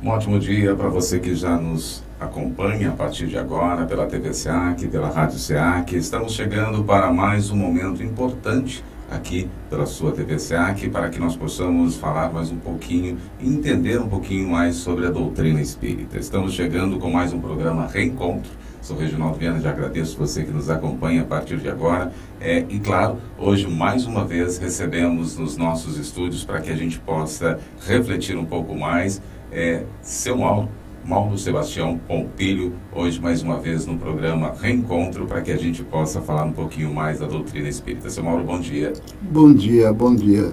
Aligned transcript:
Um 0.00 0.10
ótimo 0.10 0.38
dia 0.38 0.76
para 0.76 0.88
você 0.88 1.18
que 1.18 1.34
já 1.34 1.56
nos 1.56 2.04
acompanha 2.20 2.90
a 2.90 2.92
partir 2.92 3.26
de 3.26 3.36
agora 3.36 3.84
pela 3.84 4.06
TV 4.06 4.32
SEAC, 4.32 4.86
pela 4.86 5.08
Rádio 5.08 5.40
SEAC. 5.40 5.96
Estamos 5.96 6.34
chegando 6.34 6.84
para 6.84 7.12
mais 7.12 7.50
um 7.50 7.56
momento 7.56 8.00
importante 8.00 8.84
aqui 9.10 9.50
pela 9.68 9.86
sua 9.86 10.12
TV 10.12 10.38
SEAC 10.38 10.88
para 10.88 11.08
que 11.08 11.18
nós 11.18 11.34
possamos 11.34 11.96
falar 11.96 12.32
mais 12.32 12.52
um 12.52 12.58
pouquinho, 12.58 13.18
entender 13.40 14.00
um 14.00 14.08
pouquinho 14.08 14.48
mais 14.48 14.76
sobre 14.76 15.04
a 15.04 15.10
doutrina 15.10 15.60
espírita. 15.60 16.16
Estamos 16.16 16.52
chegando 16.52 16.96
com 17.00 17.10
mais 17.10 17.32
um 17.32 17.40
programa 17.40 17.88
Reencontro. 17.88 18.52
Sou 18.80 18.96
Reginaldo 18.96 19.36
Viana, 19.36 19.60
já 19.60 19.70
agradeço 19.70 20.16
você 20.16 20.44
que 20.44 20.52
nos 20.52 20.70
acompanha 20.70 21.22
a 21.22 21.24
partir 21.24 21.56
de 21.56 21.68
agora. 21.68 22.12
É, 22.40 22.64
e 22.68 22.78
claro, 22.78 23.18
hoje 23.36 23.66
mais 23.66 24.06
uma 24.06 24.24
vez 24.24 24.58
recebemos 24.58 25.36
nos 25.36 25.56
nossos 25.56 25.98
estúdios 25.98 26.44
para 26.44 26.60
que 26.60 26.70
a 26.70 26.76
gente 26.76 27.00
possa 27.00 27.58
refletir 27.84 28.36
um 28.36 28.44
pouco 28.44 28.76
mais. 28.76 29.20
É, 29.50 29.82
seu 30.02 30.36
Mauro, 30.36 30.68
Mauro 31.04 31.38
Sebastião 31.38 31.98
Pompilho, 32.06 32.74
hoje 32.94 33.18
mais 33.18 33.42
uma 33.42 33.58
vez 33.58 33.86
no 33.86 33.96
programa 33.96 34.52
Reencontro, 34.60 35.26
para 35.26 35.40
que 35.40 35.50
a 35.50 35.56
gente 35.56 35.82
possa 35.82 36.20
falar 36.20 36.44
um 36.44 36.52
pouquinho 36.52 36.92
mais 36.92 37.20
da 37.20 37.26
doutrina 37.26 37.66
espírita. 37.66 38.10
Seu 38.10 38.22
Mauro, 38.22 38.44
bom 38.44 38.60
dia. 38.60 38.92
Bom 39.22 39.54
dia, 39.54 39.90
bom 39.90 40.14
dia. 40.14 40.52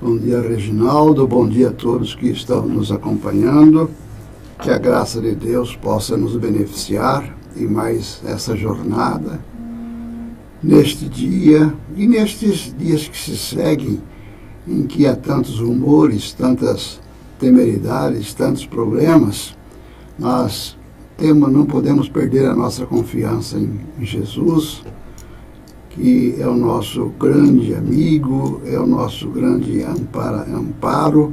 Bom 0.00 0.16
dia, 0.16 0.40
Reginaldo, 0.40 1.26
bom 1.26 1.48
dia 1.48 1.70
a 1.70 1.72
todos 1.72 2.14
que 2.14 2.28
estão 2.28 2.64
nos 2.64 2.92
acompanhando. 2.92 3.90
Que 4.60 4.70
a 4.70 4.78
graça 4.78 5.20
de 5.20 5.34
Deus 5.34 5.74
possa 5.74 6.16
nos 6.16 6.36
beneficiar 6.36 7.36
em 7.56 7.66
mais 7.66 8.22
essa 8.24 8.56
jornada, 8.56 9.40
neste 10.62 11.08
dia 11.08 11.74
e 11.96 12.06
nestes 12.06 12.72
dias 12.78 13.08
que 13.08 13.18
se 13.18 13.36
seguem, 13.36 14.00
em 14.66 14.86
que 14.86 15.08
há 15.08 15.16
tantos 15.16 15.58
rumores, 15.58 16.32
tantas 16.32 17.00
temeridades, 17.44 18.32
tantos 18.32 18.64
problemas, 18.64 19.54
nós 20.18 20.78
temos, 21.18 21.52
não 21.52 21.66
podemos 21.66 22.08
perder 22.08 22.46
a 22.46 22.54
nossa 22.54 22.86
confiança 22.86 23.58
em, 23.58 23.80
Jesus, 24.00 24.82
que 25.90 26.36
é 26.40 26.48
o 26.48 26.54
nosso 26.54 27.12
grande 27.20 27.74
amigo, 27.74 28.62
é 28.64 28.78
o 28.78 28.86
nosso 28.86 29.28
grande 29.28 29.82
amparo, 29.82 30.56
amparo 30.56 31.32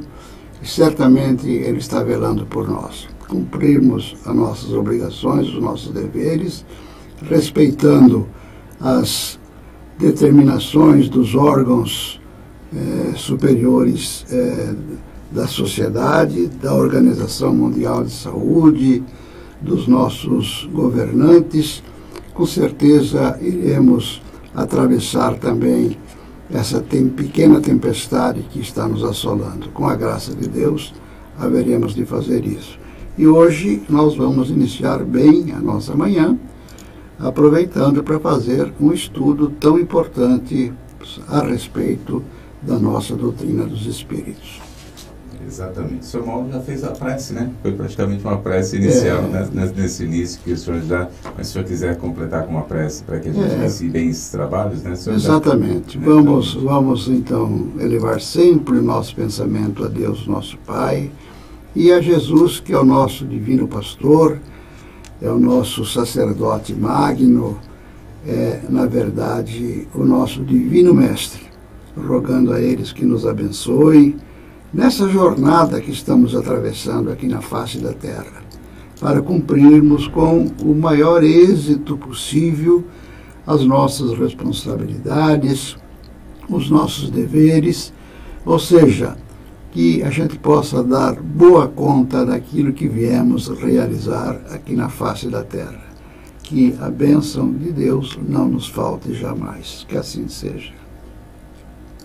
e 0.62 0.68
certamente 0.68 1.48
Ele 1.48 1.78
está 1.78 2.02
velando 2.02 2.44
por 2.44 2.68
nós. 2.68 3.08
Cumprirmos 3.26 4.14
as 4.26 4.34
nossas 4.34 4.72
obrigações, 4.72 5.48
os 5.48 5.62
nossos 5.62 5.92
deveres, 5.92 6.62
respeitando 7.26 8.28
as 8.78 9.40
determinações 9.98 11.08
dos 11.08 11.34
órgãos 11.34 12.20
eh, 12.74 13.12
superiores 13.16 14.26
eh, 14.30 14.74
da 15.32 15.46
sociedade, 15.46 16.46
da 16.46 16.74
Organização 16.74 17.54
Mundial 17.54 18.04
de 18.04 18.12
Saúde, 18.12 19.02
dos 19.60 19.86
nossos 19.88 20.68
governantes. 20.72 21.82
Com 22.34 22.46
certeza 22.46 23.38
iremos 23.40 24.22
atravessar 24.54 25.38
também 25.38 25.96
essa 26.52 26.80
tem, 26.80 27.08
pequena 27.08 27.60
tempestade 27.60 28.42
que 28.50 28.60
está 28.60 28.86
nos 28.86 29.02
assolando. 29.02 29.68
Com 29.70 29.86
a 29.86 29.94
graça 29.94 30.34
de 30.34 30.48
Deus, 30.48 30.92
haveremos 31.38 31.94
de 31.94 32.04
fazer 32.04 32.44
isso. 32.46 32.78
E 33.16 33.26
hoje 33.26 33.82
nós 33.88 34.16
vamos 34.16 34.50
iniciar 34.50 35.02
bem 35.04 35.52
a 35.52 35.60
nossa 35.60 35.94
manhã, 35.94 36.38
aproveitando 37.18 38.02
para 38.02 38.18
fazer 38.18 38.72
um 38.80 38.92
estudo 38.92 39.50
tão 39.60 39.78
importante 39.78 40.72
a 41.28 41.40
respeito 41.40 42.22
da 42.62 42.78
nossa 42.78 43.14
doutrina 43.14 43.64
dos 43.64 43.86
Espíritos. 43.86 44.61
Exatamente. 45.46 46.00
O 46.00 46.04
senhor 46.04 46.26
Mauro 46.26 46.48
já 46.52 46.60
fez 46.60 46.84
a 46.84 46.90
prece, 46.90 47.32
né? 47.34 47.50
Foi 47.62 47.72
praticamente 47.72 48.24
uma 48.24 48.38
prece 48.38 48.76
inicial 48.76 49.24
é. 49.24 49.46
né? 49.50 49.72
nesse 49.76 50.04
início 50.04 50.40
que 50.42 50.52
o 50.52 50.56
senhor 50.56 50.80
já. 50.82 51.08
Mas 51.36 51.46
se 51.46 51.50
o 51.50 51.52
senhor 51.54 51.64
quiser 51.66 51.96
completar 51.96 52.44
com 52.44 52.52
uma 52.52 52.62
prece 52.62 53.02
para 53.02 53.20
que 53.20 53.28
a 53.28 53.32
gente 53.32 53.52
é. 53.52 53.56
inicie 53.56 53.88
bem 53.88 54.08
esses 54.08 54.30
trabalhos, 54.30 54.82
né? 54.82 54.92
Exatamente. 54.92 55.98
Já... 55.98 56.04
Vamos, 56.04 56.54
vamos 56.54 57.08
então 57.08 57.68
elevar 57.78 58.20
sempre 58.20 58.78
o 58.78 58.82
nosso 58.82 59.14
pensamento 59.14 59.84
a 59.84 59.88
Deus, 59.88 60.26
nosso 60.26 60.56
Pai, 60.58 61.10
e 61.74 61.90
a 61.90 62.00
Jesus, 62.00 62.60
que 62.60 62.72
é 62.72 62.78
o 62.78 62.84
nosso 62.84 63.24
divino 63.24 63.66
pastor, 63.66 64.38
é 65.20 65.30
o 65.30 65.38
nosso 65.38 65.84
sacerdote 65.84 66.74
magno, 66.74 67.58
é, 68.26 68.60
na 68.68 68.86
verdade, 68.86 69.88
o 69.94 70.04
nosso 70.04 70.44
divino 70.44 70.94
mestre, 70.94 71.42
rogando 71.96 72.52
a 72.52 72.60
eles 72.60 72.92
que 72.92 73.04
nos 73.04 73.26
abençoem 73.26 74.16
nessa 74.72 75.08
jornada 75.08 75.80
que 75.80 75.90
estamos 75.90 76.34
atravessando 76.34 77.10
aqui 77.10 77.26
na 77.26 77.40
face 77.40 77.78
da 77.78 77.92
Terra, 77.92 78.42
para 79.00 79.20
cumprirmos 79.20 80.06
com 80.06 80.46
o 80.62 80.74
maior 80.74 81.22
êxito 81.24 81.96
possível 81.96 82.84
as 83.46 83.64
nossas 83.64 84.16
responsabilidades, 84.16 85.76
os 86.48 86.70
nossos 86.70 87.10
deveres, 87.10 87.92
ou 88.44 88.58
seja, 88.58 89.16
que 89.72 90.02
a 90.02 90.10
gente 90.10 90.38
possa 90.38 90.84
dar 90.84 91.14
boa 91.20 91.66
conta 91.66 92.24
daquilo 92.24 92.72
que 92.72 92.86
viemos 92.86 93.48
realizar 93.48 94.40
aqui 94.50 94.76
na 94.76 94.88
face 94.88 95.28
da 95.28 95.42
Terra. 95.42 95.82
Que 96.42 96.76
a 96.80 96.90
bênção 96.90 97.50
de 97.50 97.72
Deus 97.72 98.18
não 98.28 98.46
nos 98.46 98.68
falte 98.68 99.14
jamais. 99.14 99.86
Que 99.88 99.96
assim 99.96 100.28
seja. 100.28 100.81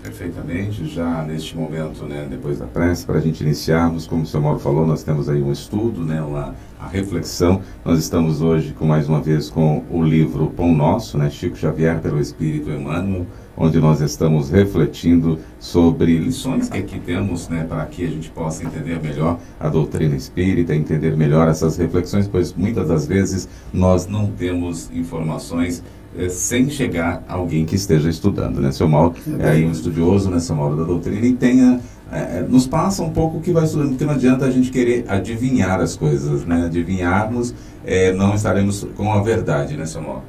Perfeitamente, 0.07 0.87
já 0.87 1.21
neste 1.23 1.57
momento, 1.57 2.05
né, 2.05 2.25
depois 2.29 2.57
da 2.59 2.65
prece, 2.65 3.05
para 3.05 3.17
a 3.17 3.19
gente 3.19 3.43
iniciarmos, 3.43 4.07
como 4.07 4.23
o 4.23 4.25
senhor 4.25 4.41
Mauro 4.41 4.57
falou, 4.57 4.87
nós 4.87 5.03
temos 5.03 5.27
aí 5.27 5.43
um 5.43 5.51
estudo, 5.51 6.01
né, 6.05 6.21
uma, 6.21 6.55
a 6.79 6.87
reflexão. 6.87 7.61
Nós 7.83 7.99
estamos 7.99 8.41
hoje, 8.41 8.71
com 8.71 8.85
mais 8.85 9.09
uma 9.09 9.19
vez, 9.19 9.49
com 9.49 9.83
o 9.91 10.01
livro 10.01 10.47
Pão 10.55 10.73
Nosso, 10.73 11.17
né, 11.17 11.29
Chico 11.29 11.57
Xavier 11.57 11.99
pelo 11.99 12.21
Espírito 12.21 12.71
Emmanuel, 12.71 13.27
onde 13.57 13.79
nós 13.79 13.99
estamos 13.99 14.49
refletindo 14.49 15.39
sobre 15.59 16.17
lições 16.17 16.69
que 16.69 16.77
aqui 16.77 16.99
temos, 16.99 17.49
né, 17.49 17.65
para 17.67 17.85
que 17.87 18.05
a 18.05 18.09
gente 18.09 18.29
possa 18.29 18.63
entender 18.63 19.01
melhor 19.01 19.37
a 19.59 19.67
doutrina 19.67 20.15
espírita, 20.15 20.73
entender 20.73 21.17
melhor 21.17 21.49
essas 21.49 21.75
reflexões, 21.75 22.29
pois 22.29 22.53
muitas 22.53 22.87
das 22.87 23.05
vezes 23.05 23.49
nós 23.73 24.07
não 24.07 24.31
temos 24.31 24.89
informações 24.93 25.83
é, 26.17 26.29
sem 26.29 26.69
chegar 26.69 27.23
alguém 27.27 27.65
que 27.65 27.75
esteja 27.75 28.09
estudando, 28.09 28.59
né? 28.59 28.71
Seu 28.71 28.87
Mauro 28.87 29.13
é 29.39 29.49
aí 29.49 29.65
um 29.65 29.71
estudioso, 29.71 30.29
né, 30.29 30.39
seu 30.39 30.55
Mauro 30.55 30.75
da 30.75 30.83
doutrina, 30.83 31.25
e 31.25 31.33
tenha, 31.33 31.79
é, 32.11 32.41
nos 32.41 32.65
passa 32.65 33.03
um 33.03 33.11
pouco 33.11 33.37
o 33.37 33.41
que 33.41 33.51
vai 33.51 33.65
estudando, 33.65 33.89
porque 33.89 34.05
não 34.05 34.13
adianta 34.13 34.45
a 34.45 34.51
gente 34.51 34.71
querer 34.71 35.05
adivinhar 35.07 35.79
as 35.79 35.95
coisas, 35.95 36.45
né? 36.45 36.65
Adivinharmos, 36.65 37.53
é, 37.85 38.11
não 38.13 38.33
estaremos 38.33 38.87
com 38.95 39.13
a 39.13 39.21
verdade, 39.21 39.77
né, 39.77 39.85
seu 39.85 40.01
Mauro? 40.01 40.23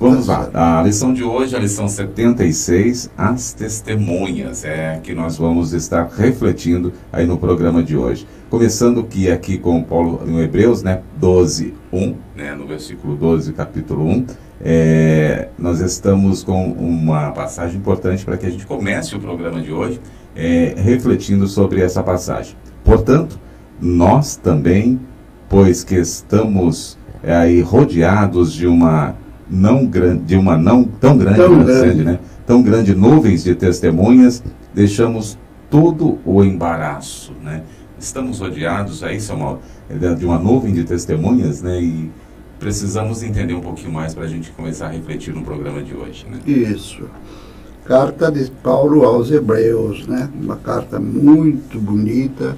Vamos 0.00 0.28
lá, 0.28 0.48
a 0.54 0.80
lição 0.84 1.12
de 1.12 1.24
hoje, 1.24 1.56
a 1.56 1.58
lição 1.58 1.88
76, 1.88 3.10
as 3.18 3.52
testemunhas, 3.52 4.64
é 4.64 5.00
que 5.02 5.12
nós 5.12 5.36
vamos 5.36 5.72
estar 5.72 6.08
refletindo 6.16 6.92
aí 7.12 7.26
no 7.26 7.36
programa 7.36 7.82
de 7.82 7.96
hoje. 7.96 8.24
Começando 8.48 9.02
que 9.02 9.28
aqui 9.28 9.58
com 9.58 9.82
Paulo 9.82 10.24
no 10.24 10.40
Hebreus, 10.40 10.84
né, 10.84 11.02
12, 11.16 11.74
1, 11.92 12.14
né, 12.36 12.54
no 12.54 12.64
versículo 12.64 13.16
12, 13.16 13.52
capítulo 13.52 14.06
1, 14.06 14.26
é, 14.60 15.48
nós 15.58 15.80
estamos 15.80 16.42
com 16.42 16.72
uma 16.72 17.30
passagem 17.30 17.76
importante 17.76 18.24
para 18.24 18.36
que 18.36 18.46
a 18.46 18.50
gente 18.50 18.66
comece 18.66 19.14
o 19.14 19.20
programa 19.20 19.60
de 19.60 19.72
hoje 19.72 20.00
é, 20.34 20.74
refletindo 20.76 21.46
sobre 21.46 21.80
essa 21.80 22.02
passagem. 22.02 22.56
Portanto, 22.84 23.38
nós 23.80 24.36
também, 24.36 25.00
pois 25.48 25.84
que 25.84 25.94
estamos 25.94 26.98
é, 27.22 27.34
aí 27.34 27.60
rodeados 27.60 28.52
de 28.52 28.66
uma 28.66 29.14
não 29.50 29.86
grande, 29.86 30.24
de 30.24 30.36
uma 30.36 30.56
não 30.56 30.84
tão 30.84 31.16
grande, 31.16 31.36
tão 31.36 31.64
grande. 31.64 32.04
né? 32.04 32.18
tão 32.46 32.62
grande 32.62 32.94
nuvens 32.94 33.44
de 33.44 33.54
testemunhas, 33.54 34.42
deixamos 34.74 35.38
todo 35.70 36.18
o 36.24 36.42
embaraço, 36.42 37.32
né? 37.42 37.62
Estamos 37.98 38.40
rodeados 38.40 39.02
aí, 39.02 39.20
Samuel, 39.20 39.60
de 40.16 40.24
uma 40.24 40.38
nuvem 40.38 40.72
de 40.72 40.84
testemunhas, 40.84 41.60
né? 41.60 41.80
E 41.80 42.10
precisamos 42.58 43.22
entender 43.22 43.54
um 43.54 43.60
pouquinho 43.60 43.92
mais 43.92 44.14
para 44.14 44.24
a 44.24 44.28
gente 44.28 44.50
começar 44.50 44.86
a 44.86 44.90
refletir 44.90 45.34
no 45.34 45.42
programa 45.42 45.82
de 45.82 45.94
hoje. 45.94 46.26
Né? 46.28 46.40
Isso. 46.46 47.08
Carta 47.84 48.30
de 48.30 48.50
Paulo 48.50 49.04
aos 49.04 49.30
Hebreus, 49.30 50.06
né? 50.06 50.28
Uma 50.38 50.56
carta 50.56 51.00
muito 51.00 51.78
bonita, 51.78 52.56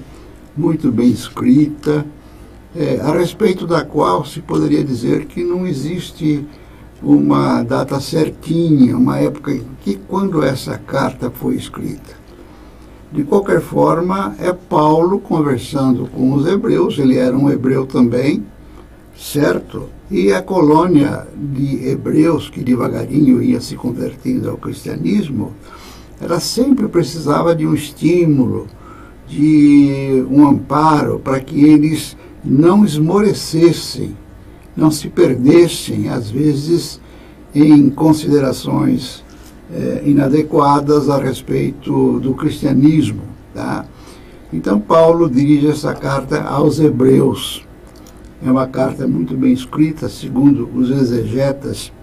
muito 0.57 0.91
bem 0.91 1.09
escrita, 1.09 2.05
é, 2.75 2.99
a 3.01 3.13
respeito 3.13 3.65
da 3.65 3.83
qual 3.83 4.25
se 4.25 4.41
poderia 4.41 4.83
dizer 4.83 5.25
que 5.25 5.43
não 5.43 5.65
existe 5.65 6.45
uma 7.01 7.63
data 7.63 7.99
certinha, 7.99 8.95
uma 8.95 9.19
época 9.19 9.51
em 9.51 9.65
que 9.81 9.95
quando 10.07 10.43
essa 10.43 10.77
carta 10.77 11.31
foi 11.31 11.55
escrita. 11.55 12.21
De 13.11 13.23
qualquer 13.23 13.59
forma, 13.59 14.35
é 14.39 14.53
Paulo 14.53 15.19
conversando 15.19 16.07
com 16.07 16.33
os 16.33 16.45
hebreus, 16.45 16.97
ele 16.97 17.17
era 17.17 17.35
um 17.35 17.49
hebreu 17.49 17.85
também, 17.85 18.45
certo? 19.17 19.89
E 20.09 20.33
a 20.33 20.41
colônia 20.41 21.27
de 21.35 21.87
hebreus 21.87 22.49
que 22.49 22.63
devagarinho 22.63 23.41
ia 23.41 23.61
se 23.61 23.75
convertendo 23.75 24.49
ao 24.49 24.57
cristianismo, 24.57 25.53
ela 26.19 26.39
sempre 26.39 26.87
precisava 26.87 27.55
de 27.55 27.65
um 27.65 27.73
estímulo, 27.73 28.67
de 29.27 30.25
um 30.29 30.47
amparo 30.47 31.19
para 31.19 31.39
que 31.39 31.63
eles 31.63 32.17
não 32.43 32.83
esmorecessem, 32.83 34.15
não 34.75 34.91
se 34.91 35.07
perdessem, 35.07 36.09
às 36.09 36.29
vezes, 36.29 36.99
em 37.53 37.89
considerações 37.89 39.23
eh, 39.73 40.03
inadequadas 40.05 41.09
a 41.09 41.17
respeito 41.17 42.19
do 42.19 42.33
cristianismo. 42.33 43.21
Tá? 43.53 43.85
Então, 44.51 44.79
Paulo 44.79 45.29
dirige 45.29 45.67
essa 45.67 45.93
carta 45.93 46.41
aos 46.41 46.79
Hebreus. 46.79 47.65
É 48.43 48.49
uma 48.49 48.65
carta 48.65 49.07
muito 49.07 49.37
bem 49.37 49.53
escrita, 49.53 50.09
segundo 50.09 50.67
os 50.73 50.89
exegetas, 50.89 51.93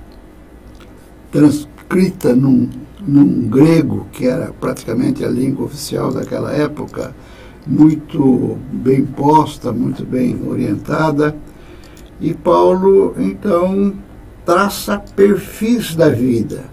transcrita 1.32 2.32
num, 2.32 2.70
num 3.04 3.48
grego, 3.48 4.06
que 4.12 4.26
era 4.26 4.52
praticamente 4.52 5.24
a 5.24 5.28
língua 5.28 5.66
oficial 5.66 6.12
daquela 6.12 6.52
época, 6.52 7.12
muito 7.66 8.56
bem 8.72 9.04
posta, 9.04 9.72
muito 9.72 10.04
bem 10.04 10.40
orientada. 10.46 11.36
E 12.20 12.32
Paulo, 12.34 13.16
então, 13.18 13.94
traça 14.46 14.96
perfis 14.96 15.96
da 15.96 16.08
vida, 16.08 16.66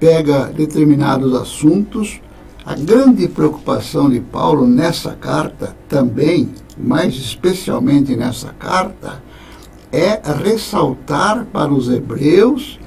pega 0.00 0.46
determinados 0.46 1.34
assuntos. 1.34 2.18
A 2.64 2.74
grande 2.74 3.28
preocupação 3.28 4.08
de 4.08 4.20
Paulo 4.20 4.66
nessa 4.66 5.12
carta 5.12 5.76
também, 5.88 6.48
mais 6.78 7.14
especialmente 7.14 8.14
nessa 8.16 8.52
carta, 8.52 9.22
é 9.90 10.20
ressaltar 10.44 11.46
para 11.46 11.72
os 11.72 11.88
hebreus 11.88 12.78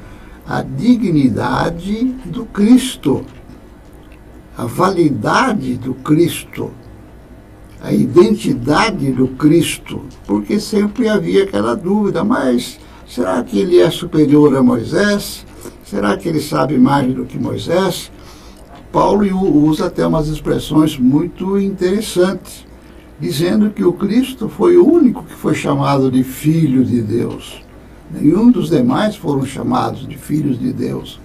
a 0.48 0.62
dignidade 0.62 2.04
do 2.26 2.46
Cristo, 2.46 3.26
a 4.58 4.66
validade 4.66 5.76
do 5.78 5.94
Cristo, 5.94 6.72
a 7.82 7.92
identidade 7.92 9.12
do 9.12 9.28
Cristo, 9.30 10.02
porque 10.28 10.60
sempre 10.60 11.08
havia 11.10 11.44
aquela 11.44 11.76
dúvida, 11.76 12.24
mas 12.24 12.80
será 13.08 13.44
que 13.44 13.60
ele 13.60 13.80
é 13.80 13.90
superior 13.90 14.56
a 14.56 14.62
Moisés? 14.62 15.46
Será 15.84 16.16
que 16.16 16.30
ele 16.30 16.40
sabe 16.40 16.78
mais 16.78 17.14
do 17.14 17.26
que 17.26 17.40
Moisés? 17.40 18.12
Paulo 18.92 19.26
usa 19.66 19.88
até 19.88 20.06
umas 20.06 20.28
expressões 20.28 20.98
muito 20.98 21.58
interessantes, 21.58 22.66
dizendo 23.22 23.70
que 23.70 23.84
o 23.84 23.94
Cristo 23.94 24.50
foi 24.50 24.78
o 24.78 24.86
único 24.86 25.24
que 25.24 25.36
foi 25.36 25.54
chamado 25.54 26.10
de 26.10 26.24
Filho 26.24 26.84
de 26.84 27.02
Deus. 27.02 27.62
Nenhum 28.12 28.50
dos 28.52 28.70
demais 28.70 29.16
foram 29.16 29.46
chamados 29.46 30.08
de 30.08 30.18
filhos 30.18 30.60
de 30.60 30.74
Deus. 30.74 31.20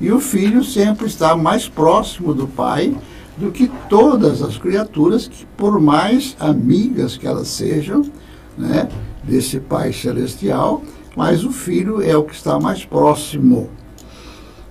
E 0.00 0.10
o 0.10 0.18
filho 0.18 0.64
sempre 0.64 1.06
está 1.06 1.36
mais 1.36 1.68
próximo 1.68 2.34
do 2.34 2.48
pai 2.48 2.96
do 3.36 3.52
que 3.52 3.70
todas 3.88 4.42
as 4.42 4.56
criaturas, 4.56 5.28
que 5.28 5.46
por 5.56 5.78
mais 5.78 6.34
amigas 6.40 7.16
que 7.16 7.26
elas 7.26 7.48
sejam, 7.48 8.02
né, 8.58 8.88
desse 9.22 9.60
pai 9.60 9.92
celestial, 9.92 10.82
mas 11.14 11.44
o 11.44 11.52
filho 11.52 12.02
é 12.02 12.16
o 12.16 12.24
que 12.24 12.34
está 12.34 12.58
mais 12.58 12.84
próximo. 12.84 13.70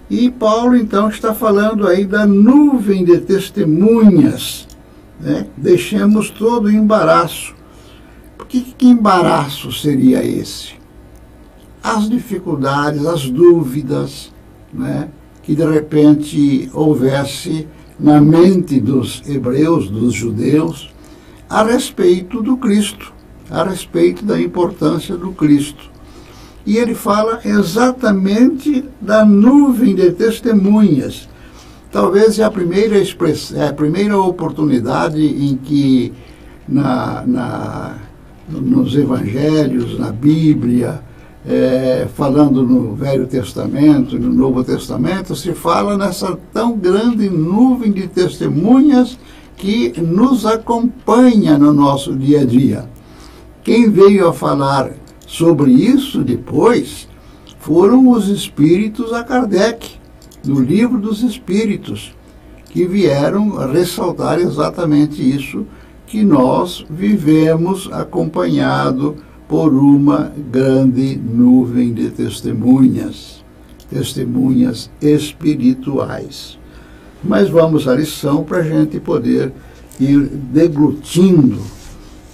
E 0.10 0.30
Paulo 0.30 0.75
então 0.75 1.10
está 1.10 1.34
falando 1.34 1.88
aí 1.88 2.06
da 2.06 2.25
nuvem 2.25 3.06
de 3.06 3.19
testemunhas. 3.19 4.68
Né? 5.21 5.47
Deixemos 5.56 6.29
todo 6.29 6.65
o 6.65 6.71
embaraço. 6.71 7.53
Por 8.38 8.47
que, 8.47 8.62
que 8.62 8.88
embaraço 8.88 9.71
seria 9.71 10.23
esse? 10.23 10.73
As 11.83 12.09
dificuldades, 12.09 13.06
as 13.06 13.29
dúvidas, 13.29 14.31
né? 14.73 15.09
que 15.44 15.56
de 15.56 15.65
repente 15.65 16.69
houvesse 16.73 17.68
na 18.00 18.19
mente 18.19 18.79
dos 18.79 19.21
hebreus, 19.27 19.89
dos 19.89 20.13
judeus, 20.13 20.91
a 21.50 21.63
respeito 21.63 22.41
do 22.41 22.57
Cristo, 22.57 23.13
a 23.50 23.63
respeito 23.63 24.25
da 24.25 24.39
importância 24.39 25.15
do 25.15 25.31
Cristo 25.31 25.91
e 26.65 26.77
ele 26.77 26.94
fala 26.94 27.39
exatamente 27.44 28.85
da 29.00 29.25
nuvem 29.25 29.95
de 29.95 30.12
testemunhas. 30.12 31.27
Talvez 31.91 32.39
é 32.39 32.43
a 32.43 32.49
primeira, 32.49 32.95
é 32.97 33.67
a 33.67 33.73
primeira 33.73 34.17
oportunidade 34.17 35.21
em 35.21 35.57
que 35.57 36.13
na, 36.67 37.23
na, 37.27 37.95
nos 38.49 38.95
evangelhos, 38.95 39.99
na 39.99 40.09
Bíblia, 40.09 41.01
é, 41.45 42.07
falando 42.15 42.63
no 42.63 42.95
Velho 42.95 43.27
Testamento 43.27 44.17
no 44.17 44.31
Novo 44.31 44.63
Testamento, 44.63 45.35
se 45.35 45.53
fala 45.53 45.97
nessa 45.97 46.38
tão 46.53 46.77
grande 46.77 47.29
nuvem 47.29 47.91
de 47.91 48.07
testemunhas 48.07 49.19
que 49.57 49.93
nos 50.01 50.45
acompanha 50.45 51.57
no 51.57 51.73
nosso 51.73 52.15
dia 52.15 52.41
a 52.41 52.45
dia. 52.45 52.89
Quem 53.63 53.89
veio 53.89 54.29
a 54.29 54.33
falar 54.33 54.91
sobre 55.27 55.71
isso 55.71 56.23
depois 56.23 57.07
foram 57.59 58.09
os 58.09 58.27
espíritos 58.27 59.11
a 59.13 59.23
Kardec, 59.23 60.00
no 60.43 60.59
livro 60.59 60.97
dos 60.97 61.21
espíritos, 61.21 62.15
que 62.69 62.85
vieram 62.85 63.57
ressaltar 63.71 64.39
exatamente 64.39 65.21
isso 65.21 65.65
que 66.07 66.23
nós 66.23 66.85
vivemos 66.89 67.89
acompanhado 67.91 69.17
por 69.47 69.73
uma 69.73 70.31
grande 70.51 71.17
nuvem 71.17 71.93
de 71.93 72.09
testemunhas, 72.09 73.43
testemunhas 73.89 74.89
espirituais. 75.01 76.57
Mas 77.23 77.49
vamos 77.49 77.88
à 77.88 77.95
lição 77.95 78.43
para 78.43 78.59
a 78.59 78.63
gente 78.63 78.99
poder 78.99 79.51
ir 79.99 80.19
deglutindo 80.19 81.61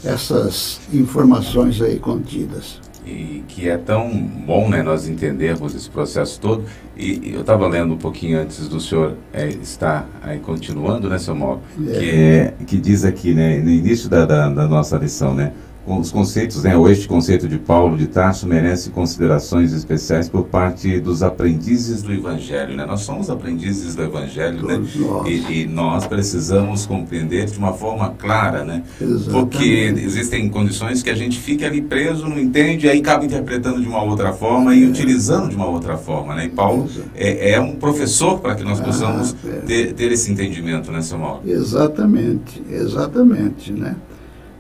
essas 0.04 0.80
informações 0.94 1.82
aí 1.82 2.00
contidas 2.00 2.87
e 3.08 3.44
que 3.48 3.70
é 3.70 3.78
tão 3.78 4.12
bom 4.12 4.70
né, 4.70 4.84
nós 4.84 5.08
entendermos 5.08 5.74
esse 5.74 5.90
processo 5.90 6.40
todo. 6.40 6.66
E, 6.96 7.32
eu 7.34 7.42
estava 7.42 7.68
lendo 7.68 7.94
um 7.94 7.98
pouquinho 7.98 8.40
antes 8.40 8.68
do 8.68 8.80
senhor 8.80 9.16
é, 9.32 9.48
estar 9.48 10.08
aí 10.22 10.40
continuando, 10.40 11.10
né, 11.10 11.18
seu 11.18 11.34
Mauro? 11.34 11.62
É. 11.88 12.00
Que, 12.00 12.10
é, 12.10 12.54
que 12.66 12.78
diz 12.78 13.06
aqui, 13.06 13.34
né, 13.34 13.60
no 13.60 13.70
início 13.70 14.10
da, 14.10 14.26
da, 14.26 14.50
da 14.50 14.68
nossa 14.68 14.98
lição, 14.98 15.34
né? 15.34 15.54
Os 15.88 16.12
conceitos, 16.12 16.64
né, 16.64 16.76
ou 16.76 16.90
este 16.90 17.08
conceito 17.08 17.48
de 17.48 17.58
Paulo 17.58 17.98
de 17.98 18.08
Tarso 18.08 18.48
merece 18.48 18.90
considerações 18.90 19.72
especiais 19.74 20.28
por 20.28 20.46
parte 20.46 21.00
dos 21.00 21.24
aprendizes 21.24 22.02
do 22.02 22.12
Evangelho. 22.12 22.76
Né? 22.76 22.86
Nós 22.86 23.02
somos 23.02 23.30
aprendizes 23.30 23.96
do 23.96 24.04
Evangelho, 24.04 24.66
né? 24.66 24.82
E, 25.26 25.62
e, 25.62 25.68
nós 25.68 26.06
precisamos 26.06 26.86
compreender 26.86 27.46
de 27.46 27.58
uma 27.58 27.74
forma 27.74 28.10
clara, 28.18 28.64
né? 28.64 28.84
Porque 29.32 29.94
existem 29.98 30.50
condições 30.50 31.02
que 31.04 31.10
a 31.10 31.16
gente 31.16 31.40
fica 31.40 31.66
ali 31.66 31.82
preso, 31.82 32.28
não 32.28 32.40
entende, 32.40 32.88
e 32.88 32.90
aí 32.90 33.00
acaba 33.00 33.26
interpretando 33.26 33.82
de 33.82 33.88
uma 33.88 34.04
outra 34.04 34.34
forma 34.34 34.76
e 34.76 34.84
é. 34.84 34.88
utilizando 34.88 35.50
de 35.50 35.56
uma 35.56 35.68
outra 35.68 35.98
forma. 35.98 36.36
Né? 36.36 36.46
E 36.46 36.50
Paulo 36.50 36.90
é, 37.16 37.52
é, 37.52 37.60
um 37.60 37.76
professor 37.76 38.40
para 38.40 38.56
que 38.56 38.64
nós 38.64 38.80
possamos 38.80 39.36
ah, 39.46 39.62
ter, 39.66 39.94
ter 39.94 40.12
esse 40.12 40.32
entendimento, 40.32 40.92
né, 40.92 41.02
seu 41.02 41.18
Mauro? 41.18 41.42
Exatamente, 41.46 42.62
exatamente, 42.70 43.72
né? 43.72 43.96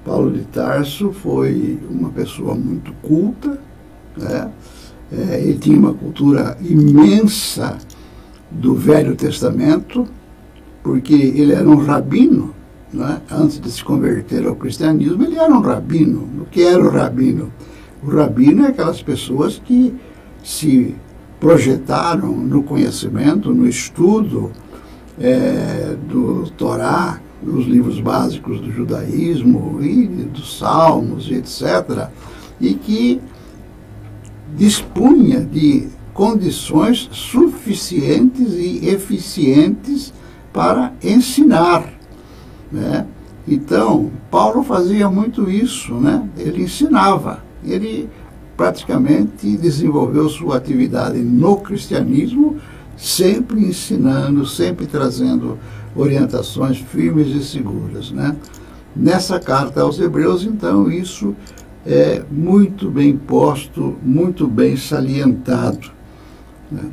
Paulo 0.07 0.31
de 0.31 0.45
Tarso 0.45 1.11
foi 1.11 1.77
uma 1.89 2.09
pessoa 2.09 2.55
muito 2.55 2.93
culta, 3.01 3.59
né? 4.15 4.49
É, 5.11 5.41
ele 5.41 5.57
tinha 5.57 5.77
uma 5.77 5.93
cultura 5.93 6.57
imensa 6.61 7.77
do 8.49 8.73
Velho 8.73 9.15
Testamento, 9.17 10.07
porque 10.81 11.13
ele 11.13 11.51
era 11.51 11.67
um 11.67 11.75
rabino, 11.75 12.55
né? 12.91 13.21
antes 13.29 13.59
de 13.59 13.69
se 13.69 13.83
converter 13.83 14.47
ao 14.47 14.55
cristianismo, 14.55 15.23
ele 15.23 15.37
era 15.37 15.53
um 15.53 15.59
rabino. 15.59 16.27
O 16.41 16.45
que 16.45 16.61
era 16.61 16.81
o 16.81 16.89
rabino? 16.89 17.51
O 18.01 18.09
rabino 18.09 18.65
é 18.65 18.69
aquelas 18.69 19.01
pessoas 19.01 19.61
que 19.63 19.93
se 20.41 20.95
projetaram 21.39 22.31
no 22.31 22.63
conhecimento, 22.63 23.53
no 23.53 23.67
estudo 23.67 24.51
é, 25.19 25.95
do 26.09 26.49
Torá, 26.51 27.19
os 27.43 27.65
livros 27.65 27.99
básicos 27.99 28.59
do 28.59 28.71
judaísmo 28.71 29.79
e 29.81 30.07
dos 30.07 30.57
salmos, 30.57 31.29
etc., 31.31 32.09
e 32.59 32.73
que 32.73 33.21
dispunha 34.55 35.41
de 35.41 35.87
condições 36.13 37.07
suficientes 37.11 38.53
e 38.53 38.87
eficientes 38.89 40.11
para 40.51 40.93
ensinar. 41.03 41.93
Né? 42.71 43.05
Então, 43.47 44.11
Paulo 44.31 44.63
fazia 44.63 45.09
muito 45.09 45.49
isso, 45.49 45.93
né? 45.93 46.27
ele 46.37 46.63
ensinava, 46.63 47.43
ele 47.63 48.09
praticamente 48.57 49.55
desenvolveu 49.55 50.27
sua 50.27 50.57
atividade 50.57 51.19
no 51.19 51.57
cristianismo, 51.57 52.57
sempre 52.97 53.59
ensinando, 53.59 54.47
sempre 54.47 54.87
trazendo 54.87 55.59
orientações 55.97 56.77
firmes 56.77 57.27
e 57.27 57.43
seguras. 57.43 58.11
Né? 58.11 58.35
Nessa 58.95 59.39
carta 59.39 59.81
aos 59.81 59.99
Hebreus, 59.99 60.43
então, 60.43 60.89
isso 60.89 61.35
é 61.85 62.21
muito 62.29 62.89
bem 62.89 63.17
posto, 63.17 63.97
muito 64.03 64.47
bem 64.47 64.77
salientado. 64.77 65.91
Né? 66.71 66.89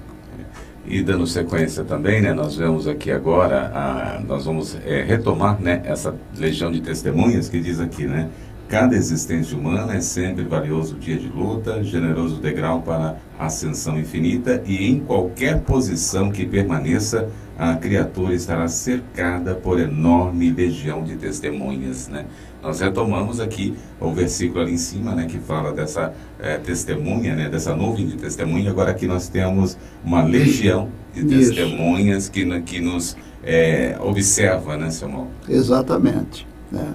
E 0.86 1.02
dando 1.02 1.26
sequência 1.26 1.82
também, 1.82 2.20
né, 2.20 2.34
nós 2.34 2.56
vemos 2.56 2.86
aqui 2.86 3.10
agora, 3.10 3.72
a, 3.74 4.20
nós 4.20 4.44
vamos 4.44 4.76
é, 4.84 5.02
retomar 5.02 5.60
né, 5.60 5.80
essa 5.84 6.14
legião 6.36 6.70
de 6.70 6.80
testemunhas 6.82 7.48
que 7.48 7.58
diz 7.58 7.80
aqui, 7.80 8.06
né? 8.06 8.28
Cada 8.74 8.96
existência 8.96 9.56
humana 9.56 9.94
é 9.94 10.00
sempre 10.00 10.42
valioso 10.42 10.96
dia 10.96 11.16
de 11.16 11.28
luta, 11.28 11.80
generoso 11.84 12.40
degrau 12.40 12.82
para 12.82 13.18
a 13.38 13.46
ascensão 13.46 13.96
infinita 13.96 14.64
e 14.66 14.90
em 14.90 14.98
qualquer 14.98 15.60
posição 15.60 16.28
que 16.32 16.44
permaneça, 16.44 17.28
a 17.56 17.76
criatura 17.76 18.34
estará 18.34 18.66
cercada 18.66 19.54
por 19.54 19.78
enorme 19.78 20.50
legião 20.50 21.04
de 21.04 21.14
testemunhas, 21.14 22.08
né? 22.08 22.26
Nós 22.60 22.80
retomamos 22.80 23.38
aqui 23.38 23.76
o 24.00 24.10
versículo 24.10 24.62
ali 24.62 24.72
em 24.72 24.76
cima, 24.76 25.14
né, 25.14 25.26
que 25.26 25.38
fala 25.38 25.72
dessa 25.72 26.12
é, 26.40 26.58
testemunha, 26.58 27.36
né, 27.36 27.48
dessa 27.48 27.76
nuvem 27.76 28.08
de 28.08 28.16
testemunha. 28.16 28.70
Agora 28.70 28.90
aqui 28.90 29.06
nós 29.06 29.28
temos 29.28 29.78
uma 30.04 30.24
legião 30.24 30.88
de 31.14 31.24
testemunhas 31.24 32.28
que, 32.28 32.44
que 32.62 32.80
nos 32.80 33.16
é, 33.44 33.96
observa, 34.00 34.76
né, 34.76 34.90
Samuel? 34.90 35.28
Exatamente. 35.48 36.44
Né? 36.72 36.92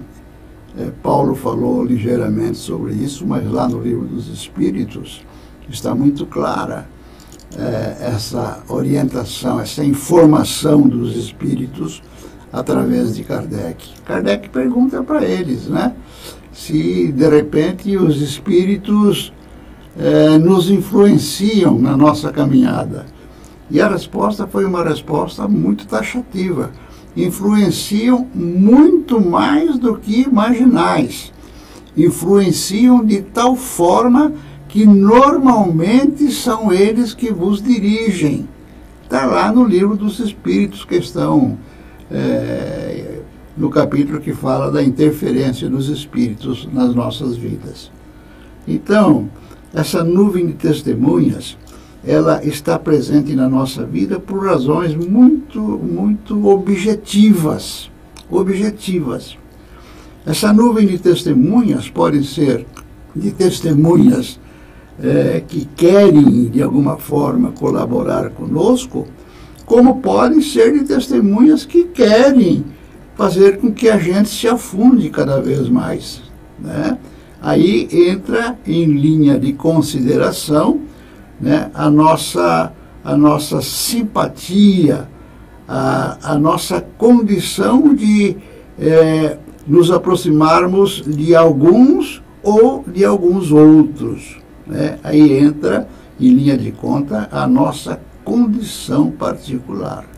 É, 0.78 0.90
Paulo 1.02 1.34
falou 1.34 1.84
ligeiramente 1.84 2.58
sobre 2.58 2.92
isso, 2.94 3.26
mas 3.26 3.50
lá 3.50 3.68
no 3.68 3.80
livro 3.80 4.06
dos 4.06 4.28
Espíritos 4.28 5.24
está 5.68 5.94
muito 5.94 6.26
clara 6.26 6.88
é, 7.56 8.12
essa 8.14 8.62
orientação, 8.68 9.60
essa 9.60 9.84
informação 9.84 10.82
dos 10.82 11.16
Espíritos 11.16 12.02
através 12.52 13.14
de 13.14 13.24
Kardec. 13.24 13.88
Kardec 14.04 14.48
pergunta 14.48 15.02
para 15.02 15.24
eles, 15.24 15.66
né? 15.66 15.94
Se 16.52 17.12
de 17.12 17.28
repente 17.28 17.96
os 17.96 18.20
espíritos 18.20 19.32
eh, 19.98 20.38
nos 20.38 20.70
influenciam 20.70 21.78
na 21.78 21.96
nossa 21.96 22.30
caminhada. 22.30 23.06
E 23.70 23.80
a 23.80 23.88
resposta 23.88 24.46
foi 24.46 24.64
uma 24.64 24.84
resposta 24.84 25.46
muito 25.46 25.86
taxativa. 25.86 26.70
Influenciam 27.24 28.26
muito 28.34 29.20
mais 29.20 29.78
do 29.78 29.96
que 29.96 30.22
imaginais. 30.22 31.32
Influenciam 31.96 33.04
de 33.04 33.20
tal 33.22 33.56
forma 33.56 34.32
que 34.68 34.86
normalmente 34.86 36.30
são 36.30 36.72
eles 36.72 37.12
que 37.12 37.32
vos 37.32 37.60
dirigem. 37.60 38.48
Está 39.02 39.26
lá 39.26 39.52
no 39.52 39.64
livro 39.64 39.96
dos 39.96 40.20
Espíritos, 40.20 40.84
questão 40.84 41.58
é, 42.10 43.18
no 43.56 43.68
capítulo 43.68 44.20
que 44.20 44.32
fala 44.32 44.70
da 44.70 44.82
interferência 44.82 45.68
dos 45.68 45.88
espíritos 45.88 46.68
nas 46.72 46.94
nossas 46.94 47.36
vidas. 47.36 47.90
Então, 48.66 49.28
essa 49.74 50.02
nuvem 50.02 50.46
de 50.46 50.52
testemunhas, 50.54 51.56
ela 52.06 52.44
está 52.44 52.78
presente 52.78 53.34
na 53.34 53.48
nossa 53.48 53.84
vida 53.84 54.18
por 54.18 54.46
razões 54.46 54.94
muito, 54.94 55.60
muito 55.60 56.46
objetivas. 56.46 57.90
Objetivas. 58.30 59.36
Essa 60.24 60.52
nuvem 60.52 60.86
de 60.86 60.98
testemunhas 60.98 61.88
pode 61.88 62.24
ser 62.24 62.66
de 63.14 63.30
testemunhas 63.32 64.38
é, 65.02 65.42
que 65.46 65.64
querem, 65.76 66.44
de 66.44 66.62
alguma 66.62 66.96
forma, 66.96 67.52
colaborar 67.52 68.30
conosco, 68.30 69.06
como 69.66 70.00
podem 70.00 70.40
ser 70.40 70.72
de 70.72 70.84
testemunhas 70.84 71.64
que 71.64 71.84
querem 71.84 72.64
fazer 73.14 73.58
com 73.58 73.72
que 73.72 73.88
a 73.88 73.98
gente 73.98 74.28
se 74.28 74.48
afunde 74.48 75.10
cada 75.10 75.40
vez 75.40 75.68
mais. 75.68 76.22
Né? 76.58 76.96
Aí 77.42 77.88
entra 77.90 78.58
em 78.66 78.84
linha 78.84 79.38
de 79.38 79.52
consideração 79.52 80.80
né, 81.40 81.70
a, 81.74 81.88
nossa, 81.88 82.72
a 83.02 83.16
nossa 83.16 83.62
simpatia, 83.62 85.08
a, 85.66 86.32
a 86.32 86.38
nossa 86.38 86.80
condição 86.98 87.94
de 87.94 88.36
é, 88.78 89.38
nos 89.66 89.90
aproximarmos 89.90 91.02
de 91.06 91.34
alguns 91.34 92.22
ou 92.42 92.84
de 92.86 93.04
alguns 93.04 93.52
outros. 93.52 94.38
Né? 94.66 94.98
Aí 95.02 95.38
entra, 95.38 95.88
em 96.18 96.30
linha 96.30 96.56
de 96.56 96.72
conta, 96.72 97.28
a 97.30 97.46
nossa 97.46 98.00
condição 98.24 99.10
particular. 99.10 100.09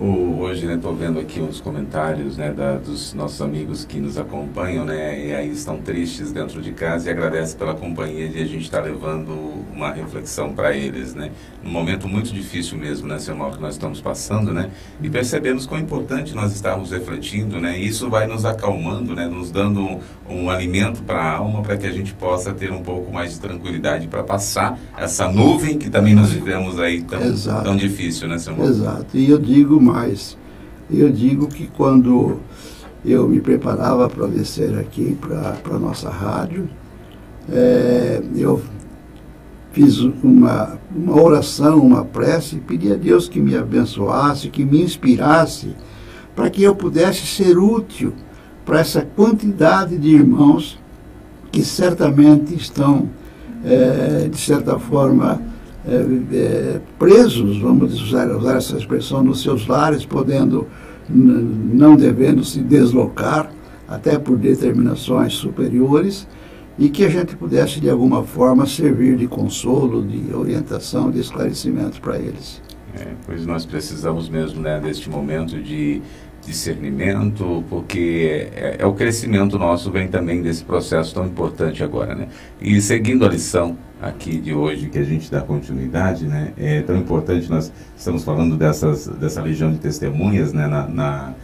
O, 0.00 0.42
hoje, 0.42 0.64
né, 0.64 0.74
estou 0.76 0.94
vendo 0.94 1.18
aqui 1.18 1.40
uns 1.40 1.60
comentários, 1.60 2.36
né, 2.36 2.52
da, 2.52 2.76
dos 2.76 3.12
nossos 3.14 3.42
amigos 3.42 3.84
que 3.84 3.98
nos 3.98 4.16
acompanham, 4.16 4.84
né, 4.84 5.26
e 5.26 5.34
aí 5.34 5.50
estão 5.50 5.78
tristes 5.78 6.30
dentro 6.30 6.62
de 6.62 6.70
casa 6.70 7.08
e 7.08 7.10
agradece 7.10 7.56
pela 7.56 7.74
companhia 7.74 8.28
de 8.28 8.40
a 8.40 8.46
gente 8.46 8.62
estar 8.62 8.78
tá 8.78 8.84
levando 8.84 9.36
uma 9.74 9.90
reflexão 9.90 10.52
para 10.52 10.72
eles, 10.72 11.16
né, 11.16 11.32
num 11.64 11.70
momento 11.72 12.06
muito 12.06 12.32
difícil 12.32 12.78
mesmo, 12.78 13.08
né, 13.08 13.18
Samuel, 13.18 13.50
que 13.50 13.60
nós 13.60 13.74
estamos 13.74 14.00
passando, 14.00 14.54
né, 14.54 14.70
e 15.02 15.10
percebemos 15.10 15.66
quão 15.66 15.80
importante 15.80 16.32
nós 16.32 16.54
estarmos 16.54 16.92
refletindo, 16.92 17.58
né, 17.58 17.76
e 17.76 17.88
isso 17.88 18.08
vai 18.08 18.28
nos 18.28 18.44
acalmando, 18.44 19.16
né, 19.16 19.26
nos 19.26 19.50
dando 19.50 19.80
um, 19.80 20.00
um 20.30 20.48
alimento 20.48 21.02
para 21.02 21.20
a 21.20 21.36
alma 21.38 21.60
para 21.60 21.76
que 21.76 21.88
a 21.88 21.92
gente 21.92 22.14
possa 22.14 22.52
ter 22.54 22.70
um 22.70 22.82
pouco 22.82 23.12
mais 23.12 23.32
de 23.32 23.40
tranquilidade 23.40 24.06
para 24.06 24.22
passar 24.22 24.78
essa 24.96 25.26
nuvem 25.26 25.76
que 25.76 25.90
também 25.90 26.14
nós 26.14 26.30
vivemos 26.30 26.78
aí 26.78 27.02
tão, 27.02 27.18
tão 27.64 27.76
difícil, 27.76 28.28
né, 28.28 28.38
Samuel? 28.38 28.68
Exato, 28.70 29.16
e 29.16 29.28
eu 29.28 29.38
digo 29.40 29.87
mais. 29.88 30.36
Eu 30.90 31.10
digo 31.10 31.48
que 31.48 31.66
quando 31.66 32.38
eu 33.04 33.28
me 33.28 33.40
preparava 33.40 34.08
para 34.08 34.26
descer 34.26 34.78
aqui 34.78 35.16
para 35.20 35.76
a 35.76 35.78
nossa 35.78 36.10
rádio, 36.10 36.68
é, 37.50 38.22
eu 38.36 38.60
fiz 39.72 39.98
uma, 40.00 40.78
uma 40.94 41.20
oração, 41.20 41.78
uma 41.78 42.04
prece, 42.04 42.56
pedi 42.56 42.92
a 42.92 42.96
Deus 42.96 43.28
que 43.28 43.40
me 43.40 43.56
abençoasse, 43.56 44.48
que 44.48 44.64
me 44.64 44.82
inspirasse, 44.82 45.74
para 46.34 46.50
que 46.50 46.62
eu 46.62 46.74
pudesse 46.74 47.26
ser 47.26 47.58
útil 47.58 48.12
para 48.64 48.80
essa 48.80 49.02
quantidade 49.02 49.96
de 49.96 50.08
irmãos 50.08 50.78
que 51.50 51.64
certamente 51.64 52.54
estão, 52.54 53.08
é, 53.64 54.28
de 54.28 54.38
certa 54.38 54.78
forma, 54.78 55.40
é, 55.88 56.36
é, 56.36 56.80
presos, 56.98 57.58
vamos 57.58 58.00
usar, 58.00 58.28
usar 58.30 58.56
essa 58.56 58.76
expressão, 58.76 59.22
nos 59.22 59.42
seus 59.42 59.66
lares, 59.66 60.04
podendo, 60.04 60.66
não 61.08 61.96
devendo 61.96 62.44
se 62.44 62.60
deslocar, 62.60 63.50
até 63.88 64.18
por 64.18 64.36
determinações 64.36 65.32
superiores, 65.32 66.28
e 66.78 66.90
que 66.90 67.04
a 67.04 67.08
gente 67.08 67.34
pudesse, 67.34 67.80
de 67.80 67.88
alguma 67.88 68.22
forma, 68.22 68.66
servir 68.66 69.16
de 69.16 69.26
consolo, 69.26 70.06
de 70.06 70.32
orientação, 70.34 71.10
de 71.10 71.20
esclarecimento 71.20 72.00
para 72.00 72.18
eles. 72.18 72.60
É, 72.94 73.08
pois 73.26 73.46
nós 73.46 73.64
precisamos 73.64 74.28
mesmo 74.28 74.60
né, 74.60 74.78
deste 74.78 75.08
momento 75.08 75.60
de 75.60 76.02
discernimento, 76.46 77.64
porque 77.68 78.50
é, 78.54 78.76
é, 78.78 78.86
o 78.86 78.92
crescimento 78.92 79.58
nosso 79.58 79.90
vem 79.90 80.08
também 80.08 80.42
desse 80.42 80.64
processo 80.64 81.14
tão 81.14 81.26
importante 81.26 81.82
agora, 81.82 82.14
né? 82.14 82.28
E 82.60 82.80
seguindo 82.80 83.24
a 83.24 83.28
lição 83.28 83.76
aqui 84.00 84.38
de 84.38 84.54
hoje 84.54 84.88
que 84.88 84.98
a 84.98 85.04
gente 85.04 85.30
dá 85.30 85.40
continuidade, 85.40 86.26
né? 86.26 86.52
É 86.56 86.82
tão 86.82 86.96
importante 86.96 87.50
nós 87.50 87.72
estamos 87.96 88.24
falando 88.24 88.56
dessas 88.56 89.06
dessa 89.06 89.42
legião 89.42 89.72
de 89.72 89.78
testemunhas, 89.78 90.52
né? 90.52 90.66
Na, 90.66 90.86
na 90.86 91.34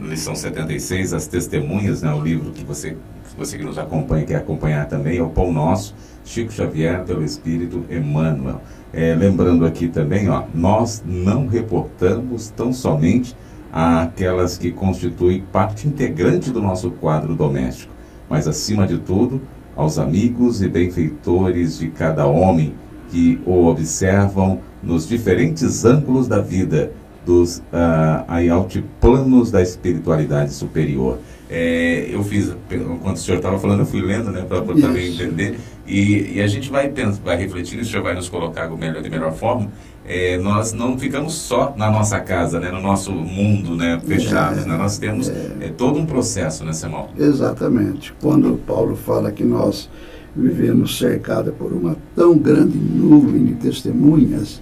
lição 0.00 0.34
76, 0.34 1.12
as 1.12 1.26
testemunhas, 1.26 2.02
né? 2.02 2.12
O 2.12 2.20
livro 2.20 2.50
que 2.50 2.64
você 2.64 2.96
você 3.38 3.56
que 3.56 3.64
nos 3.64 3.78
acompanha 3.78 4.26
quer 4.26 4.36
acompanhar 4.36 4.86
também 4.86 5.18
é 5.18 5.22
o 5.22 5.30
Pão 5.30 5.52
Nosso, 5.52 5.94
Chico 6.24 6.52
Xavier 6.52 7.04
pelo 7.04 7.24
Espírito 7.24 7.84
Emmanuel. 7.88 8.60
É, 8.92 9.14
lembrando 9.14 9.64
aqui 9.64 9.88
também, 9.88 10.28
ó, 10.28 10.44
nós 10.52 11.02
não 11.06 11.46
reportamos 11.46 12.50
tão 12.50 12.72
somente 12.72 13.36
àquelas 13.72 14.58
que 14.58 14.72
constituem 14.72 15.44
parte 15.52 15.86
integrante 15.86 16.50
do 16.50 16.60
nosso 16.60 16.90
quadro 16.90 17.36
doméstico, 17.36 17.92
mas 18.28 18.48
acima 18.48 18.86
de 18.86 18.98
tudo, 18.98 19.40
aos 19.80 19.98
amigos 19.98 20.60
e 20.60 20.68
benfeitores 20.68 21.78
de 21.78 21.88
cada 21.88 22.26
homem 22.26 22.74
que 23.10 23.40
o 23.46 23.64
observam 23.66 24.60
nos 24.82 25.08
diferentes 25.08 25.86
ângulos 25.86 26.28
da 26.28 26.38
vida, 26.38 26.92
dos 27.24 27.58
uh, 27.58 28.52
altiplanos 28.52 29.50
da 29.50 29.62
espiritualidade 29.62 30.52
superior. 30.52 31.18
É, 31.48 32.08
eu 32.10 32.22
fiz, 32.22 32.54
enquanto 32.70 33.16
o 33.16 33.20
senhor 33.20 33.38
estava 33.38 33.58
falando, 33.58 33.80
eu 33.80 33.86
fui 33.86 34.02
lendo, 34.02 34.30
né, 34.30 34.44
para 34.46 34.60
também 34.60 35.14
entender, 35.14 35.58
e, 35.86 36.34
e, 36.36 36.42
a 36.42 36.46
gente 36.46 36.70
vai, 36.70 36.92
vai 37.24 37.36
refletir, 37.36 37.80
o 37.80 37.84
senhor 37.84 38.02
vai 38.02 38.14
nos 38.14 38.28
colocar 38.28 38.68
melhor, 38.68 39.02
de 39.02 39.10
melhor 39.10 39.32
forma, 39.32 39.68
é, 40.12 40.36
nós 40.38 40.72
não 40.72 40.98
ficamos 40.98 41.34
só 41.34 41.72
na 41.76 41.88
nossa 41.88 42.18
casa, 42.18 42.58
né, 42.58 42.72
no 42.72 42.82
nosso 42.82 43.12
mundo 43.12 43.76
né, 43.76 44.00
fechados. 44.04 44.64
É, 44.64 44.68
né? 44.68 44.76
Nós 44.76 44.98
temos 44.98 45.28
é, 45.28 45.52
é, 45.60 45.68
todo 45.68 46.00
um 46.00 46.04
processo, 46.04 46.64
né, 46.64 46.72
Samuel? 46.72 47.10
Exatamente. 47.16 48.12
Quando 48.20 48.58
Paulo 48.66 48.96
fala 48.96 49.30
que 49.30 49.44
nós 49.44 49.88
vivemos 50.34 50.98
cercados 50.98 51.54
por 51.54 51.72
uma 51.72 51.96
tão 52.16 52.36
grande 52.36 52.76
nuvem 52.76 53.44
de 53.44 53.54
testemunhas, 53.54 54.60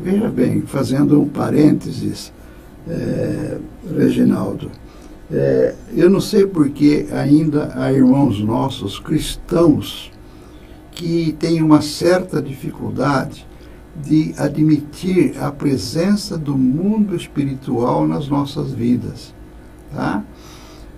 veja 0.00 0.28
bem, 0.28 0.62
fazendo 0.62 1.22
um 1.22 1.28
parênteses, 1.28 2.32
é, 2.88 3.58
Reginaldo, 3.96 4.68
é, 5.30 5.74
eu 5.94 6.10
não 6.10 6.20
sei 6.20 6.44
porque 6.44 7.06
ainda 7.12 7.70
há 7.76 7.92
irmãos 7.92 8.40
nossos 8.40 8.98
cristãos 8.98 10.10
que 10.90 11.36
têm 11.38 11.62
uma 11.62 11.80
certa 11.80 12.42
dificuldade 12.42 13.45
de 14.02 14.34
admitir 14.38 15.34
a 15.42 15.50
presença 15.50 16.36
do 16.36 16.56
mundo 16.56 17.14
espiritual 17.14 18.06
nas 18.06 18.28
nossas 18.28 18.72
vidas. 18.72 19.34
Tá? 19.94 20.22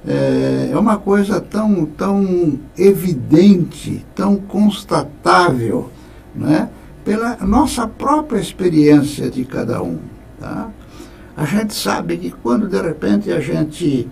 É, 0.06 0.70
é 0.72 0.78
uma 0.78 0.98
coisa 0.98 1.40
tão, 1.40 1.84
tão 1.84 2.58
evidente, 2.76 4.04
tão 4.14 4.36
constatável, 4.36 5.90
né? 6.34 6.68
pela 7.04 7.36
nossa 7.38 7.86
própria 7.86 8.38
experiência 8.38 9.30
de 9.30 9.44
cada 9.44 9.82
um. 9.82 9.98
Tá? 10.38 10.70
A 11.36 11.44
gente 11.44 11.74
sabe 11.74 12.16
que 12.16 12.30
quando 12.30 12.68
de 12.68 12.80
repente 12.80 13.30
a 13.30 13.40
gente, 13.40 14.08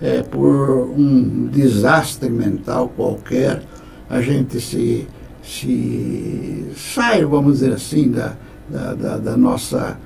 é, 0.00 0.22
por 0.22 0.90
um 0.96 1.46
desastre 1.46 2.30
mental 2.30 2.88
qualquer, 2.96 3.62
a 4.08 4.20
gente 4.20 4.60
se, 4.60 5.06
se 5.42 6.70
sai, 6.76 7.24
vamos 7.24 7.54
dizer 7.54 7.72
assim, 7.72 8.10
da, 8.10 8.34
da, 8.68 8.94
da, 8.94 9.16
da 9.18 9.36
nossa 9.36 9.98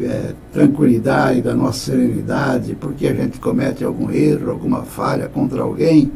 é, 0.00 0.32
tranquilidade, 0.52 1.42
da 1.42 1.54
nossa 1.54 1.90
serenidade, 1.90 2.76
porque 2.80 3.06
a 3.06 3.14
gente 3.14 3.38
comete 3.38 3.84
algum 3.84 4.10
erro, 4.10 4.50
alguma 4.50 4.82
falha 4.82 5.28
contra 5.28 5.62
alguém, 5.62 6.12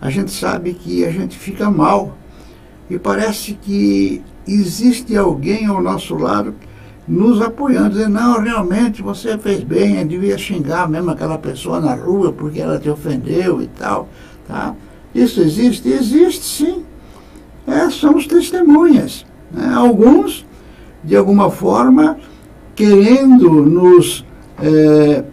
a 0.00 0.10
gente 0.10 0.30
sabe 0.30 0.74
que 0.74 1.04
a 1.04 1.10
gente 1.10 1.36
fica 1.36 1.70
mal. 1.70 2.16
E 2.90 2.98
parece 2.98 3.54
que 3.54 4.22
existe 4.46 5.16
alguém 5.16 5.66
ao 5.66 5.82
nosso 5.82 6.14
lado 6.16 6.54
nos 7.06 7.40
apoiando, 7.40 7.90
dizendo, 7.90 8.14
não, 8.14 8.40
realmente 8.40 9.02
você 9.02 9.36
fez 9.38 9.62
bem, 9.62 10.06
devia 10.06 10.36
xingar 10.38 10.88
mesmo 10.88 11.10
aquela 11.10 11.38
pessoa 11.38 11.80
na 11.80 11.94
rua 11.94 12.32
porque 12.32 12.60
ela 12.60 12.78
te 12.78 12.88
ofendeu 12.88 13.62
e 13.62 13.66
tal. 13.66 14.08
Tá? 14.46 14.74
Isso 15.14 15.40
existe? 15.40 15.88
Existe 15.88 16.44
sim. 16.44 16.84
É, 17.66 17.88
somos 17.90 18.26
testemunhas. 18.26 19.24
Né? 19.50 19.72
Alguns, 19.74 20.44
de 21.02 21.16
alguma 21.16 21.50
forma, 21.50 22.18
querendo 22.74 23.50
nos 23.64 24.24
é, 24.60 25.24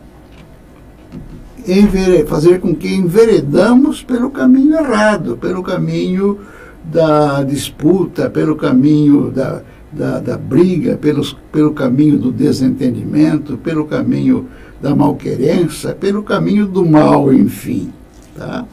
fazer 2.28 2.60
com 2.60 2.74
que 2.74 2.94
enveredamos 2.94 4.02
pelo 4.02 4.30
caminho 4.30 4.76
errado, 4.76 5.38
pelo 5.38 5.62
caminho 5.62 6.40
da 6.84 7.44
disputa, 7.44 8.30
pelo 8.30 8.56
caminho 8.56 9.30
da, 9.30 9.62
da, 9.92 10.20
da 10.20 10.38
briga, 10.38 10.98
pelos, 10.98 11.38
pelo 11.52 11.74
caminho 11.74 12.18
do 12.18 12.32
desentendimento, 12.32 13.58
pelo 13.58 13.86
caminho 13.86 14.48
da 14.82 14.96
malquerença, 14.96 15.94
pelo 15.94 16.24
caminho 16.24 16.66
do 16.66 16.84
mal, 16.86 17.32
enfim. 17.32 17.94
Tá? 18.36 18.66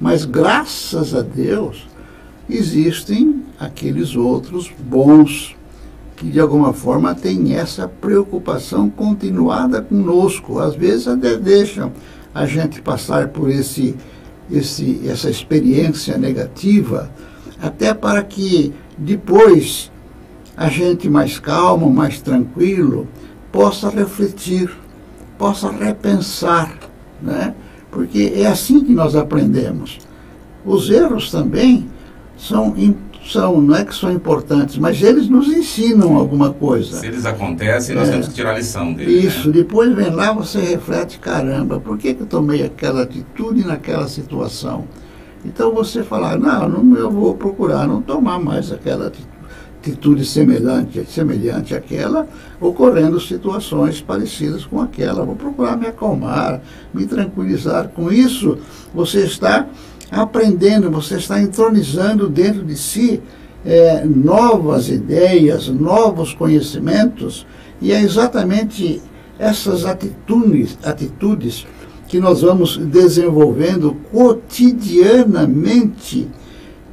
Mas 0.00 0.24
graças 0.24 1.14
a 1.14 1.20
Deus 1.20 1.89
existem 2.52 3.42
aqueles 3.58 4.16
outros 4.16 4.70
bons 4.78 5.56
que 6.16 6.28
de 6.28 6.38
alguma 6.38 6.72
forma 6.72 7.14
têm 7.14 7.54
essa 7.54 7.88
preocupação 7.88 8.90
continuada 8.90 9.80
conosco. 9.80 10.58
Às 10.58 10.74
vezes 10.74 11.08
até 11.08 11.36
deixam 11.36 11.92
a 12.34 12.44
gente 12.44 12.82
passar 12.82 13.28
por 13.28 13.50
esse, 13.50 13.94
esse, 14.50 15.00
essa 15.08 15.30
experiência 15.30 16.18
negativa, 16.18 17.10
até 17.60 17.94
para 17.94 18.22
que 18.22 18.72
depois 18.98 19.90
a 20.56 20.68
gente 20.68 21.08
mais 21.08 21.38
calmo, 21.38 21.90
mais 21.90 22.20
tranquilo, 22.20 23.08
possa 23.50 23.88
refletir, 23.88 24.70
possa 25.38 25.70
repensar, 25.70 26.78
né? 27.22 27.54
porque 27.90 28.32
é 28.36 28.46
assim 28.46 28.84
que 28.84 28.92
nós 28.92 29.16
aprendemos. 29.16 29.98
Os 30.64 30.90
erros 30.90 31.30
também 31.30 31.88
são 32.40 32.74
são, 33.28 33.60
não 33.60 33.76
é 33.76 33.84
que 33.84 33.94
são 33.94 34.10
importantes, 34.10 34.78
mas 34.78 35.02
eles 35.02 35.28
nos 35.28 35.46
ensinam 35.46 36.16
alguma 36.16 36.52
coisa. 36.52 36.96
Se 36.96 37.06
eles 37.06 37.26
acontecem, 37.26 37.94
nós 37.94 38.08
é. 38.08 38.12
temos 38.12 38.28
que 38.28 38.34
tirar 38.34 38.52
a 38.52 38.58
lição 38.58 38.92
deles. 38.94 39.14
Né? 39.14 39.28
Isso, 39.28 39.48
né? 39.48 39.52
depois 39.52 39.94
vem 39.94 40.10
lá, 40.10 40.32
você 40.32 40.58
reflete, 40.58 41.18
caramba, 41.18 41.78
por 41.78 41.98
que, 41.98 42.14
que 42.14 42.22
eu 42.22 42.26
tomei 42.26 42.64
aquela 42.64 43.02
atitude 43.02 43.64
naquela 43.64 44.08
situação? 44.08 44.88
Então 45.44 45.72
você 45.72 46.02
fala, 46.02 46.36
não, 46.36 46.68
não, 46.68 46.96
eu 46.96 47.10
vou 47.10 47.34
procurar 47.34 47.86
não 47.86 48.00
tomar 48.00 48.40
mais 48.40 48.72
aquela 48.72 49.08
atitude 49.08 49.40
atitude 49.80 50.26
semelhante, 50.26 51.04
semelhante 51.06 51.74
àquela, 51.74 52.28
ocorrendo 52.60 53.18
situações 53.18 54.00
parecidas 54.00 54.64
com 54.64 54.80
aquela. 54.80 55.24
Vou 55.24 55.34
procurar 55.34 55.76
me 55.76 55.86
acalmar, 55.86 56.60
me 56.92 57.06
tranquilizar. 57.06 57.88
Com 57.88 58.12
isso, 58.12 58.58
você 58.94 59.20
está 59.24 59.66
aprendendo, 60.10 60.90
você 60.90 61.16
está 61.16 61.40
entronizando 61.40 62.28
dentro 62.28 62.64
de 62.64 62.76
si 62.76 63.22
é, 63.64 64.04
novas 64.04 64.88
ideias, 64.88 65.68
novos 65.68 66.34
conhecimentos, 66.34 67.46
e 67.80 67.92
é 67.92 68.00
exatamente 68.00 69.00
essas 69.38 69.84
atitudes, 69.84 70.76
atitudes 70.82 71.64
que 72.08 72.18
nós 72.18 72.42
vamos 72.42 72.76
desenvolvendo 72.76 73.96
cotidianamente 74.10 76.26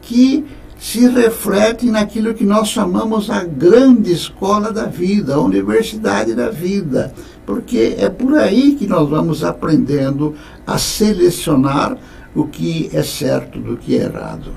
que 0.02 0.46
se 0.80 1.08
refletem 1.08 1.90
naquilo 1.90 2.36
que 2.36 2.46
nós 2.46 2.70
chamamos 2.70 3.32
a 3.32 3.44
grande 3.44 4.14
escola 4.14 4.72
da 4.72 4.86
vida, 4.86 5.36
a 5.36 5.42
universidade 5.42 6.36
da 6.36 6.50
vida, 6.50 7.14
porque 7.46 7.96
é 7.98 8.10
por 8.10 8.38
aí 8.38 8.76
que 8.76 8.86
nós 8.86 9.10
vamos 9.10 9.44
aprendendo 9.44 10.36
a 10.66 10.78
selecionar 10.78 11.98
o 12.38 12.48
que 12.48 12.90
é 12.94 13.02
certo 13.02 13.60
do 13.60 13.76
que 13.76 13.98
é 13.98 14.04
errado. 14.04 14.54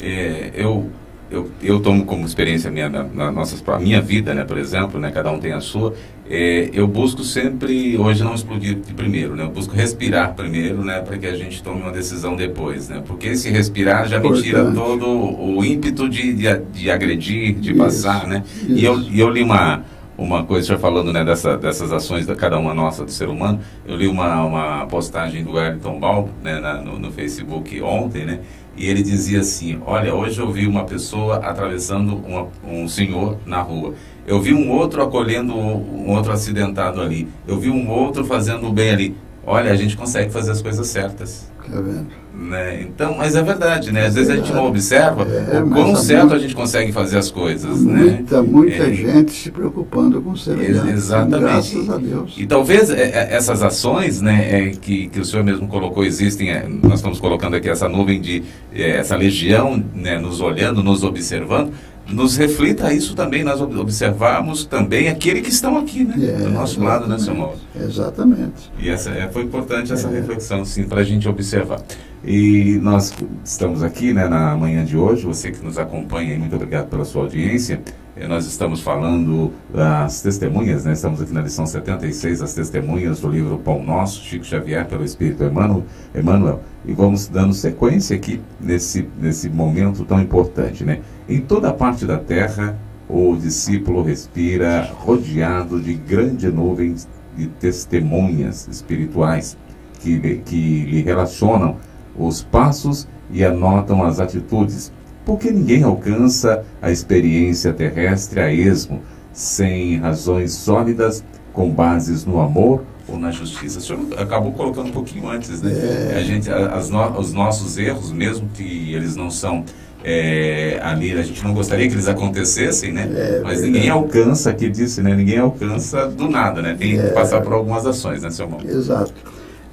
É, 0.00 0.50
eu, 0.54 0.90
eu, 1.30 1.50
eu 1.62 1.80
tomo 1.80 2.04
como 2.04 2.26
experiência 2.26 2.70
minha, 2.70 2.90
na, 2.90 3.04
na 3.04 3.32
nossa, 3.32 3.56
a 3.72 3.78
minha 3.78 4.02
vida, 4.02 4.34
né, 4.34 4.44
por 4.44 4.58
exemplo, 4.58 5.00
né, 5.00 5.10
cada 5.10 5.32
um 5.32 5.38
tem 5.38 5.52
a 5.52 5.60
sua, 5.60 5.94
é, 6.28 6.68
eu 6.74 6.86
busco 6.86 7.24
sempre, 7.24 7.96
hoje 7.96 8.22
não 8.22 8.34
explodir 8.34 8.74
de 8.74 8.92
primeiro, 8.92 9.34
né, 9.34 9.44
eu 9.44 9.50
busco 9.50 9.74
respirar 9.74 10.34
primeiro, 10.34 10.84
né, 10.84 11.00
para 11.00 11.16
que 11.16 11.26
a 11.26 11.34
gente 11.34 11.62
tome 11.62 11.80
uma 11.80 11.90
decisão 11.90 12.36
depois, 12.36 12.90
né, 12.90 13.02
porque 13.06 13.28
esse 13.28 13.48
respirar 13.48 14.06
já 14.06 14.20
me 14.20 14.30
tira 14.42 14.70
todo 14.72 15.08
o 15.08 15.64
ímpeto 15.64 16.10
de, 16.10 16.34
de, 16.34 16.58
de 16.58 16.90
agredir, 16.90 17.54
de 17.54 17.70
isso, 17.70 17.78
passar, 17.78 18.26
né, 18.26 18.44
e 18.68 18.84
eu, 18.84 19.00
e 19.00 19.18
eu 19.18 19.30
li 19.30 19.42
uma 19.42 19.84
uma 20.18 20.44
coisa, 20.44 20.68
já 20.68 20.78
falando 20.78 21.12
né, 21.12 21.24
dessa, 21.24 21.56
dessas 21.56 21.92
ações 21.92 22.26
da 22.26 22.34
cada 22.34 22.58
uma 22.58 22.72
nossa 22.72 23.04
do 23.04 23.10
ser 23.10 23.28
humano, 23.28 23.60
eu 23.86 23.96
li 23.96 24.06
uma, 24.06 24.44
uma 24.44 24.86
postagem 24.86 25.44
do 25.44 25.52
Wellington 25.52 25.98
Ball 25.98 26.28
né, 26.42 26.58
na, 26.58 26.80
no, 26.80 26.98
no, 26.98 27.12
Facebook 27.12 27.80
ontem, 27.82 28.24
né, 28.24 28.40
e 28.76 28.86
ele 28.88 29.02
dizia 29.02 29.40
assim, 29.40 29.78
olha, 29.84 30.14
hoje 30.14 30.40
eu 30.40 30.50
vi 30.50 30.66
uma 30.66 30.84
pessoa 30.84 31.36
atravessando 31.36 32.16
uma, 32.16 32.48
um 32.66 32.88
senhor 32.88 33.38
na 33.44 33.60
rua, 33.60 33.94
eu 34.26 34.40
vi 34.40 34.52
um 34.52 34.70
outro 34.70 35.02
acolhendo 35.02 35.54
um 35.54 36.10
outro 36.10 36.32
acidentado 36.32 37.00
ali, 37.00 37.28
eu 37.46 37.58
vi 37.58 37.70
um 37.70 37.88
outro 37.90 38.24
fazendo 38.24 38.70
bem 38.72 38.90
ali, 38.90 39.16
olha, 39.46 39.70
a 39.70 39.76
gente 39.76 39.96
consegue 39.96 40.30
fazer 40.32 40.50
as 40.50 40.60
coisas 40.60 40.86
certas. 40.86 41.48
Tá 41.70 41.80
vendo? 41.80 42.06
Né? 42.32 42.82
Então, 42.82 43.16
mas 43.16 43.34
é 43.34 43.42
verdade, 43.42 43.90
né? 43.90 44.06
Às 44.06 44.14
vezes 44.14 44.30
a 44.30 44.36
gente 44.36 44.52
não 44.52 44.66
observa 44.66 45.26
é, 45.52 45.58
o 45.58 45.70
quão 45.70 45.96
certo 45.96 46.34
a 46.34 46.38
gente 46.38 46.54
consegue 46.54 46.92
fazer 46.92 47.16
as 47.16 47.30
coisas, 47.30 47.82
né? 47.82 48.02
muita, 48.02 48.42
né? 48.42 48.48
Muita 48.48 48.82
é, 48.84 48.92
gente 48.92 49.32
se 49.32 49.50
preocupando 49.50 50.20
com 50.20 50.30
o 50.30 50.36
semelhante. 50.36 50.90
Exatamente. 50.90 51.40
Graças 51.40 51.90
a 51.90 51.96
Deus. 51.96 52.34
E 52.36 52.46
talvez 52.46 52.90
é, 52.90 53.02
é, 53.02 53.34
essas 53.34 53.62
ações, 53.62 54.20
né, 54.20 54.48
é, 54.50 54.70
que, 54.70 55.08
que 55.08 55.18
o 55.18 55.24
senhor 55.24 55.42
mesmo 55.42 55.66
colocou, 55.66 56.04
existem, 56.04 56.50
é, 56.50 56.68
nós 56.68 56.96
estamos 56.96 57.18
colocando 57.18 57.56
aqui 57.56 57.70
essa 57.70 57.88
nuvem 57.88 58.20
de, 58.20 58.42
essa 58.72 59.16
legião, 59.16 59.82
né, 59.94 60.18
nos 60.18 60.40
olhando, 60.40 60.82
nos 60.82 61.02
observando, 61.02 61.72
nos 62.08 62.36
reflita 62.36 62.92
isso 62.92 63.14
também, 63.14 63.42
nós 63.42 63.60
observarmos 63.60 64.64
também 64.64 65.08
aquele 65.08 65.40
que 65.40 65.50
estão 65.50 65.76
aqui, 65.76 66.04
né? 66.04 66.14
É, 66.18 66.44
do 66.44 66.50
nosso 66.50 66.82
lado, 66.82 67.06
né, 67.06 67.18
seu 67.18 67.34
Mauro? 67.34 67.58
Exatamente. 67.74 68.70
E 68.78 68.88
essa, 68.88 69.10
é, 69.10 69.28
foi 69.28 69.42
importante 69.42 69.92
essa 69.92 70.08
é. 70.08 70.12
reflexão, 70.12 70.64
sim, 70.64 70.84
para 70.84 71.00
a 71.00 71.04
gente 71.04 71.28
observar. 71.28 71.80
E 72.24 72.78
nós 72.82 73.12
estamos 73.44 73.82
aqui, 73.82 74.12
né, 74.12 74.28
na 74.28 74.56
manhã 74.56 74.84
de 74.84 74.96
hoje, 74.96 75.26
você 75.26 75.50
que 75.50 75.64
nos 75.64 75.78
acompanha, 75.78 76.38
muito 76.38 76.54
obrigado 76.54 76.88
pela 76.88 77.04
sua 77.04 77.22
audiência. 77.22 77.80
Eh, 78.16 78.26
nós 78.26 78.46
estamos 78.46 78.80
falando 78.80 79.52
das 79.72 80.22
testemunhas, 80.22 80.84
né? 80.84 80.94
Estamos 80.94 81.20
aqui 81.20 81.32
na 81.32 81.42
lição 81.42 81.66
76, 81.66 82.40
as 82.40 82.54
testemunhas 82.54 83.20
do 83.20 83.28
livro 83.28 83.58
Pão 83.58 83.82
Nosso, 83.84 84.22
Chico 84.22 84.44
Xavier, 84.44 84.86
pelo 84.86 85.04
Espírito 85.04 85.44
Emmanuel, 85.44 85.84
Emmanuel 86.14 86.62
e 86.86 86.92
vamos 86.92 87.26
dando 87.26 87.52
sequência 87.52 88.16
aqui 88.16 88.40
nesse, 88.60 89.08
nesse 89.20 89.48
momento 89.48 90.04
tão 90.04 90.20
importante, 90.20 90.84
né? 90.84 91.00
Em 91.28 91.40
toda 91.40 91.72
parte 91.72 92.04
da 92.04 92.18
terra, 92.18 92.78
o 93.08 93.36
discípulo 93.36 94.02
respira 94.02 94.90
rodeado 94.94 95.80
de 95.80 95.94
grande 95.94 96.48
nuvem 96.48 96.94
de 97.36 97.46
testemunhas 97.48 98.68
espirituais 98.68 99.56
que, 100.00 100.18
que 100.44 100.84
lhe 100.84 101.02
relacionam 101.02 101.76
os 102.16 102.42
passos 102.42 103.08
e 103.30 103.44
anotam 103.44 104.04
as 104.04 104.20
atitudes, 104.20 104.92
porque 105.24 105.50
ninguém 105.50 105.82
alcança 105.82 106.64
a 106.80 106.90
experiência 106.90 107.72
terrestre 107.72 108.40
a 108.40 108.52
esmo, 108.52 109.02
sem 109.32 109.98
razões 109.98 110.52
sólidas, 110.52 111.24
com 111.52 111.70
bases 111.70 112.24
no 112.24 112.40
amor 112.40 112.84
ou 113.08 113.18
na 113.18 113.30
justiça. 113.30 113.78
O 113.78 113.82
senhor 113.82 114.00
acabou 114.18 114.52
colocando 114.52 114.88
um 114.88 114.92
pouquinho 114.92 115.28
antes, 115.28 115.60
né? 115.60 115.72
É. 115.72 116.16
A 116.16 116.22
gente, 116.22 116.50
as 116.50 116.90
no, 116.90 117.18
os 117.18 117.32
nossos 117.32 117.76
erros, 117.78 118.12
mesmo 118.12 118.48
que 118.54 118.94
eles 118.94 119.16
não 119.16 119.30
são 119.30 119.64
é, 120.04 120.78
ali 120.82 121.12
a 121.12 121.22
gente 121.22 121.42
não 121.44 121.52
gostaria 121.52 121.88
que 121.88 121.94
eles 121.94 122.08
acontecessem, 122.08 122.92
né? 122.92 123.08
É, 123.14 123.40
Mas 123.42 123.62
ninguém 123.62 123.88
alcança, 123.88 124.50
aqui 124.50 124.68
disse, 124.68 125.02
né? 125.02 125.14
Ninguém 125.14 125.38
alcança 125.38 126.06
do 126.06 126.28
nada, 126.28 126.62
né? 126.62 126.76
Tem 126.78 126.98
é, 126.98 127.02
que 127.02 127.14
passar 127.14 127.40
por 127.40 127.52
algumas 127.52 127.86
ações, 127.86 128.22
né, 128.22 128.30
seu 128.30 128.46
irmão? 128.46 128.60
Exato. 128.64 129.14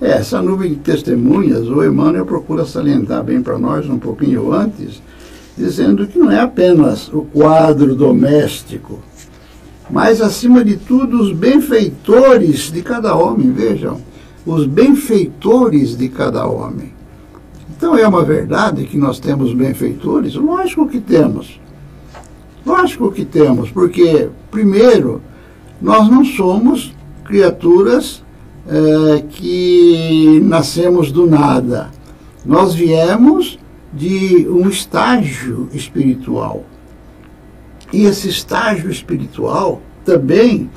É, 0.01 0.12
essa 0.12 0.41
nuvem 0.41 0.71
de 0.71 0.79
testemunhas, 0.79 1.67
o 1.67 1.83
Emmanuel 1.83 2.25
procura 2.25 2.65
salientar 2.65 3.23
bem 3.23 3.41
para 3.41 3.57
nós 3.57 3.88
um 3.89 3.99
pouquinho 3.99 4.51
antes, 4.51 5.01
dizendo 5.57 6.07
que 6.07 6.17
não 6.17 6.31
é 6.31 6.39
apenas 6.39 7.09
o 7.09 7.21
quadro 7.21 7.95
doméstico, 7.95 8.99
mas, 9.89 10.21
acima 10.21 10.63
de 10.63 10.77
tudo, 10.77 11.21
os 11.21 11.31
benfeitores 11.31 12.71
de 12.71 12.81
cada 12.81 13.15
homem, 13.15 13.51
vejam, 13.51 14.01
os 14.45 14.65
benfeitores 14.65 15.95
de 15.95 16.09
cada 16.09 16.47
homem. 16.47 16.91
Então, 17.83 17.97
é 17.97 18.07
uma 18.07 18.23
verdade 18.23 18.85
que 18.85 18.97
nós 18.97 19.19
temos 19.19 19.53
benfeitores? 19.53 20.35
Lógico 20.35 20.87
que 20.87 21.01
temos. 21.01 21.59
Lógico 22.65 23.11
que 23.11 23.25
temos, 23.25 23.69
porque, 23.71 24.29
primeiro, 24.49 25.21
nós 25.81 26.07
não 26.09 26.23
somos 26.23 26.95
criaturas 27.25 28.23
é, 28.65 29.23
que 29.27 30.39
nascemos 30.45 31.11
do 31.11 31.27
nada. 31.27 31.91
Nós 32.45 32.73
viemos 32.73 33.59
de 33.91 34.47
um 34.47 34.69
estágio 34.69 35.67
espiritual. 35.73 36.63
E 37.91 38.05
esse 38.05 38.29
estágio 38.29 38.89
espiritual 38.89 39.81
também 40.05 40.69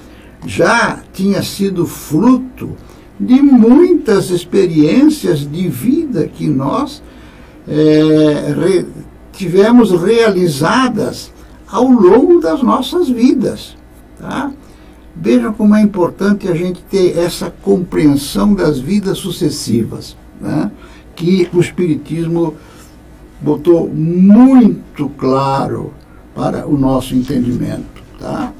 já 0.44 0.98
tinha 1.12 1.40
sido 1.44 1.86
fruto 1.86 2.76
de 3.18 3.40
muitas 3.40 4.30
experiências 4.30 5.40
de 5.40 5.68
vida 5.68 6.28
que 6.28 6.46
nós 6.46 7.02
é, 7.66 8.54
re, 8.54 8.86
tivemos 9.32 9.90
realizadas 9.90 11.32
ao 11.66 11.84
longo 11.84 12.40
das 12.40 12.62
nossas 12.62 13.08
vidas. 13.08 13.76
Tá? 14.18 14.52
Vejam 15.14 15.52
como 15.52 15.74
é 15.74 15.80
importante 15.80 16.48
a 16.48 16.54
gente 16.54 16.82
ter 16.90 17.18
essa 17.18 17.50
compreensão 17.50 18.54
das 18.54 18.78
vidas 18.78 19.18
sucessivas, 19.18 20.16
né? 20.40 20.70
que 21.14 21.48
o 21.52 21.60
Espiritismo 21.60 22.54
botou 23.40 23.88
muito 23.88 25.08
claro 25.10 25.92
para 26.34 26.66
o 26.66 26.76
nosso 26.76 27.14
entendimento. 27.14 28.02
Tá? 28.18 28.52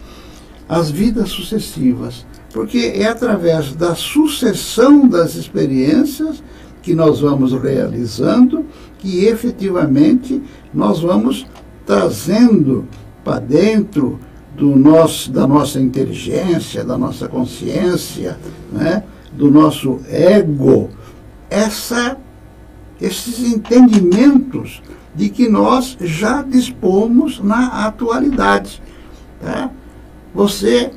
As 0.69 0.91
vidas 0.91 1.29
sucessivas, 1.29 2.27
porque 2.57 2.91
é 2.95 3.07
através 3.07 3.75
da 3.75 3.95
sucessão 3.95 5.07
das 5.07 5.35
experiências 5.35 6.43
que 6.81 6.95
nós 6.95 7.21
vamos 7.21 7.53
realizando 7.53 8.65
que 8.99 9.27
efetivamente 9.27 10.43
nós 10.73 11.01
vamos 11.01 11.47
trazendo 11.85 12.89
para 13.23 13.41
dentro 13.41 14.19
do 14.57 14.75
nosso, 14.75 15.31
da 15.31 15.47
nossa 15.47 15.79
inteligência, 15.79 16.83
da 16.83 16.97
nossa 16.97 17.29
consciência, 17.29 18.39
né, 18.73 19.05
do 19.35 19.51
nosso 19.51 20.01
ego, 20.09 20.89
essa, 21.51 22.17
esses 22.99 23.53
entendimentos 23.53 24.81
de 25.15 25.29
que 25.29 25.47
nós 25.47 25.95
já 26.01 26.41
dispomos 26.41 27.39
na 27.39 27.85
atualidade. 27.87 28.83
Tá? 29.43 29.71
Você, 30.35 30.91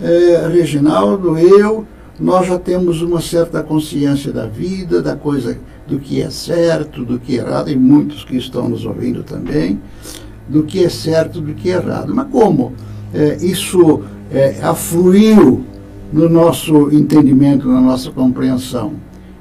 é, 0.00 0.48
Reginaldo, 0.48 1.36
eu, 1.38 1.86
nós 2.18 2.46
já 2.46 2.58
temos 2.58 3.02
uma 3.02 3.20
certa 3.20 3.62
consciência 3.62 4.32
da 4.32 4.46
vida, 4.46 5.02
da 5.02 5.16
coisa, 5.16 5.58
do 5.86 5.98
que 5.98 6.22
é 6.22 6.30
certo, 6.30 7.04
do 7.04 7.18
que 7.18 7.38
é 7.38 7.42
errado, 7.42 7.70
e 7.70 7.76
muitos 7.76 8.24
que 8.24 8.36
estão 8.36 8.68
nos 8.68 8.84
ouvindo 8.84 9.22
também, 9.22 9.80
do 10.48 10.62
que 10.62 10.84
é 10.84 10.88
certo, 10.88 11.40
do 11.40 11.54
que 11.54 11.70
é 11.70 11.74
errado. 11.74 12.14
Mas 12.14 12.28
como 12.30 12.72
é, 13.12 13.36
isso 13.40 14.02
é, 14.30 14.60
afluiu 14.62 15.64
no 16.12 16.28
nosso 16.28 16.90
entendimento, 16.94 17.68
na 17.68 17.80
nossa 17.80 18.10
compreensão? 18.10 18.94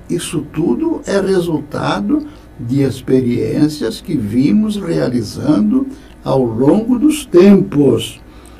Isso 0.10 0.45
tudo 0.52 1.02
é 1.06 1.19
resultado 1.22 2.26
de 2.60 2.82
experiências 2.82 4.02
que 4.02 4.17
vimos 4.17 4.76
realizando 4.76 5.88
ao 6.24 6.43
longo 6.43 6.98
dos 6.98 7.26
tempos. 7.26 8.19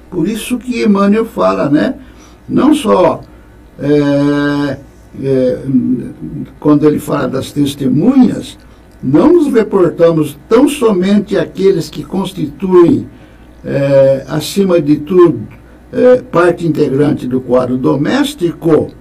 Por 0.10 0.28
isso 0.28 0.58
que 0.58 0.84
Emmanuel 0.84 1.26
fala, 1.26 1.69
né? 1.69 1.95
Não 2.48 2.74
só 2.74 3.22
é, 3.80 4.78
é, 5.24 5.60
quando 6.60 6.88
ele 6.88 7.00
fala 7.00 7.28
das 7.28 7.52
testemunhas, 7.52 8.58
não 9.02 9.34
nos 9.34 9.54
reportamos 9.54 10.38
tão 10.48 10.67
somente 10.67 11.38
aqueles 11.38 11.89
que 11.89 12.04
constituem, 12.04 13.08
é, 13.63 14.26
acima 14.28 14.82
de 14.82 14.98
tudo, 14.98 15.41
é, 15.91 16.17
parte 16.22 16.65
integrante 16.65 17.28
do 17.28 17.41
quadro 17.41 17.78
doméstico, 17.78 18.91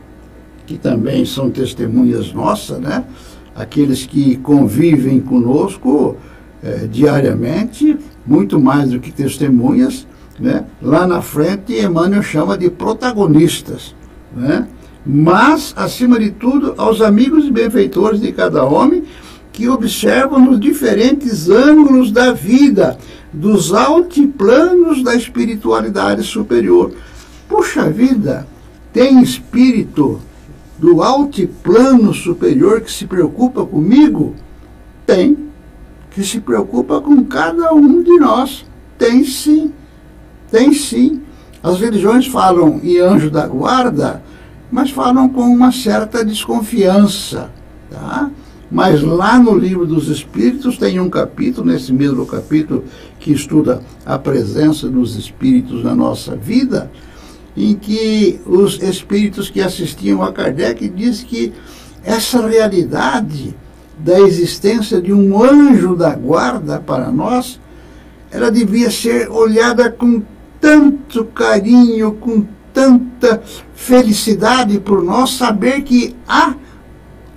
que 0.67 0.77
também 0.77 1.25
são 1.25 1.51
testemunhas 1.51 2.33
nossas, 2.33 2.79
né? 2.79 3.05
aqueles 3.55 4.07
que 4.07 4.37
convivem 4.37 5.21
conosco 5.21 6.17
é, 6.63 6.87
diariamente, 6.87 7.97
muito 8.27 8.61
mais 8.61 8.91
do 8.91 9.01
que 9.01 9.11
testemunhas, 9.11 10.07
né? 10.39 10.65
lá 10.81 11.07
na 11.07 11.21
frente 11.21 11.75
Emmanuel 11.75 12.23
chama 12.23 12.57
de 12.57 12.71
protagonistas. 12.71 13.95
Né? 14.35 14.69
Mas, 15.05 15.73
acima 15.77 16.19
de 16.19 16.31
tudo, 16.31 16.75
aos 16.77 17.01
amigos 17.01 17.47
e 17.47 17.51
benfeitores 17.51 18.21
de 18.21 18.33
cada 18.33 18.65
homem 18.65 19.05
que 19.53 19.69
observam 19.69 20.39
nos 20.39 20.61
diferentes 20.61 21.49
ângulos 21.49 22.13
da 22.13 22.33
vida, 22.33 22.99
dos 23.33 23.73
altiplanos 23.75 25.03
da 25.03 25.15
espiritualidade 25.15 26.23
superior. 26.23 26.93
Puxa 27.49 27.91
vida, 27.91 28.47
tem 28.93 29.23
espírito 29.23 30.21
do 30.79 31.03
altiplano 31.03 32.15
superior 32.15 32.81
que 32.81 32.91
se 32.91 33.05
preocupa 33.07 33.65
comigo? 33.65 34.35
Tem. 35.05 35.37
Que 36.11 36.23
se 36.23 36.41
preocupa 36.41 37.01
com 37.01 37.25
cada 37.25 37.73
um 37.75 38.03
de 38.03 38.17
nós? 38.19 38.65
Tem 38.97 39.25
sim. 39.25 39.73
Tem 40.51 40.73
sim. 40.73 41.23
As 41.63 41.81
religiões 41.81 42.27
falam 42.27 42.81
em 42.83 42.99
anjo 42.99 43.31
da 43.31 43.47
guarda, 43.47 44.23
mas 44.71 44.91
falam 44.91 45.29
com 45.29 45.43
uma 45.43 45.73
certa 45.73 46.25
desconfiança. 46.25 47.51
Tá? 47.91 48.31
Mas 48.71 49.03
lá 49.03 49.39
no 49.39 49.57
livro 49.57 49.87
dos 49.87 50.09
Espíritos 50.09 50.77
tem 50.77 51.01
um 51.01 51.09
capítulo, 51.09 51.67
nesse 51.67 51.93
mesmo 51.93 52.27
capítulo, 52.27 52.85
que 53.19 53.33
estuda 53.33 53.83
a 54.05 54.19
presença 54.19 54.89
dos 54.89 55.17
Espíritos 55.17 55.83
na 55.83 55.95
nossa 55.95 56.37
vida, 56.37 56.91
em 57.57 57.75
que 57.75 58.41
os 58.47 58.81
espíritos 58.81 59.51
que 59.51 59.61
assistiam 59.61 60.23
a 60.23 60.33
Kardec 60.33 60.89
diz 60.89 61.25
que 61.25 61.53
essa 62.05 62.47
realidade 62.47 63.55
da 63.99 64.21
existência 64.21 65.01
de 65.03 65.13
um 65.13 65.43
anjo 65.43 65.97
da 65.97 66.15
guarda 66.15 66.79
para 66.79 67.11
nós, 67.11 67.61
ela 68.31 68.51
devia 68.51 68.91
ser 68.91 69.29
olhada 69.29 69.91
com 69.91 70.23
tanto 70.61 71.25
carinho, 71.27 72.13
com 72.13 72.45
tanta 72.73 73.43
felicidade 73.75 74.79
por 74.81 75.03
nós 75.03 75.31
saber 75.31 75.83
que 75.83 76.15
há 76.27 76.55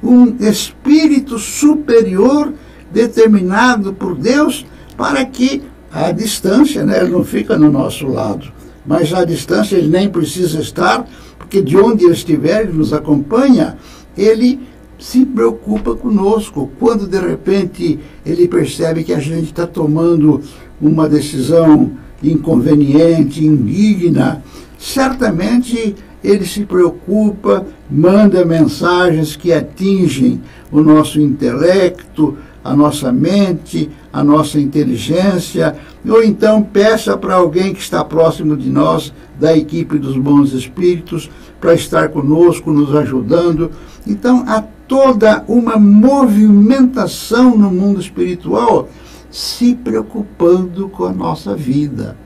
um 0.03 0.35
espírito 0.39 1.37
superior 1.37 2.53
determinado 2.91 3.93
por 3.93 4.15
Deus 4.15 4.65
para 4.97 5.23
que 5.25 5.63
a 5.91 6.11
distância, 6.11 6.85
né, 6.85 7.01
ele 7.01 7.11
não 7.11 7.23
fica 7.23 7.57
no 7.57 7.71
nosso 7.71 8.07
lado, 8.07 8.51
mas 8.85 9.13
à 9.13 9.23
distância 9.25 9.75
ele 9.75 9.87
nem 9.87 10.09
precisa 10.09 10.59
estar, 10.59 11.07
porque 11.37 11.61
de 11.61 11.77
onde 11.77 12.05
ele 12.05 12.13
estiver, 12.13 12.61
ele 12.61 12.73
nos 12.73 12.93
acompanha, 12.93 13.77
ele 14.17 14.59
se 14.97 15.25
preocupa 15.25 15.95
conosco. 15.95 16.71
Quando 16.79 17.07
de 17.07 17.19
repente 17.19 17.99
ele 18.25 18.47
percebe 18.47 19.03
que 19.03 19.13
a 19.13 19.19
gente 19.19 19.45
está 19.45 19.67
tomando 19.67 20.41
uma 20.79 21.09
decisão 21.09 21.91
inconveniente, 22.23 23.45
indigna, 23.45 24.43
certamente 24.77 25.95
ele 26.23 26.45
se 26.45 26.65
preocupa, 26.65 27.65
manda 27.89 28.45
mensagens 28.45 29.35
que 29.35 29.51
atingem 29.51 30.41
o 30.71 30.81
nosso 30.81 31.19
intelecto, 31.19 32.37
a 32.63 32.75
nossa 32.75 33.11
mente, 33.11 33.89
a 34.13 34.23
nossa 34.23 34.59
inteligência, 34.59 35.75
ou 36.07 36.23
então 36.23 36.61
peça 36.61 37.17
para 37.17 37.35
alguém 37.35 37.73
que 37.73 37.81
está 37.81 38.03
próximo 38.03 38.55
de 38.55 38.69
nós, 38.69 39.11
da 39.39 39.57
equipe 39.57 39.97
dos 39.97 40.15
bons 40.15 40.53
espíritos, 40.53 41.29
para 41.59 41.73
estar 41.73 42.09
conosco, 42.09 42.71
nos 42.71 42.95
ajudando. 42.95 43.71
Então, 44.05 44.43
há 44.47 44.63
toda 44.87 45.43
uma 45.47 45.77
movimentação 45.77 47.57
no 47.57 47.71
mundo 47.71 47.99
espiritual 47.99 48.89
se 49.31 49.73
preocupando 49.73 50.89
com 50.89 51.05
a 51.05 51.13
nossa 51.13 51.55
vida. 51.55 52.17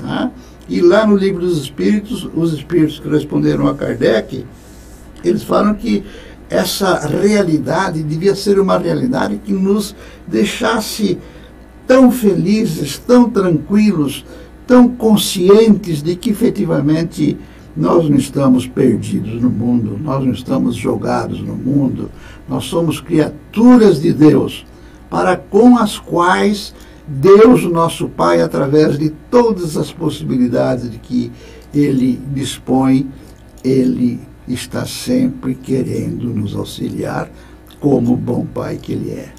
Tá? 0.00 0.30
E 0.68 0.80
lá 0.80 1.06
no 1.06 1.16
livro 1.16 1.40
dos 1.40 1.58
Espíritos, 1.58 2.28
os 2.34 2.52
espíritos 2.54 2.98
que 2.98 3.08
responderam 3.08 3.66
a 3.66 3.74
Kardec, 3.74 4.46
eles 5.22 5.42
falam 5.42 5.74
que 5.74 6.04
essa 6.48 7.06
realidade 7.06 8.02
devia 8.02 8.34
ser 8.34 8.60
uma 8.60 8.78
realidade 8.78 9.40
que 9.44 9.52
nos 9.52 9.94
deixasse 10.26 11.18
tão 11.86 12.10
felizes, 12.10 12.98
tão 12.98 13.28
tranquilos, 13.28 14.24
tão 14.66 14.88
conscientes 14.88 16.02
de 16.02 16.14
que 16.16 16.30
efetivamente 16.30 17.36
nós 17.76 18.08
não 18.08 18.16
estamos 18.16 18.66
perdidos 18.66 19.42
no 19.42 19.50
mundo, 19.50 19.98
nós 20.00 20.24
não 20.24 20.32
estamos 20.32 20.76
jogados 20.76 21.40
no 21.40 21.56
mundo, 21.56 22.10
nós 22.48 22.64
somos 22.64 23.00
criaturas 23.00 24.00
de 24.00 24.12
Deus, 24.12 24.64
para 25.14 25.36
com 25.36 25.78
as 25.78 25.96
quais 25.96 26.74
Deus, 27.06 27.62
nosso 27.62 28.08
Pai, 28.08 28.40
através 28.40 28.98
de 28.98 29.10
todas 29.10 29.76
as 29.76 29.92
possibilidades 29.92 30.90
de 30.90 30.98
que 30.98 31.30
Ele 31.72 32.20
dispõe, 32.32 33.08
Ele 33.62 34.18
está 34.48 34.84
sempre 34.84 35.54
querendo 35.54 36.34
nos 36.34 36.56
auxiliar, 36.56 37.30
como 37.78 38.16
bom 38.16 38.44
Pai 38.44 38.76
que 38.76 38.92
Ele 38.92 39.12
é. 39.12 39.32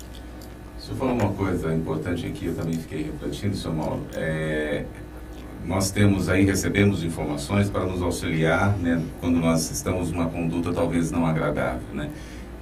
Você 0.80 0.94
falou 0.94 1.14
uma 1.14 1.34
coisa 1.34 1.76
importante 1.76 2.26
aqui, 2.26 2.46
eu 2.46 2.56
também 2.56 2.80
fiquei 2.80 3.04
refletindo, 3.04 3.58
seu 3.58 3.74
Mauro. 3.74 4.00
É, 4.14 4.86
nós 5.66 5.92
temos 5.92 6.30
aí, 6.30 6.46
recebemos 6.46 7.04
informações 7.04 7.70
para 7.70 7.86
nos 7.86 8.02
auxiliar 8.02 8.78
né, 8.78 9.04
quando 9.20 9.42
nós 9.42 9.70
estamos 9.72 10.10
numa 10.10 10.28
conduta 10.28 10.72
talvez 10.72 11.12
não 11.12 11.26
agradável. 11.26 11.82
Né? 11.94 12.10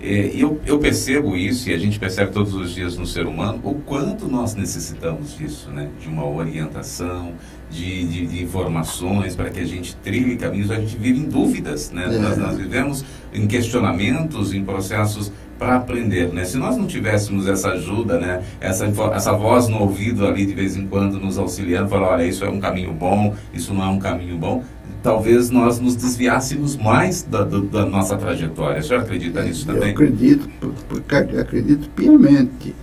E 0.04 0.42
eu, 0.42 0.60
eu 0.66 0.78
percebo 0.80 1.38
isso, 1.38 1.70
e 1.70 1.74
a 1.74 1.78
gente 1.78 1.98
percebe 1.98 2.34
todos 2.34 2.54
os 2.54 2.76
dias 2.76 2.98
no 2.98 3.08
ser 3.08 3.26
humano, 3.26 3.62
o 3.64 3.76
quanto 3.76 4.28
nós 4.28 4.54
necessitamos 4.54 5.38
disso, 5.38 5.70
né? 5.70 5.90
de 5.98 6.10
uma 6.10 6.28
orientação, 6.28 7.34
de, 7.72 8.06
de, 8.06 8.28
de 8.28 8.44
informações 8.44 9.34
para 9.34 9.50
que 9.50 9.62
a 9.62 9.66
gente 9.66 9.96
trilhe 9.96 10.36
caminhos, 10.36 10.70
a 10.72 10.76
gente 10.76 10.98
vive 10.98 11.20
em 11.20 11.30
dúvidas. 11.30 11.90
Né? 11.92 12.04
É. 12.04 12.20
Nós, 12.20 12.38
nós 12.38 12.58
vivemos 12.58 13.06
em 13.34 13.48
questionamentos, 13.48 14.54
em 14.54 14.66
processos 14.66 15.32
para 15.58 15.76
aprender, 15.78 16.32
né? 16.34 16.46
Se 16.46 16.58
nós 16.58 16.76
não 16.76 16.86
tivéssemos 16.86 17.48
essa 17.48 17.70
ajuda, 17.70 18.20
né? 18.20 18.44
Essa, 18.60 18.86
essa 19.14 19.34
voz 19.34 19.68
no 19.68 19.80
ouvido 19.80 20.26
ali 20.26 20.46
de 20.46 20.54
vez 20.54 20.76
em 20.76 20.88
quando 20.88 21.20
nos 21.20 21.38
auxiliando, 21.38 21.90
falando, 21.90 22.10
olha, 22.10 22.26
isso 22.26 22.44
é 22.44 22.50
um 22.50 22.60
caminho 22.60 22.94
bom, 22.94 23.36
isso 23.54 23.74
não 23.74 23.84
é 23.84 23.88
um 23.88 24.00
caminho 24.00 24.38
bom, 24.38 24.64
talvez 25.02 25.50
nós 25.50 25.80
nos 25.80 25.96
desviássemos 25.96 26.76
mais 26.78 27.24
da, 27.24 27.44
da, 27.44 27.60
da 27.60 27.86
nossa 27.86 28.18
trajetória. 28.18 28.80
O 28.80 28.84
senhor 28.84 29.02
acredita 29.02 29.44
nisso 29.44 29.66
também? 29.66 29.90
Eu 29.90 29.94
acredito, 29.94 30.50
porque 30.88 31.16
acredito 31.16 31.90
piamente. 31.90 32.74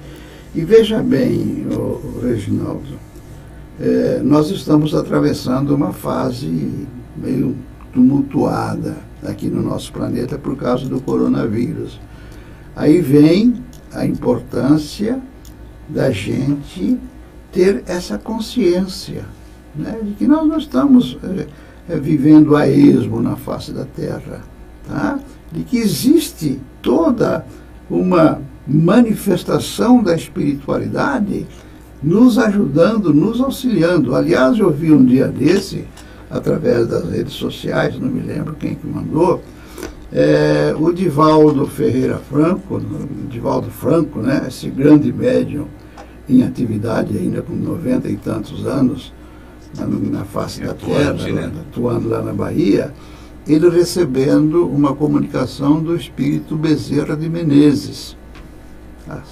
E 0.55 0.61
veja 0.63 1.03
bem, 1.03 1.67
o, 1.71 2.21
Reginaldo, 2.23 2.99
é, 3.81 4.21
nós 4.23 4.51
estamos 4.51 4.95
atravessando 4.95 5.75
uma 5.75 5.93
fase 5.93 6.87
meio 7.17 7.57
tumultuada 7.93 8.97
aqui 9.23 9.49
no 9.49 9.63
nosso 9.63 9.93
planeta 9.93 10.39
por 10.39 10.57
causa 10.57 10.87
do 10.87 11.01
coronavírus. 11.01 11.99
Aí 12.81 12.99
vem 13.03 13.63
a 13.93 14.07
importância 14.07 15.21
da 15.87 16.11
gente 16.11 16.99
ter 17.53 17.85
essa 17.87 18.17
consciência 18.17 19.27
né, 19.77 19.99
de 20.03 20.13
que 20.13 20.27
nós 20.27 20.49
não 20.49 20.57
estamos 20.57 21.19
é, 21.87 21.97
vivendo 21.99 22.57
a 22.57 22.67
esmo 22.67 23.21
na 23.21 23.37
face 23.37 23.71
da 23.71 23.85
terra, 23.85 24.41
tá? 24.89 25.21
de 25.53 25.63
que 25.63 25.77
existe 25.77 26.59
toda 26.81 27.45
uma 27.91 28.41
manifestação 28.67 30.03
da 30.03 30.15
espiritualidade 30.15 31.47
nos 32.03 32.39
ajudando, 32.39 33.13
nos 33.13 33.43
auxiliando. 33.43 34.17
Aliás, 34.17 34.59
eu 34.59 34.71
vi 34.71 34.91
um 34.91 35.05
dia 35.05 35.29
desse, 35.29 35.85
através 36.31 36.89
das 36.89 37.11
redes 37.11 37.35
sociais, 37.35 37.99
não 37.99 38.09
me 38.09 38.23
lembro 38.23 38.57
quem 38.59 38.75
que 38.75 38.87
mandou, 38.87 39.43
é, 40.13 40.75
o 40.79 40.93
Divaldo 40.93 41.67
Ferreira 41.67 42.19
Franco, 42.19 42.81
Divaldo 43.29 43.71
Franco, 43.71 44.21
né, 44.21 44.45
esse 44.49 44.69
grande 44.69 45.13
médium 45.13 45.67
em 46.29 46.43
atividade 46.43 47.17
ainda 47.17 47.43
com 47.43 47.55
90 47.55 48.09
e 48.09 48.17
tantos 48.17 48.67
anos 48.67 49.13
na, 49.77 49.87
na 49.87 50.25
face 50.25 50.63
da 50.63 50.75
terra, 50.75 51.13
né? 51.13 51.53
atuando 51.61 52.09
lá 52.09 52.23
na 52.23 52.33
Bahia, 52.33 52.93
ele 53.47 53.69
recebendo 53.69 54.67
uma 54.67 54.95
comunicação 54.95 55.83
do 55.83 55.97
espírito 55.97 56.57
Bezerra 56.57 57.17
de 57.17 57.29
Menezes, 57.29 58.17
tá? 59.07 59.23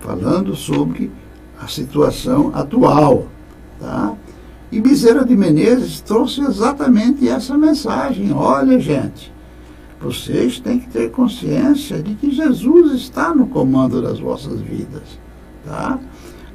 falando 0.00 0.54
sobre 0.54 1.10
a 1.60 1.66
situação 1.66 2.50
atual. 2.54 3.26
Tá? 3.78 4.14
E 4.72 4.80
Bezerra 4.80 5.24
de 5.24 5.36
Menezes 5.36 6.00
trouxe 6.00 6.42
exatamente 6.42 7.28
essa 7.28 7.56
mensagem. 7.56 8.32
Olha, 8.32 8.78
gente, 8.78 9.32
vocês 10.00 10.58
têm 10.58 10.78
que 10.78 10.88
ter 10.88 11.10
consciência 11.10 12.02
de 12.02 12.14
que 12.14 12.30
Jesus 12.30 12.92
está 12.92 13.34
no 13.34 13.46
comando 13.46 14.00
das 14.00 14.18
vossas 14.18 14.60
vidas. 14.60 15.18
Tá? 15.64 15.98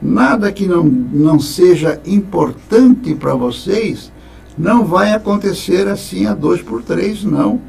Nada 0.01 0.51
que 0.51 0.67
não, 0.67 0.83
não 0.83 1.39
seja 1.39 2.01
importante 2.05 3.13
para 3.13 3.35
vocês 3.35 4.11
não 4.57 4.85
vai 4.85 5.13
acontecer 5.13 5.87
assim 5.87 6.25
a 6.25 6.33
dois 6.33 6.61
por 6.61 6.81
três, 6.81 7.23
não. 7.23 7.59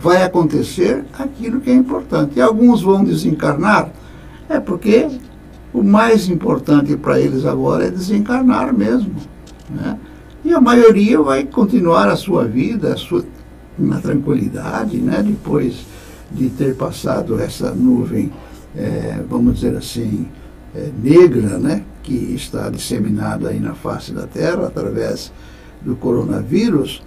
Vai 0.00 0.22
acontecer 0.22 1.04
aquilo 1.18 1.60
que 1.60 1.70
é 1.70 1.74
importante. 1.74 2.38
E 2.38 2.40
alguns 2.40 2.82
vão 2.82 3.02
desencarnar, 3.02 3.90
é 4.48 4.60
porque 4.60 5.08
o 5.74 5.82
mais 5.82 6.28
importante 6.28 6.96
para 6.96 7.20
eles 7.20 7.44
agora 7.44 7.86
é 7.86 7.90
desencarnar 7.90 8.72
mesmo. 8.72 9.14
Né? 9.68 9.98
E 10.44 10.54
a 10.54 10.60
maioria 10.60 11.20
vai 11.20 11.44
continuar 11.44 12.08
a 12.08 12.16
sua 12.16 12.44
vida, 12.44 12.94
a 12.94 12.96
sua 12.96 13.24
na 13.78 14.00
tranquilidade, 14.00 14.98
né? 14.98 15.22
depois 15.22 15.86
de 16.30 16.48
ter 16.50 16.74
passado 16.74 17.40
essa 17.40 17.70
nuvem, 17.70 18.32
é, 18.76 19.22
vamos 19.28 19.56
dizer 19.56 19.76
assim, 19.76 20.26
é, 20.74 20.90
negra, 21.02 21.58
né? 21.58 21.84
que 22.02 22.14
está 22.14 22.70
disseminada 22.70 23.50
aí 23.50 23.60
na 23.60 23.74
face 23.74 24.12
da 24.12 24.26
Terra 24.26 24.66
através 24.66 25.32
do 25.82 25.94
coronavírus, 25.96 27.02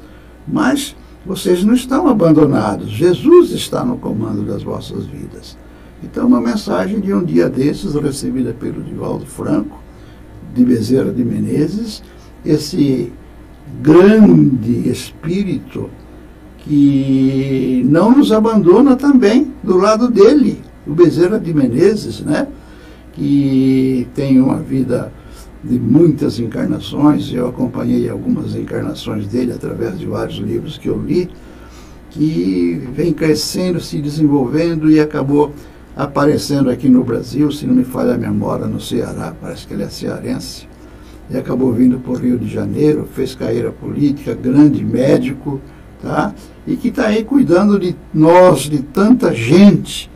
mas 0.48 0.96
vocês 1.26 1.64
não 1.64 1.74
estão 1.74 2.08
abandonados. 2.08 2.90
Jesus 2.90 3.52
está 3.52 3.84
no 3.84 3.98
comando 3.98 4.44
das 4.44 4.64
vossas 4.64 5.06
vidas. 5.06 5.58
Então, 6.04 6.28
uma 6.28 6.42
mensagem 6.42 7.00
de 7.00 7.14
um 7.14 7.24
dia 7.24 7.48
desses, 7.48 7.94
recebida 7.94 8.54
pelo 8.54 8.82
Divaldo 8.82 9.26
Franco, 9.26 9.80
de 10.54 10.66
Bezerra 10.66 11.12
de 11.12 11.24
Menezes, 11.24 12.04
esse 12.44 13.14
grande 13.82 14.90
espírito 14.90 15.90
que 16.62 17.86
não 17.90 18.12
nos 18.16 18.32
abandona 18.32 18.96
também 18.96 19.52
do 19.64 19.78
lado 19.78 20.10
dele, 20.10 20.62
o 20.86 20.94
Bezerra 20.94 21.40
de 21.40 21.54
Menezes, 21.54 22.22
né? 22.22 22.48
que 23.14 24.08
tem 24.16 24.40
uma 24.40 24.58
vida 24.58 25.12
de 25.64 25.80
muitas 25.80 26.40
encarnações, 26.40 27.32
eu 27.32 27.48
acompanhei 27.48 28.10
algumas 28.10 28.56
encarnações 28.56 29.28
dele 29.28 29.52
através 29.52 30.00
de 30.00 30.06
vários 30.06 30.38
livros 30.38 30.78
que 30.78 30.88
eu 30.88 31.00
li, 31.00 31.30
que 32.10 32.82
vem 32.94 33.14
crescendo, 33.14 33.80
se 33.80 34.02
desenvolvendo 34.02 34.90
e 34.90 35.00
acabou 35.00 35.54
aparecendo 35.96 36.70
aqui 36.70 36.90
no 36.90 37.04
Brasil, 37.04 37.52
se 37.52 37.66
não 37.66 37.76
me 37.76 37.84
falha 37.84 38.16
a 38.16 38.18
memória, 38.18 38.66
no 38.66 38.80
Ceará, 38.80 39.36
parece 39.40 39.68
que 39.68 39.74
ele 39.74 39.84
é 39.84 39.90
cearense, 39.90 40.68
e 41.30 41.38
acabou 41.38 41.72
vindo 41.72 42.00
para 42.00 42.12
o 42.12 42.16
Rio 42.16 42.40
de 42.40 42.48
Janeiro, 42.48 43.08
fez 43.14 43.36
carreira 43.36 43.72
política, 43.72 44.34
grande 44.34 44.84
médico, 44.84 45.62
tá? 46.02 46.34
e 46.66 46.76
que 46.76 46.90
está 46.90 47.08
aí 47.08 47.24
cuidando 47.24 47.80
de 47.80 47.96
nós, 48.14 48.62
de 48.62 48.82
tanta 48.82 49.34
gente, 49.34 50.10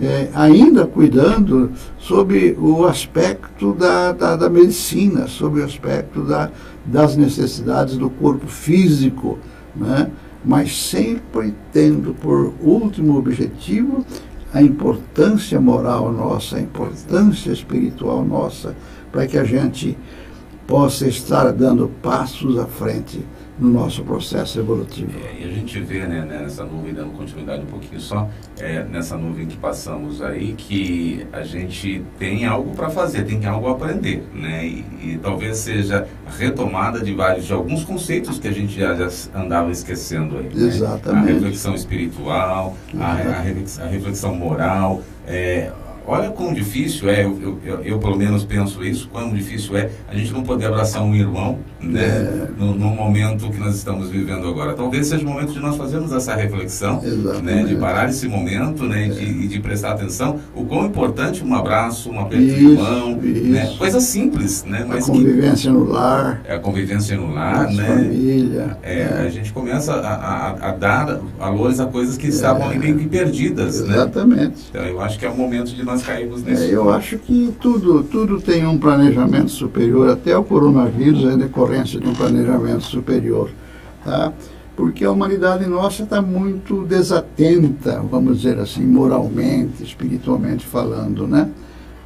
é, 0.00 0.28
ainda 0.34 0.86
cuidando 0.86 1.72
sobre 1.98 2.56
o 2.58 2.86
aspecto 2.86 3.72
da, 3.72 4.12
da, 4.12 4.36
da 4.36 4.48
medicina, 4.48 5.26
sobre 5.26 5.60
o 5.60 5.64
aspecto 5.64 6.22
da, 6.22 6.50
das 6.84 7.16
necessidades 7.16 7.96
do 7.96 8.08
corpo 8.08 8.46
físico, 8.46 9.38
né? 9.74 10.10
mas 10.44 10.88
sempre 10.88 11.54
tendo 11.72 12.14
por 12.14 12.52
último 12.62 13.18
objetivo 13.18 14.04
a 14.54 14.62
importância 14.62 15.60
moral 15.60 16.12
nossa, 16.12 16.56
a 16.56 16.60
importância 16.60 17.50
espiritual 17.50 18.24
nossa, 18.24 18.74
para 19.10 19.26
que 19.26 19.36
a 19.36 19.44
gente 19.44 19.98
possa 20.66 21.08
estar 21.08 21.50
dando 21.52 21.90
passos 22.02 22.58
à 22.58 22.66
frente 22.66 23.20
no 23.58 23.70
nosso 23.70 24.02
processo 24.04 24.58
evolutivo. 24.60 25.10
É, 25.18 25.42
e 25.42 25.44
a 25.44 25.52
gente 25.52 25.80
vê 25.80 26.06
né, 26.06 26.24
nessa 26.24 26.64
nuvem, 26.64 26.94
dando 26.94 27.10
continuidade 27.10 27.62
um 27.62 27.66
pouquinho 27.66 28.00
só, 28.00 28.28
é, 28.58 28.84
nessa 28.84 29.16
nuvem 29.16 29.46
que 29.46 29.56
passamos 29.56 30.22
aí, 30.22 30.54
que 30.56 31.26
a 31.32 31.42
gente 31.42 32.04
tem 32.18 32.46
algo 32.46 32.74
para 32.74 32.88
fazer, 32.88 33.24
tem 33.24 33.44
algo 33.46 33.68
a 33.68 33.72
aprender, 33.72 34.24
né? 34.34 34.64
E, 34.66 34.84
e, 35.02 35.20
talvez 35.20 35.56
seja 35.58 36.06
a 36.26 36.30
retomada 36.30 37.00
de 37.00 37.12
vários, 37.12 37.46
de 37.46 37.52
alguns 37.52 37.84
conceitos 37.84 38.38
que 38.38 38.46
a 38.46 38.52
gente 38.52 38.78
já, 38.78 38.94
já 38.94 39.08
andava 39.34 39.70
esquecendo 39.70 40.38
aí. 40.38 40.50
Né? 40.54 40.68
Exatamente. 40.68 41.30
A 41.30 41.34
reflexão 41.34 41.74
espiritual, 41.74 42.76
a, 42.98 43.12
a, 43.12 43.86
reflexão 43.86 44.34
moral, 44.34 45.02
é, 45.26 45.72
olha 46.06 46.30
quão 46.30 46.54
difícil 46.54 47.08
é, 47.10 47.24
eu, 47.24 47.58
eu, 47.64 47.82
eu, 47.82 47.98
pelo 47.98 48.16
menos 48.16 48.44
penso 48.44 48.82
isso, 48.82 49.08
quão 49.08 49.32
difícil 49.32 49.76
é 49.76 49.90
a 50.08 50.14
gente 50.14 50.32
não 50.32 50.42
poder 50.42 50.66
abraçar 50.66 51.02
um 51.02 51.14
irmão 51.14 51.58
né, 51.80 52.04
é. 52.04 52.48
no, 52.58 52.74
no, 52.74 52.88
momento 52.90 53.50
que 53.50 53.58
nós 53.58 53.76
estamos 53.76 54.08
vivendo 54.08 54.46
agora. 54.48 54.74
Talvez 54.74 55.06
seja 55.06 55.24
o 55.24 55.28
momento 55.28 55.52
de 55.52 55.60
nós 55.60 55.76
fazermos 55.76 56.12
essa 56.12 56.34
reflexão, 56.34 57.00
né, 57.42 57.62
de 57.64 57.76
parar 57.76 58.08
esse 58.08 58.26
momento 58.26 58.84
né, 58.84 59.06
é. 59.06 59.08
de, 59.08 59.48
de 59.48 59.60
prestar 59.60 59.92
atenção 59.92 60.40
o 60.54 60.64
quão 60.64 60.86
importante 60.86 61.44
um 61.44 61.54
abraço, 61.54 62.10
um 62.10 62.20
aperto 62.20 62.44
de 62.44 62.68
mão, 62.68 63.16
né, 63.16 63.74
coisa 63.78 64.00
simples. 64.00 64.64
Né, 64.64 64.84
mas 64.86 65.08
a 65.08 65.12
convivência 65.12 65.70
que, 65.70 65.76
no 65.76 65.84
lar. 65.84 66.42
É 66.44 66.54
a 66.54 66.58
convivência 66.58 67.16
no 67.16 67.32
lar, 67.32 67.72
né? 67.72 67.86
Família. 67.86 68.76
É, 68.82 69.00
é, 69.00 69.24
A 69.26 69.28
gente 69.28 69.52
começa 69.52 69.92
a, 69.94 70.14
a, 70.14 70.68
a, 70.68 70.72
dar 70.72 71.20
valores 71.38 71.80
a 71.80 71.86
coisas 71.86 72.16
que 72.16 72.28
estavam 72.28 72.74
meio 72.74 72.98
que 72.98 73.06
perdidas. 73.06 73.80
Né? 73.82 73.94
Exatamente. 73.94 74.40
Né? 74.42 74.54
Então 74.70 74.82
eu 74.82 75.00
acho 75.00 75.18
que 75.18 75.24
é 75.24 75.30
o 75.30 75.36
momento 75.36 75.74
de 75.74 75.82
nós 75.84 76.02
cairmos 76.02 76.42
nesse. 76.42 76.64
É, 76.64 76.74
eu 76.74 76.90
acho 76.90 77.18
que 77.18 77.54
tudo, 77.60 78.02
tudo 78.02 78.40
tem 78.40 78.66
um 78.66 78.78
planejamento 78.78 79.50
superior, 79.50 80.10
até 80.10 80.36
o 80.36 80.42
coronavírus 80.42 81.24
é 81.24 81.36
decorrência 81.68 82.00
de 82.00 82.08
um 82.08 82.14
planejamento 82.14 82.82
superior. 82.82 83.50
Tá? 84.04 84.32
Porque 84.74 85.04
a 85.04 85.10
humanidade 85.10 85.66
nossa 85.66 86.04
está 86.04 86.22
muito 86.22 86.84
desatenta, 86.84 88.00
vamos 88.00 88.38
dizer 88.38 88.58
assim, 88.58 88.86
moralmente, 88.86 89.82
espiritualmente 89.82 90.64
falando, 90.64 91.26
né? 91.26 91.50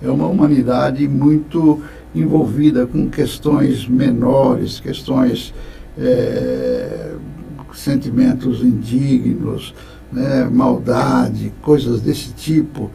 É 0.03 0.11
uma 0.11 0.27
humanidade 0.27 1.07
muito 1.07 1.83
envolvida 2.15 2.87
com 2.87 3.09
questões 3.09 3.87
menores, 3.87 4.81
questões, 4.81 5.55
é, 5.99 7.15
sentimentos 7.75 8.63
indignos, 8.63 9.75
né, 10.11 10.49
maldade, 10.51 11.53
coisas 11.63 12.01
desse 12.01 12.33
tipo. 12.33 12.91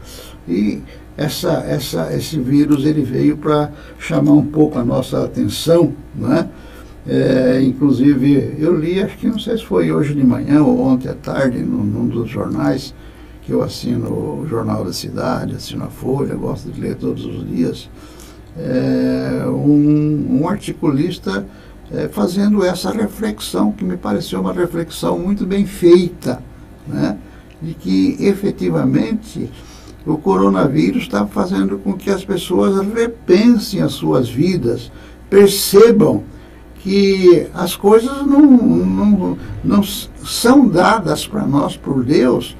E 0.46 0.82
essa, 1.18 1.64
essa, 1.68 2.14
esse 2.14 2.38
vírus 2.38 2.86
ele 2.86 3.02
veio 3.02 3.36
para 3.36 3.72
chamar 3.98 4.32
um 4.32 4.46
pouco 4.46 4.78
a 4.78 4.84
nossa 4.84 5.24
atenção, 5.24 5.92
né? 6.14 6.48
É, 7.08 7.60
inclusive, 7.60 8.54
eu 8.58 8.78
li, 8.78 9.02
acho 9.02 9.16
que 9.18 9.26
não 9.26 9.38
sei 9.38 9.56
se 9.56 9.64
foi 9.64 9.90
hoje 9.90 10.14
de 10.14 10.22
manhã 10.22 10.62
ou 10.62 10.80
ontem 10.80 11.08
à 11.08 11.14
tarde, 11.14 11.58
num, 11.58 11.82
num 11.82 12.06
dos 12.06 12.30
jornais, 12.30 12.94
que 13.42 13.50
eu 13.50 13.62
assino 13.62 14.10
o 14.42 14.46
Jornal 14.46 14.84
da 14.84 14.92
Cidade, 14.92 15.56
assino 15.56 15.84
a 15.84 15.88
Folha, 15.88 16.34
gosto 16.34 16.70
de 16.70 16.80
ler 16.80 16.94
todos 16.94 17.24
os 17.24 17.48
dias, 17.48 17.88
é, 18.56 19.44
um, 19.48 20.40
um, 20.42 20.48
articulista 20.48 21.46
é, 21.90 22.08
fazendo 22.08 22.62
essa 22.62 22.92
reflexão, 22.92 23.72
que 23.72 23.84
me 23.84 23.96
pareceu 23.96 24.40
uma 24.40 24.52
reflexão 24.52 25.18
muito 25.18 25.46
bem 25.46 25.66
feita, 25.66 26.40
né, 26.86 27.16
de 27.60 27.74
que 27.74 28.16
efetivamente 28.20 29.50
o 30.10 30.18
coronavírus 30.18 31.02
está 31.02 31.26
fazendo 31.26 31.78
com 31.78 31.92
que 31.92 32.10
as 32.10 32.24
pessoas 32.24 32.86
repensem 32.92 33.82
as 33.82 33.92
suas 33.92 34.28
vidas, 34.28 34.90
percebam 35.28 36.22
que 36.80 37.46
as 37.54 37.76
coisas 37.76 38.26
não, 38.26 38.40
não, 38.40 39.38
não 39.64 39.82
são 39.82 40.66
dadas 40.66 41.26
para 41.26 41.46
nós 41.46 41.76
por 41.76 42.04
Deus 42.04 42.56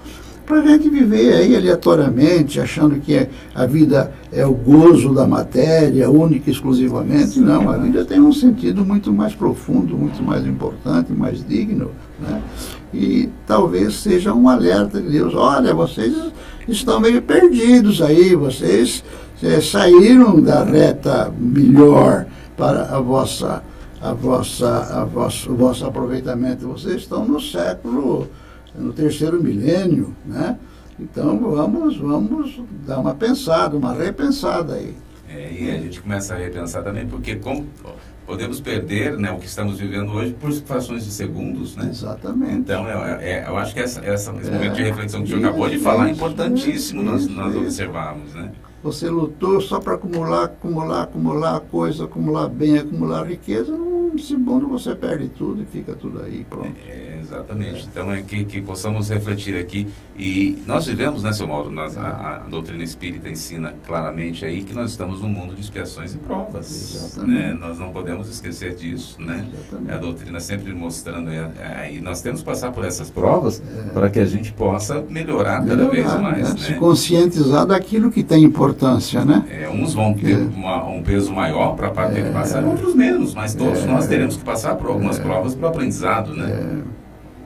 para 0.48 0.61
a 0.61 0.66
gente 0.66 0.88
viver 0.88 1.34
aí 1.34 1.54
aleatoriamente, 1.54 2.58
achando 2.58 2.98
que 2.98 3.28
a 3.54 3.66
vida 3.66 4.11
é 4.32 4.46
o 4.46 4.54
gozo 4.54 5.12
da 5.12 5.26
matéria, 5.26 6.11
única 6.11 6.48
e 6.48 6.52
exclusivamente. 6.54 7.38
Não, 7.38 7.68
a 7.68 7.76
vida 7.76 8.02
tem 8.02 8.18
um 8.18 8.32
sentido 8.32 8.82
muito 8.82 9.12
mais 9.12 9.34
profundo, 9.34 9.94
muito 9.94 10.22
mais 10.22 10.46
importante, 10.46 11.12
mais 11.12 11.46
digno. 11.46 11.90
Né? 12.18 12.42
E 12.94 13.28
talvez 13.46 13.96
seja 13.96 14.32
um 14.32 14.48
alerta 14.48 15.02
de 15.02 15.11
Deus: 15.11 15.34
olha, 15.34 15.74
vocês 15.74 16.14
estão 16.68 17.00
meio 17.00 17.22
perdidos 17.22 18.02
aí, 18.02 18.35
vocês 18.35 19.02
é, 19.42 19.61
saíram 19.61 20.40
da 20.40 20.64
reta 20.64 21.33
melhor 21.38 22.26
para 22.57 22.94
a 22.94 23.00
vossa, 23.00 23.62
a 24.00 24.12
vossa, 24.12 25.00
a 25.00 25.04
vosso, 25.04 25.52
o 25.52 25.57
vosso 25.57 25.87
aproveitamento. 25.87 26.66
Vocês 26.68 26.96
estão 26.96 27.24
no 27.24 27.40
século 27.40 28.28
no 28.74 28.92
terceiro 28.92 29.42
milênio, 29.42 30.14
né? 30.24 30.59
Então 30.98 31.38
vamos, 31.38 31.96
vamos 31.96 32.61
dar 32.87 32.98
uma 32.98 33.14
pensada, 33.14 33.76
uma 33.76 33.92
repensada 33.92 34.74
aí. 34.74 34.94
É, 35.28 35.52
e 35.52 35.70
a 35.70 35.78
gente 35.78 36.00
começa 36.00 36.35
a 36.35 36.38
repensar 36.38 36.83
também, 36.83 37.07
porque 37.07 37.37
como 37.37 37.66
podemos 38.28 38.60
perder 38.60 39.16
né, 39.16 39.32
o 39.32 39.38
que 39.38 39.46
estamos 39.46 39.78
vivendo 39.78 40.12
hoje 40.12 40.34
por 40.38 40.52
frações 40.52 41.02
de 41.02 41.10
segundos, 41.10 41.74
né? 41.74 41.88
Exatamente. 41.90 42.56
Então, 42.56 42.86
é, 42.86 43.38
é, 43.38 43.48
eu 43.48 43.56
acho 43.56 43.72
que 43.72 43.80
essa, 43.80 44.04
essa, 44.04 44.30
esse 44.32 44.50
momento 44.50 44.74
de 44.74 44.82
reflexão 44.82 45.22
que 45.22 45.28
o 45.28 45.30
senhor 45.30 45.48
acabou 45.48 45.70
de 45.70 45.78
falar 45.78 46.08
é 46.08 46.12
importantíssimo 46.12 47.00
isso, 47.00 47.10
nós, 47.10 47.26
nós 47.26 47.56
observarmos, 47.56 48.34
né? 48.34 48.52
Você 48.82 49.08
lutou 49.08 49.62
só 49.62 49.80
para 49.80 49.94
acumular, 49.94 50.44
acumular, 50.44 51.02
acumular 51.04 51.60
coisa, 51.60 52.04
acumular 52.04 52.48
bem, 52.48 52.78
acumular 52.78 53.26
riqueza, 53.26 53.72
não 53.72 53.88
segundo 54.18 54.68
você 54.68 54.94
perde 54.94 55.28
tudo 55.30 55.62
e 55.62 55.66
fica 55.66 55.94
tudo 55.94 56.22
aí, 56.22 56.44
pronto. 56.48 56.74
É, 56.86 57.17
exatamente. 57.28 57.82
É. 57.82 57.88
Então 57.90 58.12
é 58.12 58.22
que, 58.22 58.44
que 58.44 58.60
possamos 58.60 59.10
refletir 59.10 59.56
aqui. 59.56 59.86
E 60.16 60.60
nós 60.66 60.86
vivemos, 60.86 61.22
né, 61.22 61.32
seu 61.32 61.46
Mauro, 61.46 61.70
nós, 61.70 61.96
a, 61.96 62.42
a, 62.44 62.48
doutrina 62.48 62.82
espírita 62.82 63.28
ensina 63.28 63.74
claramente 63.86 64.44
aí 64.44 64.64
que 64.64 64.74
nós 64.74 64.90
estamos 64.90 65.20
num 65.20 65.28
mundo 65.28 65.54
de 65.54 65.60
expiações 65.60 66.14
e 66.14 66.18
provas. 66.18 67.16
Né? 67.18 67.56
Nós 67.58 67.78
não 67.78 67.90
podemos 67.90 68.28
esquecer 68.28 68.74
disso, 68.74 69.20
né? 69.20 69.46
Exatamente. 69.52 69.92
A 69.92 69.98
doutrina 69.98 70.40
sempre 70.40 70.74
mostrando 70.74 71.30
é, 71.30 71.50
é, 71.58 71.94
e 71.94 72.00
nós 72.00 72.20
temos 72.20 72.40
que 72.40 72.46
passar 72.46 72.72
por 72.72 72.84
essas 72.84 73.10
provas 73.10 73.62
é. 73.62 73.90
para 73.90 74.10
que 74.10 74.18
a 74.18 74.26
gente 74.26 74.52
possa 74.52 75.00
melhorar, 75.08 75.62
melhorar 75.62 75.86
cada 75.86 75.88
vez 75.88 76.20
mais. 76.20 76.54
Né? 76.54 76.60
Né? 76.60 76.66
Se 76.66 76.74
conscientizar 76.74 77.66
daquilo 77.66 78.10
que 78.10 78.22
tem 78.22 78.42
importância, 78.42 79.24
né? 79.24 79.44
É, 79.50 79.68
uns 79.68 79.94
vão 79.94 80.14
ter 80.14 80.36
uma, 80.36 80.84
um 80.84 81.02
peso 81.02 81.32
maior 81.32 81.76
para 81.76 81.90
ter 82.08 82.24
que 82.24 82.32
passar, 82.32 82.64
outros 82.64 82.94
menos, 82.94 83.34
mas 83.34 83.54
todos 83.54 83.84
nós 83.84 84.06
teremos 84.06 84.36
que 84.36 84.44
passar 84.44 84.74
por 84.76 84.88
algumas 84.88 85.18
é. 85.18 85.22
provas 85.22 85.54
para 85.54 85.66
o 85.66 85.68
aprendizado, 85.68 86.34
né? 86.34 86.82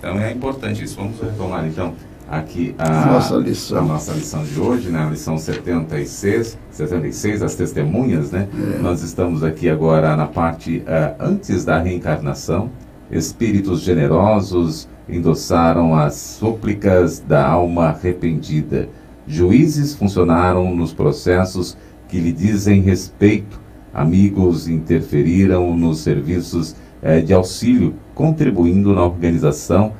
Então 0.02 0.18
é 0.18 0.32
importante 0.32 0.82
isso. 0.82 0.96
Vamos 0.96 1.20
retomar 1.20 1.64
então 1.64 1.94
aqui 2.28 2.74
a 2.76 3.06
nossa 3.06 3.36
lição, 3.36 3.78
a 3.78 3.82
nossa 3.82 4.12
lição 4.12 4.42
de 4.42 4.58
hoje, 4.58 4.88
né? 4.88 4.98
A 4.98 5.10
lição 5.10 5.38
76, 5.38 6.58
76 6.72 7.40
as 7.40 7.54
testemunhas, 7.54 8.32
né? 8.32 8.48
É. 8.52 8.78
Nós 8.82 9.00
estamos 9.04 9.44
aqui 9.44 9.70
agora 9.70 10.16
na 10.16 10.26
parte 10.26 10.78
uh, 10.78 11.14
antes 11.20 11.64
da 11.64 11.78
reencarnação. 11.78 12.68
Espíritos 13.12 13.80
generosos 13.82 14.88
endossaram 15.08 15.94
as 15.94 16.14
súplicas 16.14 17.20
da 17.20 17.46
alma 17.46 17.90
arrependida. 17.90 18.88
Juízes 19.24 19.94
funcionaram 19.94 20.74
nos 20.74 20.92
processos 20.92 21.78
que 22.08 22.18
lhe 22.18 22.32
dizem 22.32 22.82
respeito 22.82 23.62
amigos 23.94 24.68
interferiram 24.68 25.76
nos 25.76 25.98
serviços 25.98 26.74
eh, 27.02 27.20
de 27.20 27.34
auxílio, 27.34 27.94
contribuindo 28.14 28.94
na 28.94 29.04
organização 29.04 29.92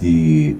de 0.00 0.56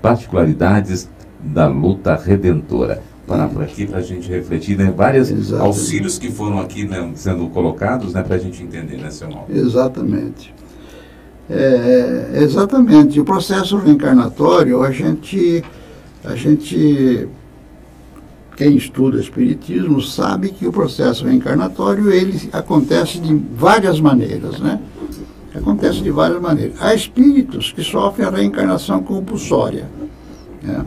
particularidades 0.00 1.08
da 1.40 1.66
luta 1.66 2.16
redentora. 2.16 3.02
Parar 3.26 3.48
por 3.48 3.62
aqui 3.62 3.86
para 3.86 3.98
a 3.98 4.02
gente 4.02 4.28
refletir, 4.30 4.76
né? 4.78 4.92
Vários 4.96 5.52
auxílios 5.52 6.18
que 6.18 6.30
foram 6.30 6.58
aqui 6.58 6.86
né, 6.86 7.10
sendo 7.14 7.46
colocados, 7.48 8.14
né, 8.14 8.22
para 8.22 8.36
a 8.36 8.38
gente 8.38 8.62
entender, 8.62 8.96
né, 8.96 9.10
seu 9.10 9.28
nome. 9.28 9.44
Exatamente. 9.50 10.54
É, 11.50 12.40
exatamente. 12.42 13.20
O 13.20 13.24
processo 13.24 13.76
reencarnatório, 13.76 14.82
a 14.82 14.90
gente, 14.90 15.62
a 16.24 16.34
gente 16.34 17.28
quem 18.56 18.76
estuda 18.76 19.20
espiritismo 19.20 20.02
sabe 20.02 20.48
que 20.48 20.66
o 20.66 20.72
processo 20.72 21.24
reencarnatório 21.24 22.10
ele 22.10 22.48
acontece 22.52 23.20
de 23.20 23.32
várias 23.54 24.00
maneiras, 24.00 24.58
né? 24.58 24.80
Acontece 25.54 26.02
de 26.02 26.10
várias 26.10 26.40
maneiras. 26.40 26.80
Há 26.80 26.94
espíritos 26.94 27.72
que 27.72 27.82
sofrem 27.82 28.26
a 28.26 28.30
reencarnação 28.30 29.02
compulsória. 29.02 29.86
Né? 30.62 30.84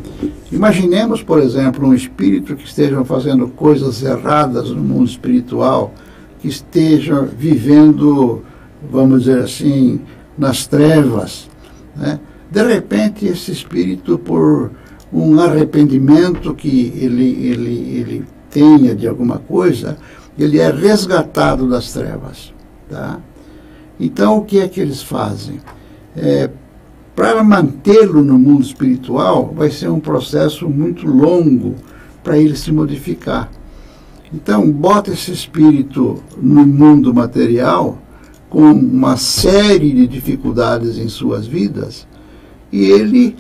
Imaginemos, 0.52 1.24
por 1.24 1.40
exemplo, 1.40 1.88
um 1.88 1.94
espírito 1.94 2.56
que 2.56 2.66
esteja 2.66 3.04
fazendo 3.04 3.48
coisas 3.48 4.04
erradas 4.04 4.70
no 4.70 4.82
mundo 4.82 5.10
espiritual, 5.10 5.94
que 6.40 6.48
esteja 6.48 7.22
vivendo, 7.22 8.44
vamos 8.92 9.24
dizer 9.24 9.40
assim, 9.40 10.02
nas 10.38 10.68
trevas. 10.68 11.50
Né? 11.96 12.20
De 12.50 12.64
repente, 12.64 13.26
esse 13.26 13.52
espírito, 13.52 14.20
por 14.20 14.72
um 15.12 15.40
arrependimento 15.40 16.54
que 16.54 16.94
ele, 16.96 17.46
ele, 17.46 17.98
ele 17.98 18.26
tenha 18.50 18.96
de 18.96 19.08
alguma 19.08 19.40
coisa, 19.40 19.98
ele 20.38 20.60
é 20.60 20.70
resgatado 20.70 21.70
das 21.70 21.92
trevas. 21.92 22.54
Tá? 22.90 23.20
Então, 24.02 24.40
o 24.40 24.44
que 24.44 24.60
é 24.60 24.68
que 24.68 24.82
eles 24.82 25.04
fazem? 25.04 25.60
É, 26.18 26.50
para 27.16 27.44
mantê-lo 27.44 28.24
no 28.24 28.38
mundo 28.40 28.64
espiritual, 28.64 29.54
vai 29.56 29.70
ser 29.70 29.90
um 29.90 30.00
processo 30.00 30.68
muito 30.68 31.06
longo 31.06 31.76
para 32.24 32.36
ele 32.36 32.56
se 32.56 32.72
modificar. 32.72 33.52
Então, 34.34 34.72
bota 34.72 35.12
esse 35.12 35.32
espírito 35.32 36.22
no 36.36 36.66
mundo 36.66 37.14
material 37.14 38.00
com 38.50 38.72
uma 38.72 39.18
série 39.18 39.92
de 39.94 40.08
dificuldades 40.08 40.98
em 40.98 41.08
suas 41.08 41.46
vidas 41.46 42.08
e 42.72 42.86
ele 42.86 43.36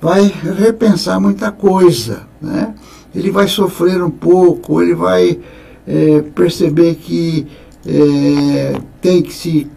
vai 0.00 0.32
repensar 0.58 1.20
muita 1.20 1.52
coisa, 1.52 2.26
né? 2.40 2.74
ele 3.14 3.30
vai 3.30 3.46
sofrer 3.46 4.02
um 4.02 4.10
pouco, 4.10 4.82
ele 4.82 4.94
vai 4.94 5.38
é, 5.86 6.22
perceber 6.34 6.96
que 6.96 7.46
é, 7.86 8.80
tem 9.00 9.22
que 9.22 9.32
se 9.32 9.70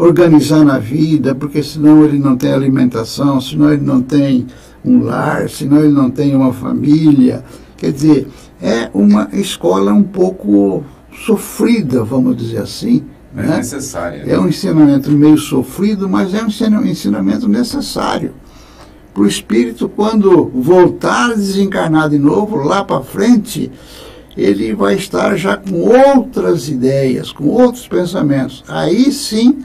organizar 0.00 0.64
na 0.64 0.78
vida, 0.78 1.34
porque 1.34 1.62
senão 1.62 2.02
ele 2.02 2.18
não 2.18 2.34
tem 2.34 2.52
alimentação, 2.52 3.38
senão 3.38 3.70
ele 3.70 3.82
não 3.82 4.00
tem 4.00 4.46
um 4.82 5.02
lar, 5.02 5.48
senão 5.50 5.80
ele 5.80 5.92
não 5.92 6.10
tem 6.10 6.34
uma 6.34 6.54
família. 6.54 7.44
Quer 7.76 7.92
dizer, 7.92 8.28
é 8.62 8.88
uma 8.94 9.28
escola 9.34 9.92
um 9.92 10.02
pouco 10.02 10.82
sofrida, 11.26 12.02
vamos 12.02 12.34
dizer 12.34 12.62
assim. 12.62 13.04
É 13.36 13.42
né? 13.42 13.56
necessária. 13.58 14.24
Né? 14.24 14.32
É 14.32 14.38
um 14.38 14.48
ensinamento 14.48 15.10
meio 15.10 15.36
sofrido, 15.36 16.08
mas 16.08 16.32
é 16.32 16.42
um 16.42 16.84
ensinamento 16.86 17.46
necessário. 17.46 18.32
Para 19.12 19.22
o 19.22 19.26
espírito, 19.26 19.86
quando 19.86 20.50
voltar 20.54 21.32
a 21.32 21.34
desencarnar 21.34 22.08
de 22.08 22.18
novo, 22.18 22.56
lá 22.56 22.82
para 22.82 23.02
frente, 23.02 23.70
ele 24.34 24.74
vai 24.74 24.94
estar 24.94 25.36
já 25.36 25.58
com 25.58 25.74
outras 25.74 26.70
ideias, 26.70 27.30
com 27.30 27.48
outros 27.48 27.86
pensamentos. 27.86 28.64
Aí 28.66 29.12
sim 29.12 29.58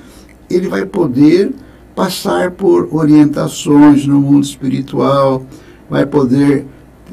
ele 0.50 0.68
vai 0.68 0.86
poder 0.86 1.52
passar 1.96 2.52
por 2.52 2.94
orientações 2.94 4.06
no 4.06 4.20
mundo 4.20 4.44
espiritual, 4.44 5.46
vai 5.90 6.06
poder 6.06 6.66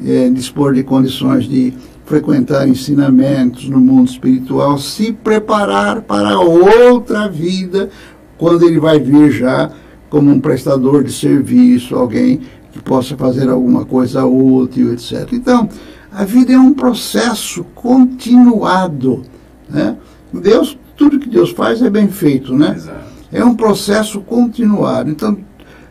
é, 0.05 0.29
dispor 0.29 0.73
de 0.73 0.83
condições 0.83 1.45
de 1.45 1.73
frequentar 2.05 2.67
ensinamentos 2.67 3.69
no 3.69 3.79
mundo 3.79 4.09
espiritual, 4.09 4.77
se 4.77 5.13
preparar 5.13 6.01
para 6.01 6.39
outra 6.39 7.29
vida, 7.29 7.89
quando 8.37 8.65
ele 8.65 8.79
vai 8.79 8.99
vir 8.99 9.31
já 9.31 9.71
como 10.09 10.29
um 10.29 10.39
prestador 10.39 11.03
de 11.03 11.13
serviço, 11.13 11.95
alguém 11.95 12.41
que 12.71 12.81
possa 12.81 13.15
fazer 13.15 13.49
alguma 13.49 13.85
coisa 13.85 14.25
útil, 14.25 14.93
etc. 14.93 15.29
Então, 15.31 15.69
a 16.11 16.25
vida 16.25 16.53
é 16.53 16.59
um 16.59 16.73
processo 16.73 17.63
continuado. 17.73 19.23
Né? 19.69 19.95
Deus, 20.33 20.77
tudo 20.97 21.19
que 21.19 21.29
Deus 21.29 21.51
faz 21.51 21.81
é 21.81 21.89
bem 21.89 22.07
feito, 22.09 22.53
né? 22.53 22.73
Exato. 22.75 23.12
É 23.33 23.43
um 23.43 23.55
processo 23.55 24.21
continuado. 24.21 25.09
Então, 25.09 25.37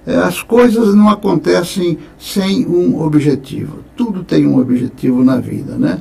é, 0.07 0.17
as 0.17 0.43
coisas 0.43 0.95
não 0.95 1.09
acontecem 1.09 1.99
sem 2.19 2.67
um 2.67 3.03
objetivo. 3.03 3.81
Tudo 3.97 4.25
tem 4.25 4.47
um 4.47 4.59
objetivo 4.59 5.25
na 5.25 5.37
vida, 5.39 5.77
né? 5.77 6.01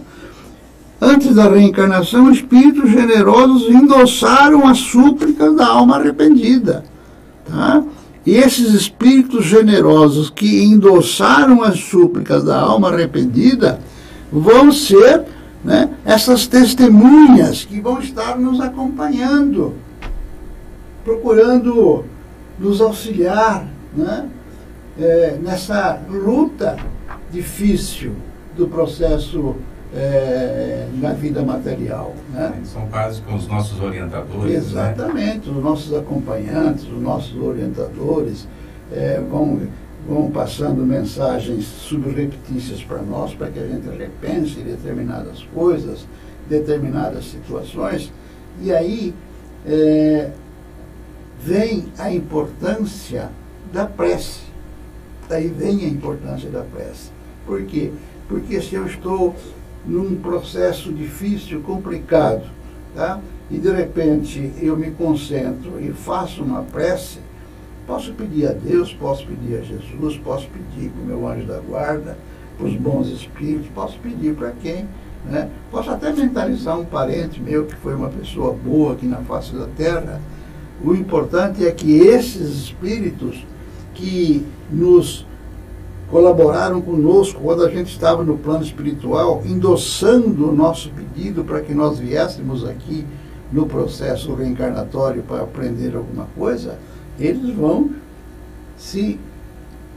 Antes 1.03 1.33
da 1.33 1.49
reencarnação, 1.49 2.31
espíritos 2.31 2.91
generosos 2.91 3.67
endossaram 3.67 4.67
as 4.67 4.77
súplicas 4.77 5.55
da 5.55 5.65
alma 5.65 5.97
arrependida. 5.97 6.83
Tá? 7.43 7.83
E 8.23 8.35
esses 8.35 8.71
espíritos 8.73 9.45
generosos 9.45 10.29
que 10.29 10.63
endossaram 10.63 11.63
as 11.63 11.79
súplicas 11.79 12.43
da 12.43 12.59
alma 12.59 12.89
arrependida 12.89 13.79
vão 14.31 14.71
ser 14.71 15.23
né, 15.63 15.89
essas 16.05 16.45
testemunhas 16.45 17.65
que 17.65 17.81
vão 17.81 17.99
estar 17.99 18.37
nos 18.37 18.61
acompanhando, 18.61 19.73
procurando 21.03 22.05
nos 22.59 22.81
auxiliar 22.81 23.67
né, 23.95 24.29
é, 24.99 25.37
nessa 25.41 25.99
luta 26.09 26.77
difícil 27.31 28.13
do 28.55 28.67
processo 28.67 29.55
é, 29.93 30.87
na 30.95 31.13
vida 31.13 31.41
material. 31.41 32.15
Né? 32.31 32.53
São 32.65 32.87
quase 32.87 33.21
com 33.21 33.35
os 33.35 33.47
nossos 33.47 33.79
orientadores. 33.81 34.51
Né? 34.51 34.57
Exatamente, 34.57 35.49
né? 35.49 35.57
os 35.57 35.63
nossos 35.63 35.93
acompanhantes, 35.93 36.83
os 36.85 37.01
nossos 37.01 37.35
orientadores 37.41 38.47
é, 38.91 39.21
vão 39.29 39.61
vão 40.07 40.31
passando 40.31 40.83
mensagens 40.83 41.63
subreptícias 41.63 42.83
para 42.83 43.01
nós, 43.01 43.33
para 43.33 43.49
que 43.49 43.59
a 43.59 43.67
gente 43.67 43.87
repense 43.87 44.59
determinadas 44.61 45.43
coisas, 45.53 46.07
determinadas 46.49 47.25
situações, 47.25 48.11
e 48.61 48.73
aí 48.73 49.13
é, 49.65 50.31
vem 51.43 51.85
a 51.97 52.11
importância 52.11 53.29
da 53.71 53.85
prece. 53.85 54.41
Daí 55.27 55.47
vem 55.47 55.85
a 55.85 55.87
importância 55.87 56.49
da 56.49 56.61
prece. 56.61 57.11
Por 57.45 57.63
quê? 57.63 57.91
Porque 58.27 58.61
se 58.61 58.75
eu 58.75 58.85
estou 58.85 59.35
num 59.85 60.15
processo 60.15 60.91
difícil, 60.93 61.61
complicado, 61.61 62.43
tá? 62.95 63.19
e 63.49 63.57
de 63.57 63.71
repente 63.71 64.53
eu 64.61 64.77
me 64.77 64.91
concentro 64.91 65.81
e 65.81 65.91
faço 65.91 66.43
uma 66.43 66.63
prece, 66.63 67.19
Posso 67.91 68.13
pedir 68.13 68.47
a 68.47 68.53
Deus, 68.53 68.93
posso 68.93 69.25
pedir 69.25 69.57
a 69.57 69.61
Jesus, 69.61 70.17
posso 70.17 70.47
pedir 70.47 70.89
para 70.91 71.01
o 71.01 71.05
meu 71.05 71.27
anjo 71.27 71.45
da 71.45 71.59
guarda, 71.59 72.17
para 72.57 72.65
os 72.65 72.75
bons 72.75 73.07
espíritos, 73.09 73.67
posso 73.75 73.97
pedir 73.99 74.35
para 74.35 74.51
quem. 74.51 74.87
Né? 75.25 75.49
Posso 75.69 75.89
até 75.89 76.13
mentalizar 76.13 76.79
um 76.79 76.85
parente 76.85 77.41
meu 77.41 77.65
que 77.65 77.75
foi 77.75 77.93
uma 77.93 78.09
pessoa 78.09 78.53
boa 78.53 78.93
aqui 78.93 79.05
na 79.05 79.17
face 79.17 79.53
da 79.53 79.67
terra. 79.75 80.21
O 80.83 80.95
importante 80.95 81.65
é 81.65 81.71
que 81.71 81.99
esses 81.99 82.63
espíritos 82.63 83.45
que 83.93 84.45
nos 84.71 85.25
colaboraram 86.09 86.81
conosco 86.81 87.39
quando 87.41 87.63
a 87.63 87.69
gente 87.69 87.91
estava 87.91 88.23
no 88.23 88.37
plano 88.37 88.63
espiritual, 88.63 89.41
endossando 89.45 90.49
o 90.49 90.55
nosso 90.55 90.89
pedido 90.89 91.43
para 91.43 91.61
que 91.61 91.73
nós 91.73 91.99
viéssemos 91.99 92.65
aqui 92.65 93.05
no 93.51 93.65
processo 93.65 94.33
reencarnatório 94.33 95.23
para 95.23 95.43
aprender 95.43 95.95
alguma 95.95 96.27
coisa, 96.35 96.77
eles 97.19 97.55
vão 97.55 97.91
se 98.77 99.19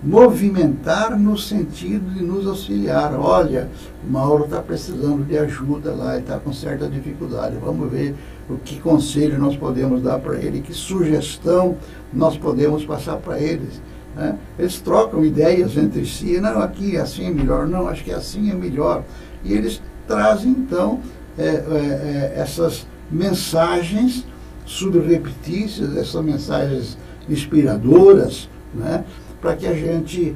movimentar 0.05 1.19
no 1.19 1.37
sentido 1.39 2.13
de 2.13 2.23
nos 2.23 2.47
auxiliar. 2.47 3.15
Olha, 3.19 3.71
o 4.07 4.13
Mauro 4.13 4.45
está 4.45 4.61
precisando 4.61 5.25
de 5.25 5.39
ajuda 5.39 5.93
lá, 5.95 6.13
ele 6.13 6.23
está 6.23 6.39
com 6.39 6.53
certa 6.53 6.87
dificuldade. 6.87 7.57
Vamos 7.57 7.91
ver 7.91 8.15
o 8.49 8.57
que 8.57 8.79
conselho 8.81 9.39
nós 9.39 9.57
podemos 9.57 10.03
dar 10.03 10.19
para 10.19 10.37
ele, 10.37 10.61
que 10.61 10.75
sugestão 10.75 11.77
nós 12.13 12.37
podemos 12.37 12.85
passar 12.85 13.17
para 13.17 13.41
eles. 13.41 13.81
Né? 14.15 14.37
Eles 14.59 14.79
trocam 14.79 15.25
ideias 15.25 15.77
entre 15.79 16.05
si, 16.05 16.39
não, 16.39 16.61
aqui 16.61 16.99
assim 16.99 17.27
é 17.27 17.31
melhor, 17.31 17.67
não, 17.67 17.89
acho 17.89 18.05
que 18.05 18.13
assim 18.13 18.51
é 18.51 18.55
melhor. 18.55 19.03
E 19.43 19.55
eles 19.55 19.81
trazem, 20.07 20.51
então, 20.51 21.01
é, 21.39 21.47
é, 21.47 21.53
é, 21.55 22.33
essas 22.37 22.87
mensagens 23.11 24.27
subreptícias, 24.67 25.97
essas 25.97 26.23
mensagens 26.23 26.99
inspiradoras, 27.29 28.49
né, 28.75 29.05
para 29.45 29.57
que 29.57 29.67
a 29.67 29.75
gente 29.75 30.35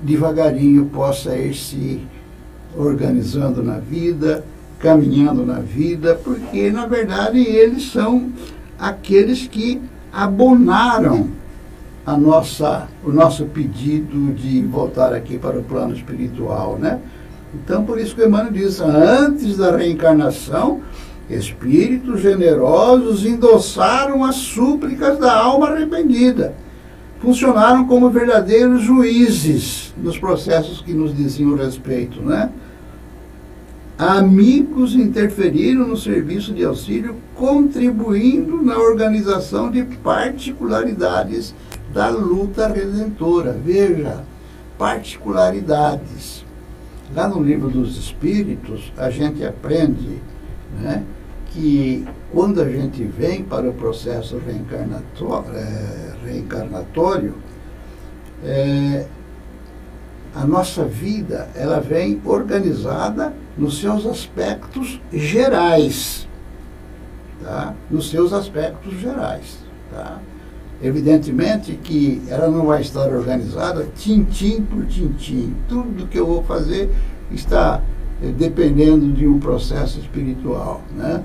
devagarinho 0.00 0.86
possa 0.86 1.36
ir 1.36 1.54
se 1.54 2.00
organizando 2.74 3.62
na 3.62 3.78
vida, 3.78 4.42
caminhando 4.78 5.44
na 5.44 5.58
vida, 5.58 6.18
porque 6.24 6.70
na 6.70 6.86
verdade 6.86 7.38
eles 7.38 7.92
são 7.92 8.32
aqueles 8.78 9.46
que 9.46 9.78
abonaram 10.10 11.28
a 12.06 12.16
nossa, 12.16 12.88
o 13.04 13.12
nosso 13.12 13.44
pedido 13.44 14.32
de 14.32 14.62
voltar 14.62 15.12
aqui 15.12 15.36
para 15.36 15.58
o 15.58 15.62
plano 15.62 15.94
espiritual, 15.94 16.78
né? 16.78 16.98
Então, 17.52 17.84
por 17.84 18.00
isso 18.00 18.14
que 18.14 18.24
Emmanuel 18.24 18.52
diz, 18.52 18.80
antes 18.80 19.58
da 19.58 19.76
reencarnação, 19.76 20.80
Espíritos 21.30 22.22
generosos 22.22 23.24
endossaram 23.24 24.24
as 24.24 24.34
súplicas 24.34 25.16
da 25.16 25.32
alma 25.32 25.68
arrependida. 25.68 26.54
Funcionaram 27.20 27.86
como 27.86 28.08
verdadeiros 28.08 28.82
juízes 28.82 29.94
nos 29.98 30.18
processos 30.18 30.80
que 30.80 30.94
nos 30.94 31.14
diziam 31.14 31.54
respeito, 31.54 32.22
né? 32.22 32.50
Amigos 33.98 34.94
interferiram 34.94 35.86
no 35.86 35.96
serviço 35.98 36.54
de 36.54 36.64
auxílio, 36.64 37.16
contribuindo 37.34 38.62
na 38.62 38.78
organização 38.78 39.70
de 39.70 39.82
particularidades 39.82 41.54
da 41.92 42.08
luta 42.08 42.66
redentora. 42.68 43.52
Veja, 43.62 44.24
particularidades. 44.78 46.42
Lá 47.14 47.28
no 47.28 47.42
livro 47.42 47.68
dos 47.68 47.98
Espíritos, 47.98 48.90
a 48.96 49.10
gente 49.10 49.44
aprende 49.44 50.18
né, 50.80 51.04
que 51.50 52.06
quando 52.32 52.60
a 52.60 52.68
gente 52.68 53.02
vem 53.04 53.42
para 53.42 53.68
o 53.68 53.72
processo 53.72 54.38
reencarnatório, 54.38 55.54
é, 55.54 56.14
reencarnatório 56.24 57.34
é, 58.44 59.06
a 60.34 60.44
nossa 60.44 60.84
vida 60.84 61.48
ela 61.54 61.80
vem 61.80 62.20
organizada 62.24 63.32
nos 63.58 63.80
seus 63.80 64.06
aspectos 64.06 65.00
gerais, 65.12 66.28
tá? 67.42 67.74
Nos 67.90 68.10
seus 68.10 68.32
aspectos 68.32 68.98
gerais, 69.00 69.58
tá? 69.90 70.20
Evidentemente 70.82 71.74
que 71.82 72.22
ela 72.28 72.48
não 72.48 72.66
vai 72.66 72.80
estar 72.80 73.08
organizada 73.08 73.86
tintim 73.96 74.62
por 74.62 74.86
tintim. 74.86 75.54
Tudo 75.68 76.06
que 76.06 76.18
eu 76.18 76.26
vou 76.26 76.42
fazer 76.44 76.90
está 77.30 77.82
eh, 78.22 78.28
dependendo 78.28 79.12
de 79.12 79.26
um 79.26 79.38
processo 79.38 79.98
espiritual, 79.98 80.80
né? 80.96 81.22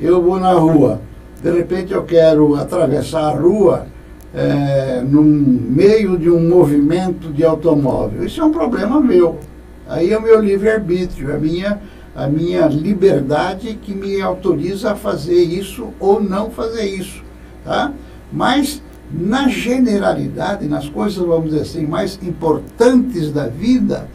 Eu 0.00 0.22
vou 0.22 0.40
na 0.40 0.52
rua, 0.52 1.00
de 1.42 1.50
repente 1.50 1.92
eu 1.92 2.02
quero 2.04 2.54
atravessar 2.54 3.28
a 3.28 3.38
rua 3.38 3.86
é, 4.34 5.02
no 5.02 5.22
meio 5.22 6.16
de 6.16 6.30
um 6.30 6.48
movimento 6.48 7.32
de 7.32 7.44
automóvel. 7.44 8.24
Isso 8.24 8.40
é 8.40 8.44
um 8.44 8.52
problema 8.52 9.00
meu. 9.00 9.38
Aí 9.88 10.12
é 10.12 10.18
o 10.18 10.22
meu 10.22 10.40
livre-arbítrio, 10.40 11.34
a 11.34 11.38
minha, 11.38 11.80
a 12.14 12.26
minha 12.26 12.66
liberdade 12.66 13.74
que 13.74 13.92
me 13.92 14.20
autoriza 14.20 14.92
a 14.92 14.96
fazer 14.96 15.42
isso 15.42 15.88
ou 15.98 16.22
não 16.22 16.50
fazer 16.50 16.84
isso. 16.84 17.22
Tá? 17.64 17.92
Mas, 18.32 18.80
na 19.12 19.48
generalidade, 19.48 20.68
nas 20.68 20.88
coisas, 20.88 21.18
vamos 21.18 21.50
dizer 21.50 21.62
assim, 21.62 21.86
mais 21.86 22.18
importantes 22.22 23.32
da 23.32 23.48
vida, 23.48 24.08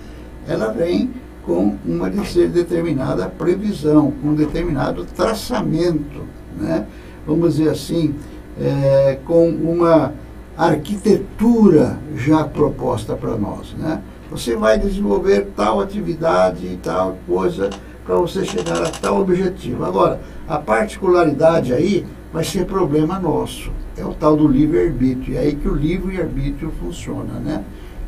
ela 0.47 0.71
vem 0.71 1.09
com 1.45 1.77
uma 1.85 2.09
determinada 2.09 3.27
previsão, 3.27 4.11
com 4.11 4.29
um 4.29 4.35
determinado 4.35 5.05
traçamento, 5.05 6.23
né? 6.57 6.87
vamos 7.25 7.57
dizer 7.57 7.69
assim, 7.69 8.15
é, 8.59 9.19
com 9.25 9.49
uma 9.49 10.13
arquitetura 10.57 11.99
já 12.15 12.43
proposta 12.45 13.13
para 13.15 13.37
nós. 13.37 13.73
Né? 13.77 14.01
Você 14.31 14.55
vai 14.55 14.79
desenvolver 14.79 15.49
tal 15.55 15.79
atividade 15.79 16.65
e 16.65 16.77
tal 16.81 17.17
coisa 17.27 17.69
para 18.05 18.15
você 18.15 18.43
chegar 18.43 18.81
a 18.81 18.89
tal 18.89 19.21
objetivo. 19.21 19.85
Agora, 19.85 20.19
a 20.47 20.57
particularidade 20.57 21.73
aí 21.73 22.05
vai 22.33 22.43
ser 22.43 22.65
problema 22.65 23.19
nosso. 23.19 23.71
É 23.97 24.03
o 24.03 24.13
tal 24.13 24.35
do 24.35 24.47
livre-arbítrio. 24.47 25.37
É 25.37 25.41
aí 25.41 25.55
que 25.55 25.67
o 25.67 25.73
livre-arbítrio 25.73 26.71
funciona, 26.79 27.39
né? 27.39 27.63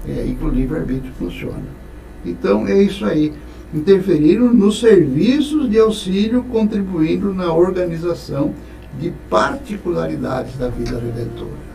É 0.07 0.21
aí 0.21 0.35
que 0.35 0.45
o 0.45 0.49
livre-arbítrio 0.49 1.13
funciona. 1.17 1.86
Então, 2.29 2.67
é 2.67 2.81
isso 2.81 3.05
aí. 3.05 3.33
Interferiram 3.73 4.53
nos 4.53 4.79
serviços 4.79 5.69
de 5.69 5.79
auxílio, 5.79 6.43
contribuindo 6.43 7.33
na 7.33 7.53
organização 7.53 8.53
de 8.99 9.11
particularidades 9.29 10.55
da 10.57 10.69
vida 10.69 10.99
redentora. 10.99 11.67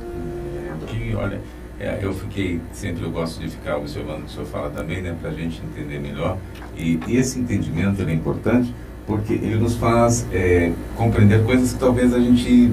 Olha, 1.14 1.40
é, 1.78 1.98
eu 2.00 2.14
fiquei, 2.14 2.60
sempre 2.72 3.04
eu 3.04 3.10
gosto 3.10 3.40
de 3.40 3.48
ficar 3.48 3.76
observando 3.76 4.20
o 4.20 4.22
que 4.22 4.26
o 4.26 4.30
senhor 4.30 4.46
fala 4.46 4.70
também, 4.70 5.02
né, 5.02 5.14
para 5.20 5.30
a 5.30 5.32
gente 5.32 5.60
entender 5.64 5.98
melhor. 5.98 6.38
E, 6.76 6.98
e 7.06 7.16
esse 7.16 7.38
entendimento 7.38 8.02
é 8.02 8.12
importante 8.12 8.74
porque 9.06 9.34
ele 9.34 9.56
nos 9.56 9.76
faz 9.76 10.26
é, 10.32 10.72
compreender 10.96 11.44
coisas 11.44 11.72
que 11.72 11.78
talvez 11.78 12.14
a 12.14 12.20
gente 12.20 12.72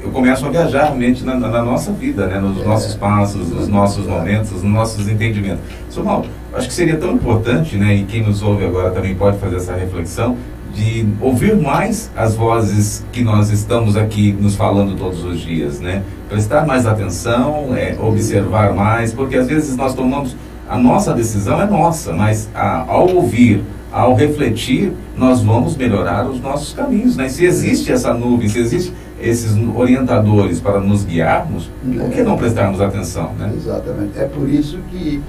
eu 0.00 0.10
começo 0.10 0.46
a 0.46 0.48
viajar 0.48 0.94
mente 0.94 1.24
na, 1.24 1.34
na, 1.34 1.62
nossa 1.62 1.92
vida, 1.92 2.26
né? 2.28 2.38
nos 2.38 2.60
é, 2.60 2.64
nossos 2.64 2.94
passos, 2.94 3.50
nos 3.50 3.66
nossos 3.66 4.06
momentos, 4.06 4.52
nos 4.52 4.62
nossos 4.62 5.08
entendimentos. 5.08 5.60
Sr. 5.90 6.04
Mauro, 6.04 6.28
acho 6.52 6.68
que 6.68 6.74
seria 6.74 6.96
tão 6.96 7.12
importante, 7.12 7.76
né, 7.76 7.94
e 7.94 8.04
quem 8.04 8.22
nos 8.22 8.42
ouve 8.42 8.64
agora 8.64 8.90
também 8.90 9.14
pode 9.14 9.38
fazer 9.38 9.56
essa 9.56 9.74
reflexão, 9.74 10.36
de 10.74 11.06
ouvir 11.20 11.56
mais 11.56 12.10
as 12.16 12.36
vozes 12.36 13.04
que 13.10 13.22
nós 13.22 13.50
estamos 13.50 13.96
aqui 13.96 14.32
nos 14.32 14.54
falando 14.54 14.96
todos 14.96 15.24
os 15.24 15.40
dias, 15.40 15.80
né? 15.80 16.02
Prestar 16.28 16.66
mais 16.66 16.86
atenção, 16.86 17.74
é, 17.74 17.96
observar 17.98 18.74
mais, 18.74 19.12
porque 19.12 19.36
às 19.36 19.48
vezes 19.48 19.76
nós 19.76 19.94
tomamos 19.94 20.36
a 20.68 20.76
nossa 20.76 21.14
decisão 21.14 21.60
é 21.60 21.66
nossa, 21.66 22.12
mas 22.12 22.48
a, 22.54 22.84
ao 22.86 23.08
ouvir, 23.08 23.62
ao 23.90 24.14
refletir, 24.14 24.92
nós 25.16 25.42
vamos 25.42 25.74
melhorar 25.76 26.28
os 26.28 26.40
nossos 26.40 26.74
caminhos, 26.74 27.16
né? 27.16 27.28
Se 27.28 27.44
existe 27.44 27.90
essa 27.90 28.12
nuvem, 28.12 28.48
se 28.48 28.58
existe 28.58 28.92
esses 29.20 29.56
orientadores 29.74 30.60
para 30.60 30.78
nos 30.78 31.04
guiarmos, 31.04 31.70
por 31.82 32.10
que 32.10 32.22
não 32.22 32.36
prestarmos 32.36 32.80
atenção, 32.80 33.32
né? 33.38 33.50
Exatamente. 33.56 34.18
É 34.18 34.26
por 34.26 34.48
isso 34.48 34.78
que 34.90 35.20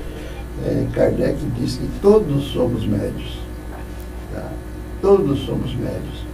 é, 0.65 0.85
Kardec 0.93 1.37
diz 1.57 1.77
que 1.77 1.87
todos 2.01 2.51
somos 2.51 2.85
médios. 2.85 3.39
Tá? 4.33 4.49
Todos 5.01 5.45
somos 5.45 5.75
médios. 5.75 6.25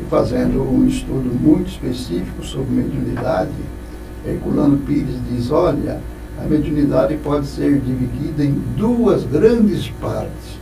E 0.00 0.02
fazendo 0.04 0.62
um 0.62 0.86
estudo 0.86 1.30
muito 1.40 1.68
específico 1.68 2.44
sobre 2.44 2.72
mediunidade, 2.72 3.52
Herculano 4.26 4.78
Pires 4.78 5.16
diz, 5.30 5.50
olha, 5.50 6.00
a 6.42 6.44
mediunidade 6.46 7.16
pode 7.18 7.46
ser 7.46 7.78
dividida 7.80 8.44
em 8.44 8.52
duas 8.76 9.24
grandes 9.24 9.88
partes. 10.00 10.58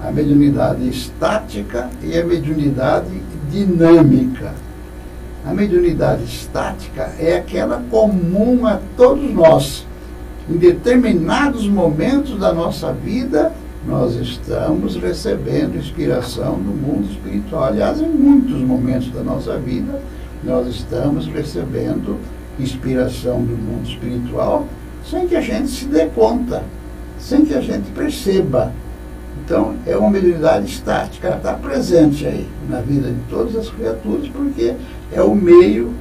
A 0.00 0.12
mediunidade 0.12 0.88
estática 0.88 1.90
e 2.02 2.16
a 2.16 2.24
mediunidade 2.24 3.10
dinâmica. 3.50 4.52
A 5.46 5.54
mediunidade 5.54 6.24
estática 6.24 7.10
é 7.18 7.38
aquela 7.38 7.82
comum 7.90 8.66
a 8.66 8.80
todos 8.96 9.32
nós. 9.32 9.87
Em 10.48 10.56
determinados 10.56 11.68
momentos 11.68 12.38
da 12.38 12.54
nossa 12.54 12.90
vida, 12.90 13.52
nós 13.86 14.14
estamos 14.14 14.96
recebendo 14.96 15.76
inspiração 15.76 16.54
do 16.54 16.70
mundo 16.70 17.06
espiritual. 17.10 17.64
Aliás, 17.64 18.00
em 18.00 18.08
muitos 18.08 18.58
momentos 18.62 19.10
da 19.10 19.22
nossa 19.22 19.58
vida, 19.58 20.00
nós 20.42 20.66
estamos 20.66 21.26
recebendo 21.26 22.16
inspiração 22.58 23.42
do 23.42 23.56
mundo 23.56 23.88
espiritual 23.88 24.66
sem 25.04 25.28
que 25.28 25.36
a 25.36 25.40
gente 25.40 25.68
se 25.68 25.84
dê 25.84 26.06
conta, 26.06 26.64
sem 27.18 27.44
que 27.44 27.54
a 27.54 27.60
gente 27.60 27.90
perceba. 27.90 28.72
Então, 29.44 29.76
é 29.86 29.96
uma 29.96 30.10
mediunidade 30.10 30.66
estática, 30.66 31.28
ela 31.28 31.36
está 31.36 31.54
presente 31.54 32.26
aí 32.26 32.46
na 32.68 32.80
vida 32.80 33.08
de 33.08 33.20
todas 33.28 33.54
as 33.54 33.68
criaturas, 33.68 34.28
porque 34.28 34.74
é 35.12 35.22
o 35.22 35.34
meio 35.34 35.92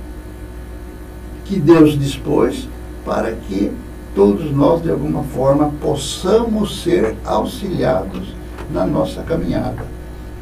que 1.43 1.59
Deus 1.59 1.97
dispôs 1.97 2.67
para 3.05 3.31
que 3.33 3.71
todos 4.17 4.51
nós, 4.51 4.81
de 4.81 4.89
alguma 4.89 5.21
forma, 5.21 5.71
possamos 5.79 6.81
ser 6.81 7.15
auxiliados 7.23 8.33
na 8.73 8.83
nossa 8.83 9.21
caminhada. 9.21 9.85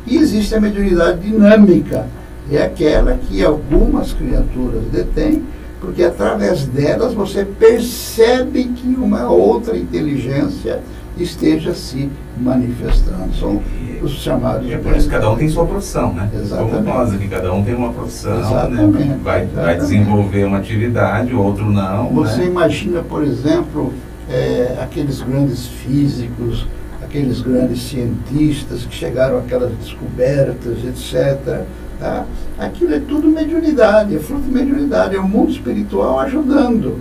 E 0.08 0.16
existe 0.16 0.56
a 0.56 0.62
mediunidade 0.62 1.20
dinâmica, 1.20 2.08
é 2.50 2.64
aquela 2.64 3.18
que 3.18 3.44
algumas 3.44 4.14
criaturas 4.14 4.82
detêm, 4.94 5.44
porque 5.82 6.04
através 6.04 6.66
delas 6.68 7.14
você 7.14 7.44
percebe 7.44 8.64
que 8.64 8.88
uma 8.88 9.30
outra 9.30 9.76
inteligência 9.76 10.80
esteja 11.18 11.74
se 11.74 12.10
manifestando. 12.38 13.34
São 13.40 13.62
os 14.02 14.12
chamados. 14.12 14.70
É 14.70 14.78
por 14.78 14.96
isso 14.96 15.10
cada 15.10 15.32
um 15.32 15.36
tem 15.36 15.50
sua 15.50 15.66
profissão, 15.66 16.14
né? 16.14 16.30
Exatamente. 16.34 16.72
Como 16.72 16.84
nós 16.84 17.14
aqui, 17.14 17.28
cada 17.28 17.54
um 17.54 17.64
tem 17.64 17.76
uma 17.76 17.94
profissão, 17.94 18.40
Exatamente. 18.40 19.08
Né? 19.08 19.20
Vai, 19.24 19.44
Exatamente. 19.44 19.66
vai 19.66 19.76
desenvolver 19.78 20.44
uma 20.46 20.58
atividade, 20.58 21.34
o 21.34 21.42
outro 21.42 21.66
não. 21.72 22.10
Você 22.10 22.42
né? 22.42 22.46
imagina, 22.48 23.02
por 23.02 23.24
exemplo, 23.24 23.94
é, 24.30 24.78
aqueles 24.82 25.22
grandes 25.22 25.68
físicos, 25.68 26.68
aqueles 27.04 27.42
grandes 27.42 27.82
cientistas 27.82 28.86
que 28.86 28.96
chegaram 28.96 29.38
àquelas 29.38 29.72
descobertas, 29.78 30.78
etc. 30.86 31.64
Tá? 32.00 32.26
Aquilo 32.60 32.94
é 32.94 33.00
tudo 33.00 33.28
mediunidade, 33.30 34.16
é 34.16 34.20
fruto 34.20 34.44
de 34.44 34.52
mediunidade, 34.52 35.16
é 35.16 35.20
o 35.20 35.28
mundo 35.28 35.52
espiritual 35.52 36.20
ajudando. 36.20 37.00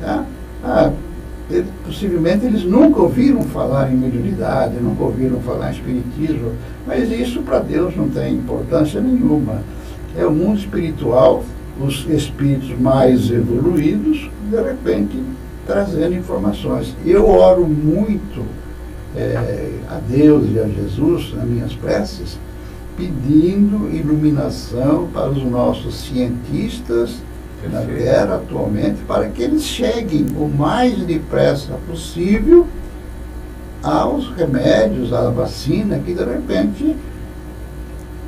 Tá? 0.00 0.24
Ah, 0.62 0.90
possivelmente 1.84 2.46
eles 2.46 2.64
nunca 2.64 3.00
ouviram 3.00 3.42
falar 3.42 3.92
em 3.92 3.96
mediunidade, 3.96 4.76
nunca 4.80 5.04
ouviram 5.04 5.40
falar 5.40 5.70
em 5.70 5.74
espiritismo, 5.74 6.52
mas 6.86 7.10
isso 7.10 7.42
para 7.42 7.58
Deus 7.58 7.94
não 7.96 8.08
tem 8.08 8.34
importância 8.34 9.00
nenhuma. 9.00 9.62
É 10.16 10.24
o 10.24 10.30
mundo 10.30 10.58
espiritual, 10.58 11.44
os 11.80 12.06
espíritos 12.08 12.78
mais 12.78 13.30
evoluídos, 13.30 14.30
de 14.50 14.62
repente 14.62 15.22
trazendo 15.66 16.14
informações. 16.14 16.94
Eu 17.04 17.28
oro 17.28 17.66
muito 17.66 18.44
é, 19.16 19.70
a 19.88 19.98
Deus 20.08 20.46
e 20.52 20.58
a 20.58 20.66
Jesus 20.66 21.34
nas 21.34 21.46
minhas 21.46 21.74
preces, 21.74 22.38
pedindo 22.96 23.94
iluminação 23.94 25.08
para 25.12 25.30
os 25.30 25.42
nossos 25.42 25.94
cientistas 26.02 27.16
na 27.68 27.80
Terra 27.82 28.36
atualmente, 28.36 29.02
para 29.06 29.28
que 29.28 29.42
eles 29.42 29.62
cheguem 29.62 30.26
o 30.36 30.48
mais 30.48 30.96
depressa 30.98 31.72
possível 31.88 32.66
aos 33.82 34.30
remédios, 34.34 35.12
à 35.12 35.28
vacina 35.30 35.98
que 35.98 36.14
de 36.14 36.24
repente 36.24 36.96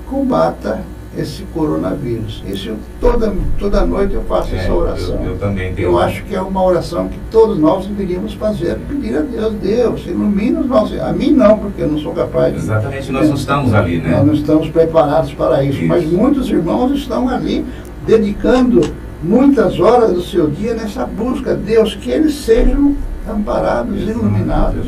combata 0.08 0.80
esse 1.16 1.44
coronavírus. 1.54 2.42
Isso 2.46 2.74
toda, 3.00 3.32
toda 3.58 3.86
noite 3.86 4.12
eu 4.12 4.22
faço 4.24 4.54
É, 4.54 4.58
essa 4.58 4.72
oração. 4.74 5.16
Eu, 5.24 5.30
eu 5.30 5.38
também 5.38 5.74
tenho. 5.74 5.88
Eu 5.88 5.98
acho 5.98 6.22
que 6.24 6.34
é 6.34 6.40
uma 6.40 6.62
oração 6.62 7.08
que 7.08 7.18
todos 7.30 7.58
nós 7.58 7.86
deveríamos 7.86 8.34
fazer, 8.34 8.76
pedir 8.86 9.16
a 9.16 9.22
Deus, 9.22 9.54
Deus, 9.54 10.06
ilumina 10.06 10.60
os 10.60 10.66
nossos. 10.66 11.00
A 11.00 11.12
mim 11.14 11.30
não, 11.30 11.58
porque 11.58 11.82
eu 11.82 11.88
não 11.88 11.98
sou 11.98 12.12
capaz 12.12 12.52
de. 12.52 12.58
Exatamente, 12.58 13.10
nós 13.10 13.28
não 13.28 13.36
estamos 13.36 13.72
ali, 13.72 13.98
né? 13.98 14.10
Nós 14.10 14.26
não 14.26 14.34
estamos 14.34 14.68
preparados 14.68 15.32
para 15.32 15.64
isso, 15.64 15.78
Isso. 15.78 15.88
mas 15.88 16.04
muitos 16.04 16.50
irmãos 16.50 16.92
estão 16.92 17.28
ali 17.30 17.64
dedicando 18.06 18.82
muitas 19.22 19.78
horas 19.80 20.12
do 20.12 20.22
seu 20.22 20.48
dia 20.48 20.74
nessa 20.74 21.06
busca, 21.06 21.54
Deus, 21.54 21.94
que 21.94 22.10
eles 22.10 22.34
sejam 22.34 22.96
amparados, 23.28 24.02
iluminados, 24.02 24.86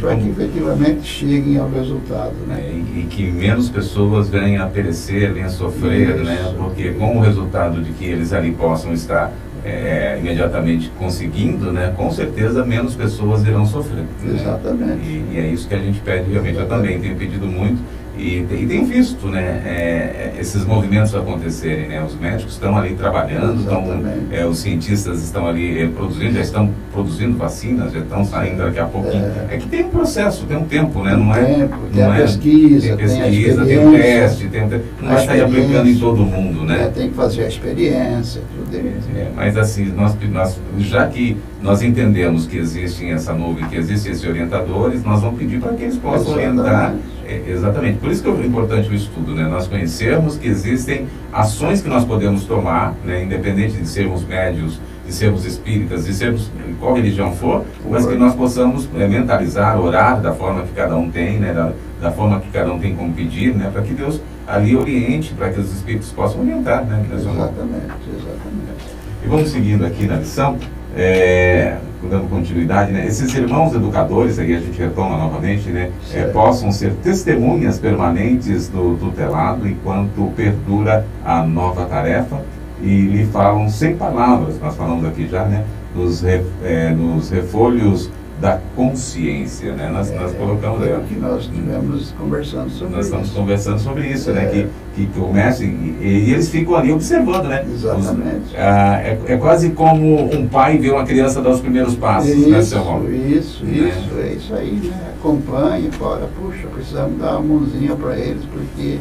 para 0.00 0.16
que 0.16 0.28
efetivamente 0.28 1.02
cheguem 1.02 1.58
ao 1.58 1.68
resultado. 1.68 2.34
Né? 2.46 2.54
né, 2.54 2.70
e, 2.72 3.00
e 3.00 3.06
que 3.10 3.24
menos 3.24 3.68
pessoas 3.68 4.28
venham 4.28 4.64
a 4.64 4.68
perecer, 4.68 5.32
venham 5.32 5.48
a 5.48 5.50
sofrer, 5.50 6.16
Isso. 6.16 6.24
né? 6.24 6.54
Porque 6.56 6.90
com 6.90 7.18
o 7.18 7.20
resultado 7.20 7.82
de 7.82 7.90
que 7.92 8.04
eles 8.04 8.32
ali 8.32 8.52
possam 8.52 8.92
estar 8.92 9.32
é, 9.64 10.16
imediatamente 10.20 10.90
conseguindo, 10.98 11.72
né? 11.72 11.92
Com 11.96 12.10
certeza 12.10 12.64
menos 12.64 12.94
pessoas 12.94 13.44
irão 13.44 13.66
sofrer. 13.66 14.04
né? 14.22 14.40
Exatamente. 14.40 15.02
E, 15.04 15.26
e 15.32 15.38
é 15.38 15.46
isso 15.48 15.68
que 15.68 15.74
a 15.74 15.78
gente 15.78 16.00
pede 16.00 16.30
realmente. 16.30 16.58
Eu 16.58 16.68
também 16.68 17.00
tenho 17.00 17.16
pedido 17.16 17.46
muito 17.46 17.82
E, 18.20 18.46
e 18.50 18.66
tenho 18.66 18.84
visto 18.84 19.28
né, 19.28 19.62
é, 19.64 20.34
esses 20.38 20.66
movimentos 20.66 21.14
acontecerem. 21.14 21.88
Né? 21.88 22.04
Os 22.04 22.14
médicos 22.14 22.52
estão 22.52 22.76
ali 22.76 22.94
trabalhando, 22.94 23.60
estão, 23.60 23.84
é, 24.30 24.44
os 24.44 24.58
cientistas 24.58 25.22
estão 25.22 25.46
ali 25.46 25.80
é, 25.80 25.86
produzindo, 25.86 26.34
já 26.34 26.42
estão 26.42 26.70
produzindo 26.92 27.38
vacinas, 27.38 27.92
já 27.94 28.00
estão 28.00 28.22
saindo 28.26 28.58
daqui 28.58 28.78
a 28.78 28.84
pouco. 28.84 29.08
É. 29.08 29.54
é, 29.54 29.56
que 29.56 29.66
tem 29.68 29.86
um 29.86 29.88
processo, 29.88 30.44
tem 30.44 30.58
um 30.58 30.66
tempo, 30.66 31.02
né? 31.02 31.16
Não 31.16 31.34
é, 31.34 31.44
tempo, 31.44 31.76
tem 31.92 32.02
não 32.02 32.12
a 32.12 32.18
é, 32.18 32.20
pesquisa, 32.20 32.88
tem 32.88 32.96
pesquisa, 32.96 33.64
tem, 33.64 33.88
o 33.88 33.92
teste, 33.92 34.48
tem, 34.48 34.68
não 35.00 35.08
vai 35.08 35.24
sair 35.24 35.40
aplicando 35.40 35.88
em 35.88 35.96
todo 35.96 36.22
mundo, 36.22 36.64
né? 36.64 36.84
É, 36.84 36.88
tem 36.88 37.08
que 37.08 37.14
fazer 37.14 37.44
a 37.44 37.48
experiência, 37.48 38.42
tudo 38.54 38.76
isso. 38.76 39.08
É, 39.16 39.28
mas 39.34 39.56
assim, 39.56 39.86
nós, 39.86 40.14
nós, 40.30 40.60
já 40.78 41.06
que 41.06 41.38
nós 41.62 41.80
entendemos 41.80 42.46
que 42.46 42.58
existem 42.58 43.12
essa 43.12 43.32
nuvem, 43.32 43.66
que 43.66 43.76
existem 43.76 44.12
esses 44.12 44.28
orientadores, 44.28 45.02
nós 45.04 45.22
vamos 45.22 45.38
pedir 45.38 45.58
para 45.58 45.72
que 45.72 45.84
eles 45.84 45.96
possam 45.96 46.34
orientar 46.34 46.94
é, 47.30 47.50
exatamente. 47.50 47.98
Por 47.98 48.10
isso 48.10 48.22
que 48.22 48.28
é 48.28 48.46
importante 48.46 48.88
o 48.88 48.94
estudo, 48.94 49.34
né? 49.34 49.44
Nós 49.44 49.68
conhecermos 49.68 50.36
que 50.36 50.48
existem 50.48 51.06
ações 51.32 51.80
que 51.80 51.88
nós 51.88 52.04
podemos 52.04 52.44
tomar, 52.44 52.94
né? 53.04 53.22
independente 53.22 53.76
de 53.76 53.86
sermos 53.86 54.24
médios, 54.24 54.80
de 55.06 55.12
sermos 55.12 55.44
espíritas, 55.44 56.06
de 56.06 56.12
sermos 56.12 56.50
qual 56.80 56.94
religião 56.94 57.32
for, 57.34 57.64
mas 57.88 58.06
que 58.06 58.14
nós 58.14 58.34
possamos 58.34 58.88
é, 58.96 59.06
mentalizar, 59.06 59.80
orar 59.80 60.20
da 60.20 60.32
forma 60.32 60.62
que 60.62 60.72
cada 60.72 60.96
um 60.96 61.10
tem, 61.10 61.38
né? 61.38 61.52
Da, 61.52 61.72
da 62.00 62.10
forma 62.10 62.40
que 62.40 62.50
cada 62.50 62.72
um 62.72 62.78
tem 62.78 62.96
como 62.96 63.12
pedir, 63.12 63.54
né? 63.54 63.70
Para 63.72 63.82
que 63.82 63.94
Deus 63.94 64.20
ali 64.46 64.76
oriente, 64.76 65.32
para 65.34 65.50
que 65.50 65.60
os 65.60 65.72
espíritos 65.72 66.10
possam 66.10 66.40
orientar, 66.40 66.84
né? 66.84 67.04
Exatamente, 67.12 68.08
exatamente. 68.08 68.80
E 69.24 69.28
vamos 69.28 69.50
seguindo 69.50 69.84
aqui 69.84 70.06
na 70.06 70.16
lição. 70.16 70.58
É, 70.96 71.76
dando 72.08 72.28
continuidade, 72.28 72.92
né? 72.92 73.06
esses 73.06 73.32
irmãos 73.34 73.74
educadores, 73.74 74.38
aí 74.38 74.54
a 74.54 74.60
gente 74.60 74.78
retoma 74.78 75.16
novamente, 75.16 75.68
né? 75.68 75.90
É, 76.12 76.24
possam 76.24 76.72
ser 76.72 76.92
testemunhas 77.02 77.78
permanentes 77.78 78.68
do 78.68 78.96
tutelado 78.98 79.68
enquanto 79.68 80.32
perdura 80.34 81.06
a 81.24 81.42
nova 81.42 81.84
tarefa 81.84 82.42
e 82.82 83.02
lhe 83.02 83.26
falam 83.26 83.68
sem 83.68 83.96
palavras, 83.96 84.58
nós 84.58 84.74
falamos 84.74 85.04
aqui 85.04 85.28
já, 85.28 85.44
né? 85.44 85.64
Nos, 85.94 86.22
re, 86.22 86.42
é, 86.64 86.90
nos 86.90 87.30
refolhos 87.30 88.10
da 88.40 88.58
consciência, 88.74 89.72
né? 89.74 89.90
Nós, 89.92 90.10
é, 90.10 90.18
nós 90.18 90.32
colocamos 90.32 90.82
é 90.82 90.98
que 91.06 91.14
nós 91.14 91.42
estivemos 91.42 92.12
conversando 92.12 92.70
sobre 92.70 92.96
Nós 92.96 93.04
estamos 93.04 93.26
isso. 93.28 93.36
conversando 93.36 93.78
sobre 93.78 94.06
isso, 94.06 94.32
né? 94.32 94.42
é. 94.42 94.44
né? 94.46 94.50
Que, 94.50 94.68
que 95.06 95.20
comecem 95.20 95.96
e, 96.00 96.06
e, 96.06 96.32
eles 96.32 96.48
ficam 96.48 96.74
ali 96.74 96.92
observando, 96.92 97.46
né? 97.46 97.64
Exatamente. 97.72 98.46
Os, 98.48 98.54
ah, 98.56 99.00
é, 99.02 99.18
é 99.26 99.36
quase 99.36 99.70
como 99.70 100.32
um 100.34 100.46
pai 100.48 100.78
ver 100.78 100.92
uma 100.92 101.04
criança 101.04 101.40
dar 101.40 101.50
os 101.50 101.60
primeiros 101.60 101.94
passos, 101.94 102.30
isso, 102.30 102.48
né, 102.48 102.62
seu 102.62 102.82
Paulo? 102.82 103.12
Isso, 103.12 103.64
né? 103.64 103.88
isso, 103.88 104.20
é 104.20 104.32
isso 104.32 104.54
aí, 104.54 104.72
né? 104.72 105.12
Acompanhe, 105.18 105.90
fora, 105.92 106.28
puxa, 106.40 106.66
precisamos 106.68 107.18
dar 107.18 107.38
uma 107.38 107.58
mãozinha 107.58 107.94
para 107.96 108.18
eles, 108.18 108.42
porque 108.44 108.98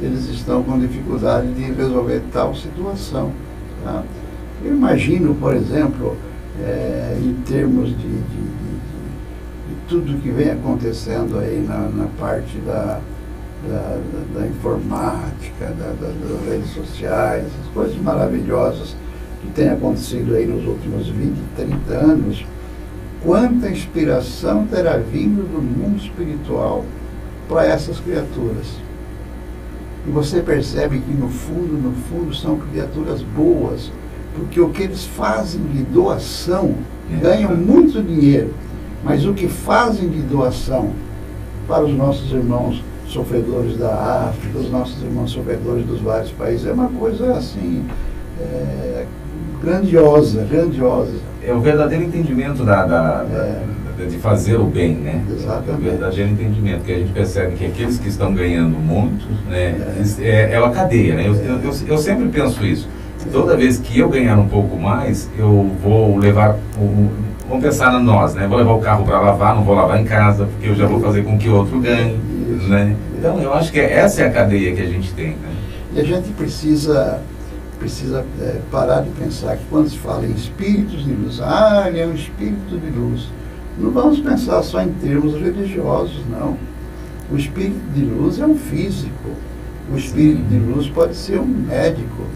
eles 0.00 0.28
estão 0.30 0.62
com 0.62 0.78
dificuldade 0.78 1.52
de 1.52 1.72
resolver 1.72 2.22
tal 2.32 2.54
situação. 2.54 3.32
Tá? 3.84 4.02
Eu 4.64 4.72
imagino, 4.72 5.34
por 5.34 5.54
exemplo, 5.54 6.16
é, 6.62 7.16
em 7.20 7.34
termos 7.46 7.90
de, 7.90 8.08
de 8.08 8.50
tudo 9.90 10.22
que 10.22 10.30
vem 10.30 10.52
acontecendo 10.52 11.36
aí 11.40 11.64
na, 11.66 11.88
na 11.88 12.06
parte 12.18 12.56
da, 12.58 13.00
da, 13.68 13.98
da, 13.98 14.40
da 14.40 14.46
informática, 14.46 15.66
da, 15.66 15.92
das 16.00 16.48
redes 16.48 16.70
sociais, 16.70 17.44
essas 17.46 17.72
coisas 17.72 17.96
maravilhosas 17.96 18.96
que 19.42 19.50
têm 19.52 19.68
acontecido 19.68 20.34
aí 20.34 20.46
nos 20.46 20.66
últimos 20.66 21.08
20, 21.08 21.36
30 21.56 21.94
anos, 21.94 22.46
quanta 23.22 23.70
inspiração 23.70 24.66
terá 24.66 24.96
vindo 24.96 25.42
do 25.42 25.60
mundo 25.60 25.98
espiritual 26.02 26.84
para 27.48 27.66
essas 27.66 27.98
criaturas. 28.00 28.66
E 30.06 30.10
você 30.10 30.40
percebe 30.40 30.98
que 31.00 31.12
no 31.12 31.28
fundo, 31.28 31.74
no 31.74 31.92
fundo, 31.92 32.34
são 32.34 32.58
criaturas 32.58 33.22
boas, 33.22 33.92
porque 34.34 34.60
o 34.60 34.70
que 34.70 34.84
eles 34.84 35.04
fazem 35.04 35.62
de 35.64 35.82
doação 35.82 36.74
ganham 37.20 37.54
muito 37.54 38.02
dinheiro 38.02 38.54
mas 39.02 39.24
o 39.24 39.32
que 39.32 39.48
fazem 39.48 40.08
de 40.08 40.20
doação 40.20 40.90
para 41.66 41.84
os 41.84 41.92
nossos 41.92 42.30
irmãos 42.32 42.82
sofredores 43.10 43.76
da 43.76 44.28
África, 44.28 44.58
os 44.58 44.70
nossos 44.70 45.02
irmãos 45.02 45.30
sofredores 45.30 45.84
dos 45.84 46.00
vários 46.00 46.30
países, 46.32 46.66
é 46.66 46.72
uma 46.72 46.88
coisa 46.88 47.32
assim 47.32 47.84
é, 48.40 49.04
grandiosa, 49.62 50.46
grandiosa. 50.50 51.14
É 51.42 51.52
o 51.52 51.60
verdadeiro 51.60 52.04
entendimento 52.04 52.64
da, 52.64 52.86
da, 52.86 53.26
é. 53.30 53.64
da, 53.98 54.04
de 54.04 54.16
fazer 54.18 54.56
o 54.56 54.64
bem, 54.64 54.94
né? 54.94 55.24
Exatamente. 55.30 55.70
É 55.70 55.74
o 55.74 55.76
verdadeiro 55.78 56.30
entendimento, 56.30 56.84
que 56.84 56.92
a 56.92 56.98
gente 56.98 57.12
percebe 57.12 57.56
que 57.56 57.66
aqueles 57.66 57.98
que 57.98 58.08
estão 58.08 58.32
ganhando 58.32 58.78
muito, 58.78 59.26
né, 59.48 59.76
é, 60.20 60.28
é, 60.28 60.52
é 60.54 60.60
uma 60.60 60.70
cadeia, 60.70 61.16
né? 61.16 61.26
Eu, 61.26 61.34
eu, 61.34 61.60
eu, 61.60 61.72
eu 61.88 61.98
sempre 61.98 62.28
penso 62.28 62.64
isso. 62.64 62.88
Toda 63.32 63.54
vez 63.54 63.78
que 63.78 63.98
eu 63.98 64.08
ganhar 64.08 64.38
um 64.38 64.48
pouco 64.48 64.76
mais, 64.76 65.28
eu 65.36 65.70
vou 65.82 66.16
levar 66.16 66.58
vamos 67.50 67.64
pensar 67.64 68.00
em 68.00 68.04
nós, 68.04 68.34
né? 68.34 68.46
Vou 68.46 68.56
levar 68.56 68.72
o 68.72 68.80
carro 68.80 69.04
para 69.04 69.20
lavar, 69.20 69.56
não 69.56 69.64
vou 69.64 69.74
lavar 69.74 70.00
em 70.00 70.04
casa, 70.04 70.46
porque 70.46 70.68
eu 70.68 70.74
já 70.74 70.86
vou 70.86 71.00
fazer 71.00 71.24
com 71.24 71.36
que 71.36 71.48
outro 71.48 71.80
ganhe, 71.80 72.16
né? 72.68 72.96
Então 73.18 73.40
eu 73.40 73.52
acho 73.52 73.72
que 73.72 73.80
essa 73.80 74.22
é 74.22 74.26
a 74.26 74.30
cadeia 74.30 74.74
que 74.74 74.82
a 74.82 74.86
gente 74.86 75.12
tem, 75.14 75.30
né? 75.30 75.54
E 75.94 76.00
a 76.00 76.04
gente 76.04 76.30
precisa 76.32 77.20
precisa 77.78 78.24
é, 78.40 78.60
parar 78.70 79.00
de 79.00 79.10
pensar 79.10 79.56
que 79.56 79.64
quando 79.70 79.88
se 79.88 79.96
fala 79.96 80.26
em 80.26 80.32
espíritos 80.32 81.02
de 81.02 81.12
luz, 81.12 81.40
ah, 81.40 81.84
ele 81.88 81.98
é 82.00 82.06
um 82.06 82.12
espírito 82.12 82.78
de 82.78 82.90
luz. 82.90 83.28
Não 83.78 83.90
vamos 83.90 84.20
pensar 84.20 84.62
só 84.62 84.82
em 84.82 84.92
termos 84.92 85.32
religiosos, 85.40 86.20
não. 86.30 86.58
O 87.32 87.36
espírito 87.36 87.80
de 87.94 88.02
luz 88.04 88.38
é 88.38 88.46
um 88.46 88.54
físico. 88.54 89.30
O 89.90 89.96
espírito 89.96 90.42
de 90.42 90.58
luz 90.58 90.88
pode 90.88 91.16
ser 91.16 91.40
um 91.40 91.46
médico. 91.46 92.26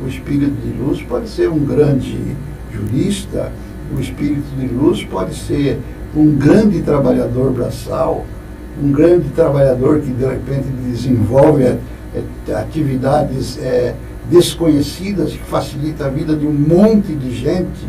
O 0.00 0.06
espírito 0.06 0.54
de 0.64 0.72
luz 0.80 1.02
pode 1.02 1.28
ser 1.28 1.50
um 1.50 1.58
grande 1.58 2.36
jurista 2.72 3.50
o 3.94 4.00
espírito 4.00 4.48
de 4.58 4.66
luz 4.66 5.04
pode 5.04 5.34
ser 5.34 5.78
um 6.16 6.34
grande 6.34 6.80
trabalhador 6.82 7.52
braçal, 7.52 8.24
um 8.80 8.92
grande 8.92 9.28
trabalhador 9.30 10.00
que 10.00 10.10
de 10.10 10.24
repente 10.24 10.68
desenvolve 10.86 11.64
é, 11.64 11.78
é, 12.48 12.54
atividades 12.54 13.58
é, 13.58 13.94
desconhecidas 14.30 15.32
que 15.32 15.38
facilita 15.38 16.06
a 16.06 16.08
vida 16.08 16.34
de 16.34 16.46
um 16.46 16.52
monte 16.52 17.14
de 17.14 17.34
gente. 17.34 17.86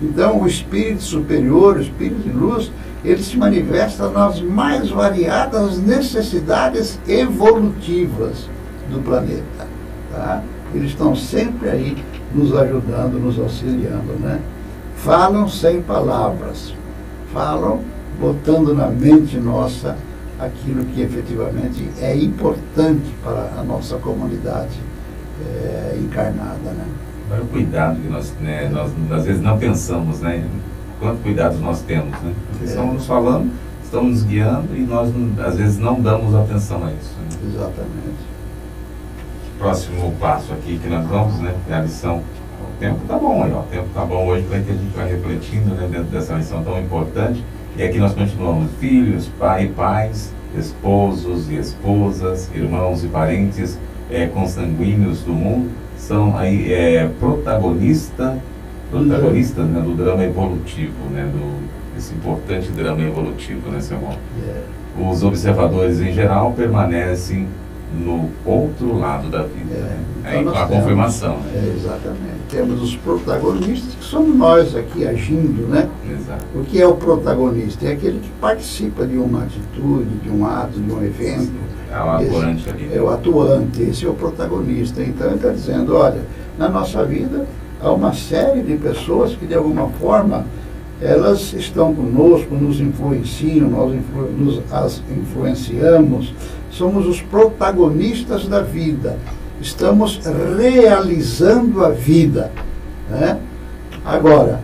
Então, 0.00 0.42
o 0.42 0.46
espírito 0.46 1.02
superior, 1.02 1.76
o 1.76 1.80
espírito 1.82 2.22
de 2.22 2.30
luz, 2.30 2.70
ele 3.04 3.22
se 3.22 3.36
manifesta 3.36 4.08
nas 4.08 4.40
mais 4.40 4.88
variadas 4.88 5.78
necessidades 5.78 6.98
evolutivas 7.06 8.48
do 8.90 9.00
planeta. 9.00 9.66
Tá? 10.10 10.42
Eles 10.74 10.90
estão 10.90 11.14
sempre 11.14 11.68
aí 11.68 11.96
nos 12.34 12.56
ajudando, 12.56 13.20
nos 13.20 13.38
auxiliando, 13.38 14.14
né? 14.20 14.40
falam 14.96 15.48
sem 15.48 15.82
palavras, 15.82 16.74
falam 17.32 17.80
botando 18.20 18.74
na 18.74 18.86
mente 18.86 19.36
nossa 19.36 19.96
aquilo 20.44 20.84
que 20.86 21.02
efetivamente 21.02 21.88
é 22.00 22.16
importante 22.16 23.14
para 23.22 23.52
a 23.58 23.64
nossa 23.64 23.96
comunidade 23.96 24.78
é, 25.40 25.98
encarnada. 26.00 26.70
Né? 26.70 26.86
Para 27.28 27.42
o 27.42 27.46
cuidado 27.46 28.00
que 28.00 28.08
nós, 28.08 28.32
né, 28.40 28.68
nós 28.68 28.90
às 29.10 29.24
vezes 29.24 29.42
não 29.42 29.58
pensamos, 29.58 30.20
né? 30.20 30.44
Quanto 31.00 31.22
cuidado 31.22 31.58
nós 31.58 31.82
temos, 31.82 32.12
né? 32.20 32.32
É. 32.60 32.64
estão 32.64 32.92
nos 32.92 33.06
falando, 33.06 33.50
estão 33.82 34.04
nos 34.04 34.22
guiando 34.22 34.76
e 34.76 34.80
nós 34.80 35.12
às 35.44 35.56
vezes 35.56 35.78
não 35.78 36.00
damos 36.00 36.34
atenção 36.34 36.84
a 36.84 36.92
isso. 36.92 37.14
Né? 37.18 37.54
Exatamente. 37.54 38.32
Próximo 39.58 40.12
passo 40.20 40.52
aqui 40.52 40.78
que 40.78 40.88
nós 40.88 41.06
vamos, 41.06 41.40
né? 41.40 41.54
É 41.68 41.74
a 41.74 41.80
lição 41.80 42.22
tempo 42.82 43.00
tá 43.06 43.16
bom 43.16 43.40
ó. 43.40 43.60
O 43.60 43.62
tempo 43.64 43.88
tá 43.94 44.04
bom 44.04 44.26
hoje 44.26 44.44
para 44.48 44.60
que 44.60 44.70
a 44.70 44.74
gente 44.74 44.96
vai 44.96 45.08
refletindo 45.08 45.74
né, 45.74 45.88
dentro 45.88 46.08
dessa 46.08 46.34
missão 46.34 46.64
tão 46.64 46.78
importante. 46.80 47.44
E 47.74 47.82
aqui 47.82 47.98
nós 47.98 48.12
continuamos 48.12 48.70
filhos, 48.78 49.28
pai 49.38 49.66
pais, 49.74 50.30
esposos 50.58 51.50
e 51.50 51.56
esposas, 51.56 52.50
irmãos 52.54 53.02
e 53.02 53.08
parentes 53.08 53.78
é, 54.10 54.26
consanguíneos 54.26 55.20
do 55.20 55.32
mundo, 55.32 55.70
são 55.96 56.36
aí 56.36 56.70
é, 56.70 57.08
protagonista, 57.18 58.38
protagonistas 58.90 59.64
né, 59.66 59.80
do 59.80 59.94
drama 59.94 60.22
evolutivo, 60.22 61.08
né, 61.10 61.24
do, 61.32 61.62
esse 61.96 62.12
importante 62.12 62.70
drama 62.72 63.00
evolutivo, 63.00 63.70
né, 63.70 63.80
seu 63.80 63.96
irmão? 63.96 64.18
Yeah. 64.44 65.10
Os 65.10 65.22
observadores 65.22 65.98
em 66.00 66.12
geral 66.12 66.52
permanecem 66.52 67.48
no 67.98 68.30
outro 68.44 68.98
lado 68.98 69.28
da 69.28 69.42
vida. 69.42 69.74
É, 69.74 69.80
né? 70.22 70.40
então 70.40 70.56
a 70.56 70.66
confirmação. 70.66 71.38
Né? 71.38 71.52
É, 71.54 71.76
exatamente. 71.76 72.42
Temos 72.48 72.82
os 72.82 72.96
protagonistas, 72.96 73.94
que 73.94 74.04
somos 74.04 74.36
nós 74.36 74.76
aqui 74.76 75.06
agindo, 75.06 75.68
né? 75.68 75.88
Exato. 76.10 76.44
O 76.54 76.64
que 76.64 76.80
é 76.80 76.86
o 76.86 76.94
protagonista? 76.94 77.86
É 77.86 77.92
aquele 77.92 78.20
que 78.20 78.30
participa 78.40 79.06
de 79.06 79.16
uma 79.16 79.44
atitude, 79.44 80.10
de 80.22 80.30
um 80.30 80.46
ato, 80.46 80.78
de 80.78 80.92
um 80.92 81.02
evento. 81.02 81.52
É 81.90 81.98
o 81.98 82.10
atuante 82.10 82.70
ali. 82.70 82.90
É 82.94 83.00
o 83.00 83.10
atuante, 83.10 83.82
esse 83.82 84.06
é 84.06 84.08
o 84.08 84.14
protagonista. 84.14 85.02
Então 85.02 85.26
ele 85.26 85.36
está 85.36 85.50
dizendo, 85.50 85.96
olha, 85.96 86.22
na 86.58 86.68
nossa 86.68 87.04
vida 87.04 87.46
há 87.80 87.90
uma 87.90 88.12
série 88.12 88.62
de 88.62 88.76
pessoas 88.76 89.34
que 89.34 89.46
de 89.46 89.54
alguma 89.54 89.88
forma 89.88 90.44
elas 91.02 91.52
estão 91.52 91.92
conosco, 91.92 92.54
nos 92.54 92.80
influenciam, 92.80 93.68
nós 93.68 93.92
influ, 93.92 94.30
nos, 94.38 94.62
as 94.70 95.02
influenciamos, 95.10 96.32
somos 96.72 97.06
os 97.06 97.20
protagonistas 97.20 98.48
da 98.48 98.60
vida. 98.60 99.18
Estamos 99.60 100.20
realizando 100.56 101.84
a 101.84 101.90
vida. 101.90 102.50
Né? 103.08 103.38
Agora, 104.04 104.60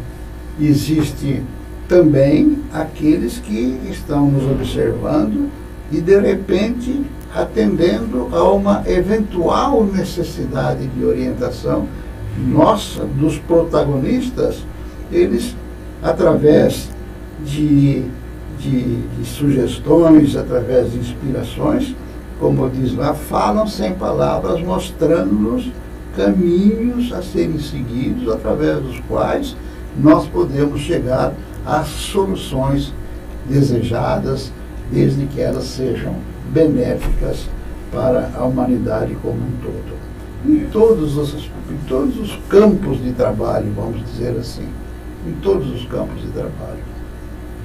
existe 0.60 1.42
também 1.86 2.58
aqueles 2.72 3.38
que 3.38 3.80
estão 3.90 4.30
nos 4.30 4.44
observando 4.50 5.48
e 5.92 6.00
de 6.00 6.18
repente 6.18 7.04
atendendo 7.34 8.28
a 8.32 8.42
uma 8.50 8.82
eventual 8.86 9.84
necessidade 9.84 10.86
de 10.86 11.04
orientação 11.04 11.86
nossa, 12.46 13.04
dos 13.04 13.38
protagonistas, 13.38 14.64
eles, 15.10 15.56
através 16.02 16.88
de, 17.44 18.04
de, 18.58 19.02
de 19.02 19.24
sugestões, 19.24 20.36
através 20.36 20.92
de 20.92 20.98
inspirações, 20.98 21.94
como 22.38 22.68
diz 22.70 22.94
lá, 22.94 23.14
falam 23.14 23.66
sem 23.66 23.94
palavras, 23.94 24.60
mostrando-nos 24.60 25.70
caminhos 26.16 27.12
a 27.12 27.22
serem 27.22 27.58
seguidos, 27.58 28.32
através 28.32 28.80
dos 28.80 28.98
quais 29.00 29.56
nós 29.98 30.26
podemos 30.26 30.80
chegar 30.80 31.32
às 31.64 31.88
soluções 31.88 32.92
desejadas, 33.48 34.52
desde 34.90 35.26
que 35.26 35.40
elas 35.40 35.64
sejam 35.64 36.14
benéficas 36.52 37.48
para 37.92 38.30
a 38.36 38.44
humanidade 38.44 39.16
como 39.22 39.36
um 39.36 39.52
todo. 39.62 39.98
Em 40.46 40.66
todos 40.70 41.16
os, 41.16 41.34
em 41.34 41.76
todos 41.88 42.18
os 42.18 42.38
campos 42.48 43.02
de 43.02 43.12
trabalho, 43.12 43.72
vamos 43.74 44.02
dizer 44.04 44.36
assim. 44.38 44.66
Em 45.26 45.32
todos 45.42 45.68
os 45.72 45.84
campos 45.86 46.22
de 46.22 46.28
trabalho. 46.28 46.97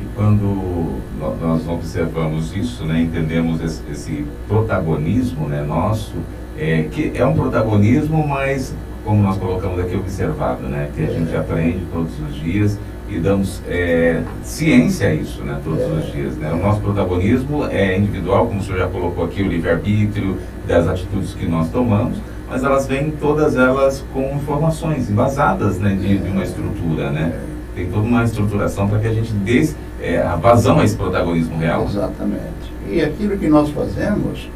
E 0.04 0.08
quando 0.16 1.00
nós 1.40 1.66
observamos 1.66 2.54
isso, 2.54 2.84
né, 2.84 3.02
entendemos 3.02 3.62
esse, 3.62 3.82
esse 3.90 4.26
protagonismo 4.50 5.48
né, 5.48 5.64
nosso, 5.64 6.16
é, 6.58 6.84
que 6.92 7.14
é 7.16 7.26
um 7.26 7.34
protagonismo, 7.34 8.28
mas 8.28 8.76
como 9.06 9.24
nós 9.24 9.38
colocamos 9.38 9.80
aqui, 9.80 9.96
observado, 9.96 10.64
né, 10.64 10.90
que 10.94 11.04
a 11.04 11.08
gente 11.08 11.34
aprende 11.34 11.80
todos 11.94 12.12
os 12.20 12.36
dias 12.36 12.78
e 13.10 13.18
damos 13.18 13.62
é, 13.66 14.22
ciência 14.44 15.08
a 15.08 15.14
isso, 15.14 15.42
né, 15.42 15.58
todos 15.64 15.86
os 15.86 16.12
dias. 16.12 16.36
Né? 16.36 16.52
O 16.52 16.58
nosso 16.58 16.82
protagonismo 16.82 17.66
é 17.68 17.98
individual, 17.98 18.48
como 18.48 18.60
o 18.60 18.64
senhor 18.64 18.80
já 18.80 18.88
colocou 18.88 19.24
aqui, 19.24 19.42
o 19.42 19.48
livre-arbítrio, 19.48 20.38
das 20.68 20.86
atitudes 20.86 21.34
que 21.34 21.46
nós 21.46 21.70
tomamos, 21.70 22.18
mas 22.50 22.62
elas 22.62 22.88
vêm 22.88 23.10
todas 23.10 23.56
elas 23.56 24.04
com 24.14 24.36
informações 24.36 25.10
embasadas 25.10 25.80
né, 25.80 25.96
de, 25.96 26.18
de 26.18 26.30
uma 26.30 26.44
estrutura, 26.44 27.10
né? 27.10 27.40
Tem 27.76 27.88
toda 27.88 28.06
uma 28.06 28.24
estruturação 28.24 28.88
para 28.88 29.00
que 29.00 29.08
a 29.08 29.14
gente 29.14 29.34
dê 29.34 29.68
é, 30.04 30.22
a 30.22 30.36
vazão 30.36 30.80
a 30.80 30.84
esse 30.84 30.96
protagonismo 30.96 31.58
real. 31.58 31.86
Exatamente. 31.86 32.74
E 32.90 33.02
aquilo 33.02 33.38
que 33.38 33.48
nós 33.48 33.70
fazemos, 33.70 34.50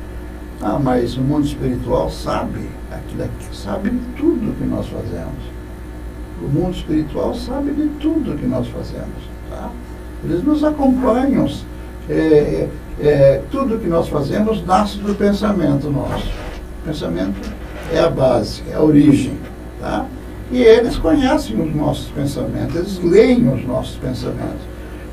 ah, 0.62 0.78
mas 0.78 1.18
o 1.18 1.22
mundo 1.22 1.46
espiritual 1.46 2.10
sabe, 2.12 2.70
aquilo 2.92 3.24
aqui, 3.24 3.56
sabe 3.56 3.90
de 3.90 4.00
tudo 4.16 4.56
que 4.58 4.66
nós 4.66 4.86
fazemos 4.88 5.58
o 6.42 6.48
mundo 6.48 6.76
espiritual 6.76 7.34
sabe 7.34 7.72
de 7.72 7.88
tudo 8.00 8.38
que 8.38 8.46
nós 8.46 8.68
fazemos. 8.68 9.24
Tá? 9.50 9.70
Eles 10.24 10.44
nos 10.44 10.64
acompanham. 10.64 11.48
É, 12.10 12.14
é, 12.14 12.70
é, 13.00 13.42
tudo 13.52 13.80
que 13.80 13.88
nós 13.88 14.08
fazemos 14.08 14.66
nasce 14.66 14.98
do 14.98 15.14
pensamento 15.16 15.90
nosso. 15.90 16.28
O 16.82 16.88
pensamento 16.88 17.36
é 17.92 18.00
a 18.00 18.10
base, 18.10 18.64
é 18.72 18.76
a 18.76 18.82
origem. 18.82 19.38
Tá? 19.80 20.06
E 20.52 20.62
eles 20.62 20.96
conhecem 20.98 21.60
os 21.60 21.76
nossos 21.76 22.08
pensamentos, 22.10 22.76
eles 22.76 23.00
leem 23.04 23.54
os 23.54 23.66
nossos 23.66 23.98
pensamentos. 23.98 24.62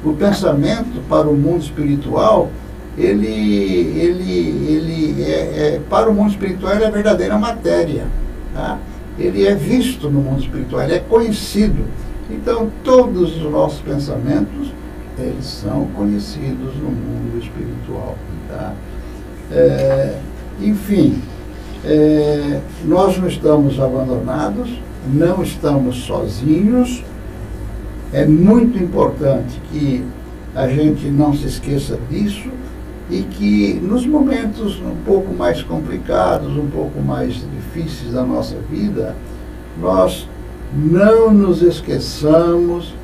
O 0.05 0.13
pensamento 0.13 1.03
para 1.09 1.29
o 1.29 1.35
mundo 1.35 1.63
espiritual, 1.63 2.51
ele, 2.97 3.27
ele, 3.27 4.39
ele 4.69 5.23
é, 5.23 5.75
é 5.77 5.81
para 5.89 6.11
o 6.11 6.15
mundo 6.15 6.31
espiritual 6.31 6.75
ele 6.75 6.85
é 6.85 6.91
verdadeira 6.91 7.39
matéria. 7.39 8.05
Tá? 8.55 8.79
ele 9.19 9.47
é 9.47 9.55
visto 9.55 10.11
no 10.11 10.21
mundo 10.21 10.41
espiritual, 10.43 10.83
ele 10.83 10.95
é 10.95 10.99
conhecido. 10.99 11.85
Então, 12.31 12.71
todos 12.83 13.37
os 13.37 13.51
nossos 13.51 13.81
pensamentos, 13.81 14.73
eles 15.19 15.45
são 15.45 15.87
conhecidos 15.95 16.75
no 16.77 16.91
mundo 16.91 17.39
espiritual. 17.39 18.17
Tá? 18.49 18.73
É, 19.53 20.19
enfim, 20.61 21.21
é, 21.85 22.61
nós 22.85 23.19
não 23.19 23.29
estamos 23.29 23.79
abandonados, 23.79 24.71
não 25.13 25.43
estamos 25.43 25.97
sozinhos. 26.05 27.05
É 28.15 28.25
muito 28.25 28.79
importante 28.79 29.61
que 29.73 30.05
a 30.55 30.69
gente 30.69 31.07
não 31.07 31.35
se 31.35 31.49
esqueça 31.49 31.99
disso 32.09 32.49
e 33.11 33.23
que 33.23 33.75
nos 33.83 34.07
momentos 34.07 34.81
um 34.81 34.95
pouco 35.05 35.35
mais 35.35 35.65
complicados, 35.65 36.57
um 36.57 36.69
pouco 36.69 37.01
mais 37.01 37.35
difíceis 37.35 38.13
da 38.13 38.23
nossa 38.23 38.55
vida, 38.71 39.17
nós 39.81 40.29
não 40.73 41.35
nos 41.35 41.61
esqueçamos 41.61 42.95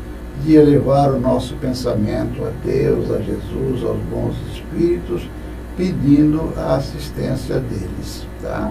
de 0.45 0.55
elevar 0.55 1.13
o 1.13 1.19
nosso 1.19 1.55
pensamento 1.57 2.45
a 2.45 2.53
Deus, 2.65 3.11
a 3.11 3.19
Jesus, 3.19 3.83
aos 3.83 3.99
bons 4.13 4.37
espíritos, 4.55 5.29
pedindo 5.77 6.53
a 6.57 6.77
assistência 6.77 7.59
deles, 7.59 8.25
tá? 8.41 8.71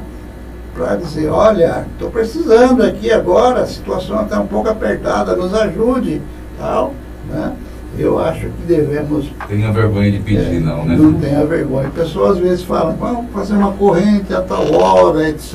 Para 0.79 0.95
dizer, 0.95 1.27
olha, 1.27 1.85
estou 1.91 2.09
precisando 2.09 2.83
aqui 2.83 3.11
agora, 3.11 3.63
a 3.63 3.67
situação 3.67 4.23
está 4.23 4.39
um 4.39 4.47
pouco 4.47 4.69
apertada, 4.69 5.35
nos 5.35 5.53
ajude, 5.53 6.21
tal, 6.57 6.93
né? 7.29 7.53
eu 7.97 8.17
acho 8.17 8.45
que 8.45 8.65
devemos. 8.65 9.29
Tenha 9.49 9.73
vergonha 9.73 10.09
de 10.09 10.19
pedir, 10.19 10.55
é, 10.55 10.59
não, 10.61 10.85
né? 10.85 10.95
Não 10.95 11.13
tenha 11.15 11.45
vergonha. 11.45 11.89
Pessoas 11.89 12.37
às 12.37 12.39
vezes 12.39 12.63
falam, 12.63 12.95
vamos 12.95 13.29
fazer 13.33 13.55
uma 13.55 13.73
corrente 13.73 14.33
a 14.33 14.41
tal 14.41 14.71
hora, 14.73 15.27
etc. 15.27 15.53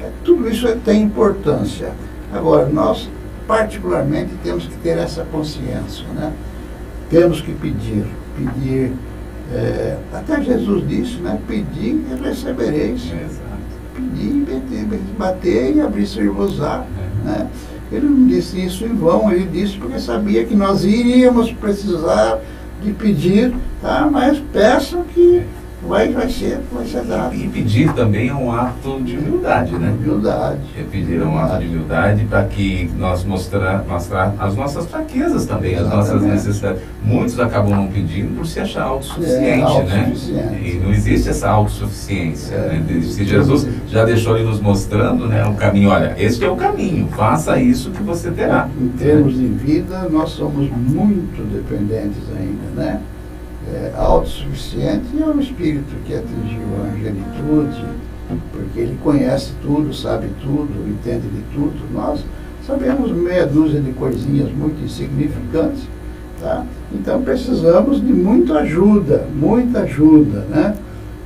É, 0.00 0.08
tudo 0.24 0.48
isso 0.48 0.66
é, 0.66 0.74
tem 0.74 1.02
importância. 1.02 1.92
Agora, 2.32 2.66
nós, 2.66 3.10
particularmente, 3.46 4.30
temos 4.42 4.64
que 4.64 4.76
ter 4.76 4.96
essa 4.96 5.22
consciência, 5.30 6.06
né? 6.14 6.32
Temos 7.10 7.42
que 7.42 7.52
pedir, 7.52 8.06
pedir. 8.34 8.92
É, 9.52 9.98
até 10.14 10.40
Jesus 10.40 10.88
disse, 10.88 11.16
né? 11.16 11.38
Pedir 11.46 12.06
e 12.10 12.22
recebereis. 12.24 13.02
Exato. 13.04 13.49
Pedir, 14.00 14.46
bater, 14.46 15.00
bater 15.18 15.76
e 15.76 15.80
abrir-se-vos-á. 15.80 16.84
É. 17.24 17.28
Né? 17.28 17.50
Ele 17.92 18.06
não 18.06 18.26
disse 18.26 18.64
isso 18.64 18.84
em 18.84 18.94
vão, 18.94 19.32
ele 19.32 19.46
disse 19.46 19.76
porque 19.76 19.98
sabia 19.98 20.44
que 20.44 20.54
nós 20.54 20.84
iríamos 20.84 21.52
precisar 21.52 22.38
de 22.82 22.92
pedir, 22.92 23.52
tá? 23.82 24.08
mas 24.10 24.38
peçam 24.52 25.02
que 25.02 25.42
vai, 25.82 26.12
vai, 26.12 26.28
ser, 26.28 26.60
vai 26.72 26.86
ser 26.86 27.02
dado. 27.04 27.34
E 27.34 27.48
pedir 27.48 27.92
também 27.94 28.28
é 28.28 28.34
um 28.34 28.52
ato 28.52 29.00
de 29.02 29.16
humildade, 29.16 29.72
né? 29.76 29.94
Humildade. 29.98 30.60
É 30.78 30.82
pedir 30.82 31.20
é 31.20 31.24
um 31.24 31.38
ato 31.38 31.58
de 31.58 31.66
humildade 31.66 32.24
para 32.24 32.44
que 32.44 32.90
nós 32.98 33.24
mostrar, 33.24 33.84
mostrar 33.88 34.34
as 34.38 34.54
nossas 34.54 34.86
fraquezas 34.86 35.46
também, 35.46 35.72
Exatamente. 35.72 36.00
as 36.00 36.12
nossas 36.12 36.22
necessidades. 36.22 36.82
Muitos 37.02 37.38
acabam 37.40 37.74
não 37.74 37.86
pedindo 37.86 38.36
por 38.36 38.46
se 38.46 38.60
achar 38.60 38.82
autossuficiente, 38.84 39.60
é, 39.60 39.62
autossuficiente. 39.62 40.32
né? 40.32 40.60
E 40.62 40.80
não 40.82 40.92
existe 40.92 41.28
essa 41.28 41.48
autossuficiência. 41.48 42.54
É. 42.54 42.78
Né? 42.78 43.02
Se 43.02 43.24
Jesus 43.24 43.66
já 43.88 44.04
deixou 44.04 44.36
ele 44.36 44.48
nos 44.48 44.60
mostrando 44.60 45.26
né, 45.26 45.44
o 45.46 45.54
caminho, 45.54 45.90
olha, 45.90 46.14
este 46.18 46.44
é 46.44 46.50
o 46.50 46.56
caminho, 46.56 47.08
faça 47.08 47.60
isso 47.60 47.90
que 47.90 48.02
você 48.02 48.30
terá. 48.30 48.68
Em 48.80 48.88
termos 48.88 49.34
de 49.34 49.46
vida, 49.46 50.08
nós 50.10 50.30
somos 50.30 50.70
muito 50.70 51.42
dependentes 51.50 52.22
ainda, 52.36 52.82
né? 52.82 53.00
É, 53.68 53.92
autossuficiente 53.96 55.06
é 55.20 55.26
o 55.26 55.40
espírito 55.40 55.94
que 56.06 56.14
atingiu 56.14 56.62
a 56.78 56.92
angelitude, 56.92 57.84
porque 58.52 58.80
ele 58.80 58.98
conhece 59.02 59.52
tudo, 59.62 59.92
sabe 59.92 60.28
tudo, 60.40 60.88
entende 60.88 61.28
de 61.28 61.42
tudo. 61.52 61.74
Nós 61.92 62.24
sabemos 62.66 63.10
meia 63.10 63.46
dúzia 63.46 63.80
de 63.80 63.92
coisinhas 63.92 64.50
muito 64.52 64.82
insignificantes, 64.84 65.82
tá? 66.40 66.64
Então 66.92 67.22
precisamos 67.22 68.00
de 68.00 68.12
muita 68.12 68.60
ajuda, 68.60 69.26
muita 69.34 69.80
ajuda, 69.80 70.40
né? 70.48 70.76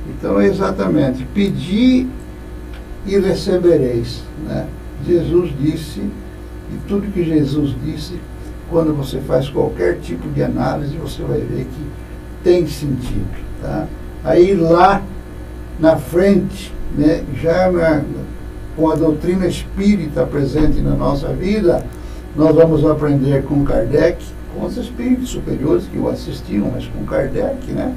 Então 0.09 0.39
é 0.39 0.47
exatamente, 0.47 1.25
pedir 1.33 2.07
e 3.05 3.19
recebereis, 3.19 4.23
né? 4.45 4.67
Jesus 5.05 5.51
disse, 5.59 5.99
e 5.99 6.77
tudo 6.87 7.11
que 7.11 7.23
Jesus 7.23 7.75
disse, 7.83 8.19
quando 8.69 8.95
você 8.95 9.19
faz 9.19 9.47
qualquer 9.47 9.99
tipo 9.99 10.27
de 10.29 10.41
análise, 10.41 10.97
você 10.97 11.21
vai 11.21 11.39
ver 11.39 11.65
que 11.65 11.85
tem 12.45 12.67
sentido. 12.67 13.27
Tá? 13.59 13.87
Aí 14.23 14.53
lá 14.53 15.01
na 15.79 15.97
frente, 15.97 16.71
né, 16.95 17.23
já 17.41 17.71
na, 17.71 18.03
com 18.77 18.89
a 18.89 18.95
doutrina 18.95 19.47
espírita 19.47 20.25
presente 20.25 20.79
na 20.79 20.91
nossa 20.91 21.29
vida, 21.29 21.83
nós 22.35 22.55
vamos 22.55 22.85
aprender 22.85 23.43
com 23.43 23.65
Kardec, 23.65 24.23
com 24.53 24.65
os 24.65 24.77
espíritos 24.77 25.29
superiores 25.29 25.85
que 25.87 25.97
o 25.97 26.07
assistiam, 26.07 26.71
mas 26.71 26.85
com 26.85 27.03
Kardec, 27.03 27.71
né, 27.71 27.93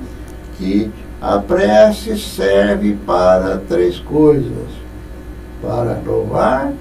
que 0.57 0.90
a 1.20 1.38
prece 1.38 2.18
serve 2.18 2.96
para 3.07 3.59
três 3.68 3.99
coisas: 3.99 4.68
para 5.61 6.01
louvar, 6.07 6.72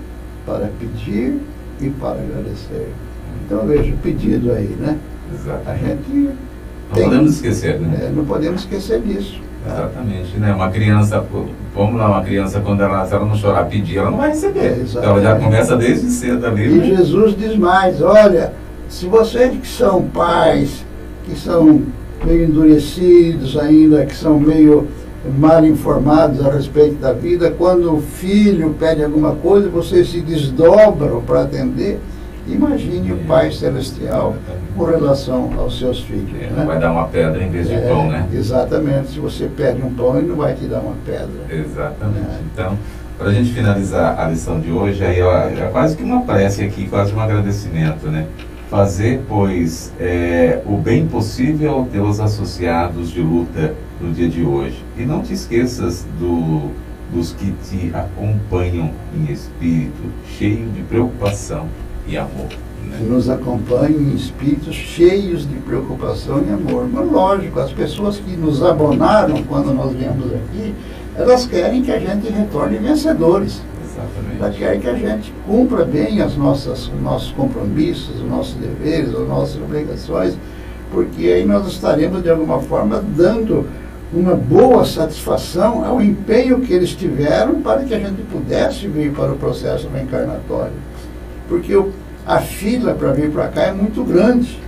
para 0.46 0.70
pedir 0.80 1.40
e 1.82 1.90
para 1.90 2.20
agradecer. 2.22 2.94
Então 3.46 3.66
veja 3.66 3.94
o 3.94 3.98
pedido 3.98 4.52
aí, 4.52 4.76
né? 4.80 4.98
Exato. 5.34 5.70
A 5.70 5.76
gente 5.76 6.30
não 6.90 7.04
podemos 7.04 7.36
esquecer, 7.36 7.80
né? 7.80 7.98
É, 8.02 8.10
não 8.10 8.26
podemos 8.26 8.62
esquecer 8.62 9.02
disso. 9.02 9.42
Exatamente, 9.66 10.38
né? 10.38 10.54
Uma 10.54 10.70
criança, 10.70 11.24
vamos 11.76 11.96
lá, 11.96 12.08
uma 12.08 12.24
criança 12.24 12.62
quando 12.62 12.82
ela, 12.82 13.06
se 13.06 13.14
ela 13.14 13.26
não 13.26 13.36
chorar, 13.36 13.66
pedir, 13.66 13.98
ela 13.98 14.12
não 14.12 14.18
vai 14.18 14.30
receber. 14.30 14.86
Então 14.88 15.04
ela 15.04 15.22
já 15.22 15.38
começa 15.38 15.76
desde 15.76 16.10
cedo 16.10 16.46
ali. 16.46 16.68
E 16.68 16.78
né? 16.78 16.96
Jesus 16.96 17.38
diz 17.38 17.58
mais, 17.58 18.02
olha, 18.02 18.54
se 18.88 19.06
vocês 19.08 19.58
que 19.58 19.68
são 19.68 20.04
pais, 20.04 20.86
que 21.26 21.38
são 21.38 21.82
meio 22.24 22.46
endurecidos 22.46 23.58
ainda, 23.58 24.06
que 24.06 24.16
são 24.16 24.40
meio 24.40 24.88
mal 25.38 25.66
informados 25.66 26.46
a 26.46 26.52
respeito 26.52 26.96
da 26.96 27.12
vida, 27.12 27.52
quando 27.52 27.94
o 27.94 28.02
filho 28.02 28.76
pede 28.80 29.04
alguma 29.04 29.36
coisa, 29.36 29.70
vocês 29.70 30.10
se 30.10 30.22
desdobram 30.22 31.22
para 31.22 31.42
atender. 31.42 32.00
Imagine 32.48 33.12
o 33.12 33.18
Pai 33.26 33.52
Celestial 33.52 34.36
com 34.76 34.86
relação 34.86 35.54
aos 35.58 35.78
seus 35.78 36.02
filhos. 36.02 36.34
Ele 36.34 36.52
né? 36.52 36.66
vai 36.66 36.80
dar 36.80 36.92
uma 36.92 37.08
pedra 37.08 37.44
em 37.44 37.50
vez 37.50 37.68
de 37.68 37.76
é, 37.76 37.82
pão, 37.82 38.10
né? 38.10 38.28
Exatamente. 38.34 39.12
Se 39.12 39.20
você 39.20 39.48
pede 39.48 39.82
um 39.82 39.94
pão, 39.94 40.18
ele 40.18 40.28
não 40.28 40.38
vai 40.38 40.54
te 40.56 40.66
dar 40.66 40.80
uma 40.80 40.96
pedra. 41.06 41.28
Exatamente. 41.50 42.20
É. 42.20 42.40
Então, 42.54 42.78
para 43.18 43.30
a 43.30 43.34
gente 43.34 43.52
finalizar 43.52 44.20
a 44.20 44.30
lição 44.30 44.60
de 44.60 44.72
hoje, 44.72 45.04
aí 45.04 45.20
é 45.20 45.70
quase 45.72 45.98
que 45.98 46.04
uma 46.04 46.22
prece 46.22 46.64
aqui, 46.64 46.88
quase 46.88 47.14
um 47.14 47.20
agradecimento, 47.20 48.08
né? 48.08 48.28
Fazer, 48.70 49.22
pois, 49.28 49.92
é, 50.00 50.62
o 50.66 50.78
bem 50.78 51.08
possível 51.08 51.72
aos 51.72 51.90
teus 51.90 52.20
associados 52.20 53.10
de 53.10 53.22
luta 53.22 53.74
no 54.00 54.14
dia 54.14 54.30
de 54.30 54.44
hoje. 54.44 54.84
E 54.98 55.04
não 55.04 55.22
te 55.22 55.34
esqueças 55.34 56.06
do, 56.20 56.72
dos 57.12 57.34
que 57.34 57.54
te 57.70 57.92
acompanham 57.94 58.92
em 59.16 59.32
espírito, 59.32 60.12
cheio 60.38 60.68
de 60.70 60.82
preocupação 60.84 61.68
e 62.08 62.18
amor. 62.18 62.48
Né? 62.84 63.00
Nos 63.08 63.30
acompanham 63.30 64.00
em 64.00 64.16
espíritos 64.16 64.76
cheios 64.76 65.48
de 65.48 65.56
preocupação 65.58 66.44
e 66.48 66.52
amor. 66.52 66.88
Mas 66.92 67.12
lógico, 67.12 67.60
as 67.60 67.72
pessoas 67.72 68.18
que 68.18 68.36
nos 68.36 68.64
abonaram 68.64 69.44
quando 69.44 69.74
nós 69.74 69.94
viemos 69.94 70.34
aqui, 70.34 70.74
elas 71.16 71.46
querem 71.46 71.82
que 71.82 71.92
a 71.92 72.00
gente 72.00 72.30
retorne 72.32 72.78
vencedores. 72.78 73.62
Exatamente. 73.84 74.40
Elas 74.40 74.56
querem 74.56 74.80
que 74.80 74.88
a 74.88 74.96
gente 74.96 75.34
cumpra 75.46 75.84
bem 75.84 76.22
as 76.22 76.38
nossas, 76.38 76.88
os 76.88 77.02
nossos 77.02 77.32
compromissos, 77.32 78.16
os 78.16 78.30
nossos 78.30 78.54
deveres, 78.56 79.10
as 79.14 79.28
nossas 79.28 79.62
obrigações, 79.62 80.38
porque 80.92 81.28
aí 81.28 81.46
nós 81.46 81.68
estaremos 81.68 82.24
de 82.24 82.30
alguma 82.30 82.60
forma 82.62 83.04
dando 83.16 83.66
uma 84.14 84.36
boa 84.36 84.86
satisfação 84.86 85.84
ao 85.84 86.02
empenho 86.02 86.62
que 86.62 86.72
eles 86.72 86.92
tiveram 86.92 87.62
para 87.62 87.84
que 87.84 87.94
a 87.94 88.00
gente 88.00 88.22
pudesse 88.32 88.88
vir 88.88 89.12
para 89.12 89.34
o 89.34 89.36
processo 89.36 89.90
reencarnatório. 89.90 90.74
Porque 91.48 91.76
o, 91.76 91.92
a 92.26 92.40
fila 92.40 92.94
para 92.94 93.12
vir 93.14 93.32
para 93.32 93.48
cá 93.48 93.64
é 93.64 93.72
muito 93.72 94.04
grande. 94.04 94.60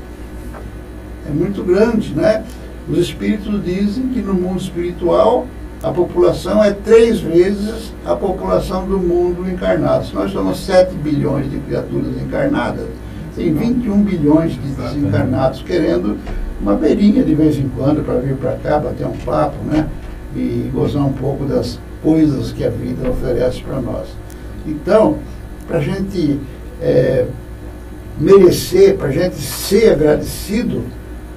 É 1.27 1.31
muito 1.31 1.63
grande, 1.63 2.13
né? 2.13 2.43
Os 2.89 2.97
espíritos 2.97 3.63
dizem 3.63 4.07
que 4.09 4.21
no 4.21 4.33
mundo 4.33 4.59
espiritual 4.59 5.45
a 5.81 5.91
população 5.91 6.63
é 6.63 6.71
três 6.71 7.19
vezes 7.19 7.93
a 8.05 8.15
população 8.15 8.85
do 8.85 8.97
mundo 8.97 9.49
encarnado. 9.49 10.07
Se 10.07 10.13
nós 10.13 10.31
somos 10.31 10.59
7 10.65 10.95
bilhões 10.95 11.49
de 11.49 11.57
criaturas 11.59 12.21
encarnadas, 12.21 12.87
tem 13.35 13.53
21 13.53 14.03
bilhões 14.03 14.53
de 14.53 14.59
desencarnados 14.59 15.61
querendo 15.61 16.17
uma 16.61 16.75
beirinha 16.75 17.23
de 17.23 17.33
vez 17.33 17.57
em 17.57 17.69
quando 17.69 18.03
para 18.03 18.15
vir 18.15 18.35
para 18.35 18.55
cá, 18.57 18.79
bater 18.79 19.07
um 19.07 19.15
papo, 19.17 19.55
né? 19.63 19.87
E 20.35 20.69
gozar 20.73 21.05
um 21.05 21.13
pouco 21.13 21.45
das 21.45 21.79
coisas 22.03 22.51
que 22.51 22.63
a 22.63 22.69
vida 22.69 23.09
oferece 23.09 23.61
para 23.61 23.79
nós. 23.79 24.07
Então, 24.67 25.17
para 25.67 25.77
a 25.77 25.81
gente 25.81 26.39
é, 26.81 27.25
merecer, 28.19 28.97
para 28.97 29.07
a 29.07 29.11
gente 29.11 29.35
ser 29.35 29.93
agradecido, 29.93 30.83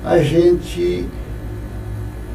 a 0.05 0.19
gente 0.19 1.07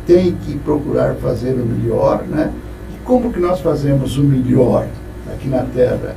tem 0.05 0.35
que 0.45 0.57
procurar 0.59 1.15
fazer 1.15 1.53
o 1.53 1.65
melhor, 1.65 2.23
né? 2.23 2.51
E 2.95 3.03
como 3.03 3.31
que 3.31 3.39
nós 3.39 3.59
fazemos 3.59 4.17
o 4.17 4.23
melhor 4.23 4.87
aqui 5.33 5.49
na 5.49 5.63
Terra? 5.63 6.15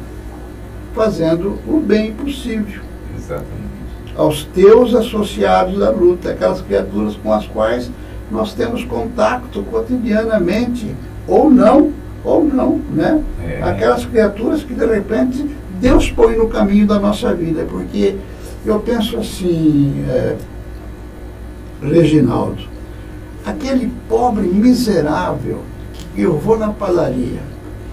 Fazendo 0.94 1.58
o 1.66 1.80
bem 1.80 2.12
possível. 2.12 2.82
Exatamente. 3.16 3.70
Aos 4.16 4.44
teus 4.44 4.94
associados 4.94 5.78
da 5.78 5.90
luta, 5.90 6.30
aquelas 6.30 6.60
criaturas 6.60 7.16
com 7.16 7.32
as 7.32 7.46
quais 7.46 7.90
nós 8.30 8.52
temos 8.54 8.84
contato 8.84 9.62
cotidianamente, 9.64 10.94
ou 11.26 11.50
não, 11.50 11.92
ou 12.24 12.44
não, 12.44 12.80
né? 12.92 13.22
É. 13.44 13.62
Aquelas 13.62 14.04
criaturas 14.04 14.62
que 14.62 14.74
de 14.74 14.86
repente 14.86 15.46
Deus 15.80 16.10
põe 16.10 16.36
no 16.36 16.48
caminho 16.48 16.86
da 16.86 16.98
nossa 16.98 17.34
vida, 17.34 17.66
porque 17.68 18.16
eu 18.66 18.78
penso 18.80 19.16
assim, 19.16 20.04
é, 20.06 20.36
Reginaldo, 21.82 22.62
aquele 23.46 23.90
pobre 24.06 24.46
miserável 24.46 25.60
que 26.14 26.20
eu 26.20 26.36
vou 26.38 26.58
na 26.58 26.68
padaria 26.68 27.40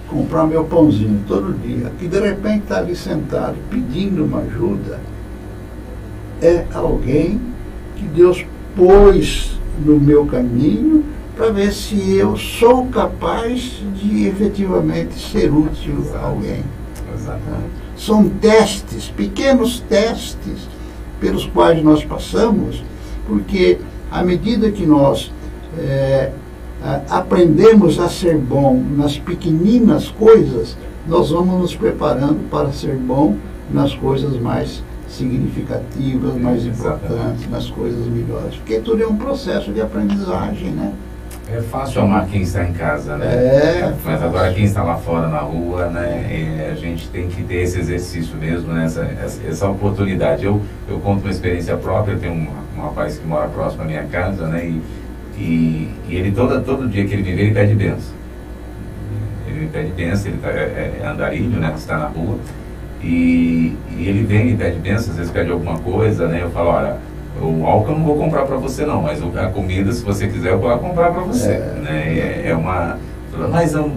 comprar 0.10 0.46
meu 0.46 0.66
pãozinho 0.66 1.24
todo 1.28 1.58
dia, 1.62 1.92
que 1.98 2.08
de 2.08 2.20
repente 2.20 2.64
está 2.64 2.80
ali 2.80 2.96
sentado 2.96 3.56
pedindo 3.70 4.26
uma 4.26 4.40
ajuda, 4.40 5.00
é 6.42 6.66
alguém 6.74 7.40
que 7.96 8.04
Deus 8.04 8.46
pôs 8.76 9.58
no 9.86 10.00
meu 10.00 10.26
caminho 10.26 11.04
para 11.36 11.52
ver 11.52 11.72
se 11.72 12.16
eu 12.16 12.36
sou 12.36 12.88
capaz 12.88 13.82
de 13.96 14.28
efetivamente 14.28 15.20
ser 15.20 15.52
útil 15.52 15.96
a 16.16 16.26
alguém. 16.26 16.64
São 17.98 18.30
testes, 18.30 19.10
pequenos 19.10 19.80
testes 19.82 20.68
pelos 21.20 21.46
quais 21.48 21.84
nós 21.84 22.04
passamos, 22.06 22.84
porque 23.28 23.80
à 24.12 24.24
medida 24.24 24.72
que 24.72 24.86
nós 24.86 25.32
é, 25.78 26.32
aprendemos 27.10 28.00
a 28.00 28.08
ser 28.08 28.38
bom 28.38 28.82
nas 28.96 29.18
pequeninas 29.18 30.10
coisas, 30.10 30.78
nós 31.08 31.32
vamos 31.32 31.62
nos 31.62 31.76
preparando 31.76 32.50
para 32.50 32.72
ser 32.72 32.96
bom 32.96 33.36
nas 33.72 33.94
coisas 33.96 34.40
mais 34.40 34.84
significativas, 35.10 36.36
mais 36.36 36.66
importantes, 36.66 37.50
nas 37.50 37.70
coisas 37.70 38.06
melhores. 38.08 38.56
Porque 38.56 38.80
tudo 38.80 39.02
é 39.02 39.08
um 39.08 39.16
processo 39.16 39.72
de 39.72 39.82
aprendizagem, 39.82 40.72
né? 40.72 40.94
É 41.50 41.62
fácil 41.62 42.02
amar 42.02 42.28
quem 42.28 42.42
está 42.42 42.66
em 42.66 42.74
casa, 42.74 43.16
né? 43.16 43.26
É, 43.26 43.94
Mas 44.04 44.22
agora 44.22 44.54
quem 44.54 44.66
está 44.66 44.84
lá 44.84 44.98
fora 44.98 45.30
na 45.30 45.40
rua, 45.40 45.88
né? 45.88 46.70
a 46.70 46.76
gente 46.76 47.08
tem 47.08 47.30
que 47.30 47.42
ter 47.44 47.62
esse 47.62 47.80
exercício 47.80 48.36
mesmo, 48.36 48.74
né? 48.74 48.84
essa, 48.84 49.08
essa, 49.48 49.70
oportunidade. 49.70 50.44
Eu, 50.44 50.62
eu 50.90 51.00
conto 51.00 51.22
uma 51.22 51.32
experiência 51.32 51.78
própria, 51.78 52.14
eu 52.14 52.20
tenho 52.20 52.34
um, 52.34 52.48
um 52.76 52.82
rapaz 52.82 53.18
que 53.18 53.26
mora 53.26 53.48
próximo 53.48 53.84
à 53.84 53.86
minha 53.86 54.04
casa, 54.04 54.46
né? 54.48 54.66
E, 54.66 54.82
e, 55.38 55.90
e 56.10 56.16
ele 56.18 56.32
todo, 56.32 56.62
todo 56.66 56.90
dia 56.90 57.06
que 57.06 57.14
ele 57.14 57.24
me 57.24 57.34
vê, 57.34 57.44
ele 57.44 57.54
pede 57.54 57.76
benção. 57.76 58.14
Ele 59.48 59.60
me 59.62 59.68
pede 59.68 59.92
benção, 59.94 60.32
ele 60.32 60.42
tá, 60.42 60.50
é, 60.50 61.00
é 61.02 61.08
andarilho, 61.08 61.60
né? 61.62 61.74
Está 61.78 61.98
na 61.98 62.08
rua. 62.08 62.38
E, 63.02 63.74
e 63.98 64.06
ele 64.06 64.26
vem 64.26 64.50
e 64.50 64.58
pede 64.58 64.80
benção, 64.80 65.12
às 65.12 65.18
vezes 65.18 65.32
pede 65.32 65.50
alguma 65.50 65.80
coisa, 65.80 66.28
né? 66.28 66.42
Eu 66.44 66.52
falo, 66.52 66.72
olha 66.72 66.98
o 67.42 67.66
álcool 67.66 67.92
eu 67.92 68.00
não 68.00 68.06
vou 68.06 68.18
comprar 68.18 68.46
para 68.46 68.58
você 68.58 68.86
não, 68.86 69.02
mas 69.02 69.22
a 69.22 69.48
comida, 69.48 69.92
se 69.92 70.04
você 70.04 70.28
quiser, 70.28 70.52
eu 70.52 70.60
vou 70.60 70.78
comprar 70.78 71.12
para 71.12 71.22
você. 71.22 71.52
É. 71.52 71.80
Né? 71.82 72.44
É, 72.46 72.50
é, 72.50 72.56
uma. 72.56 72.98
Mas 73.52 73.74
eu, 73.74 73.92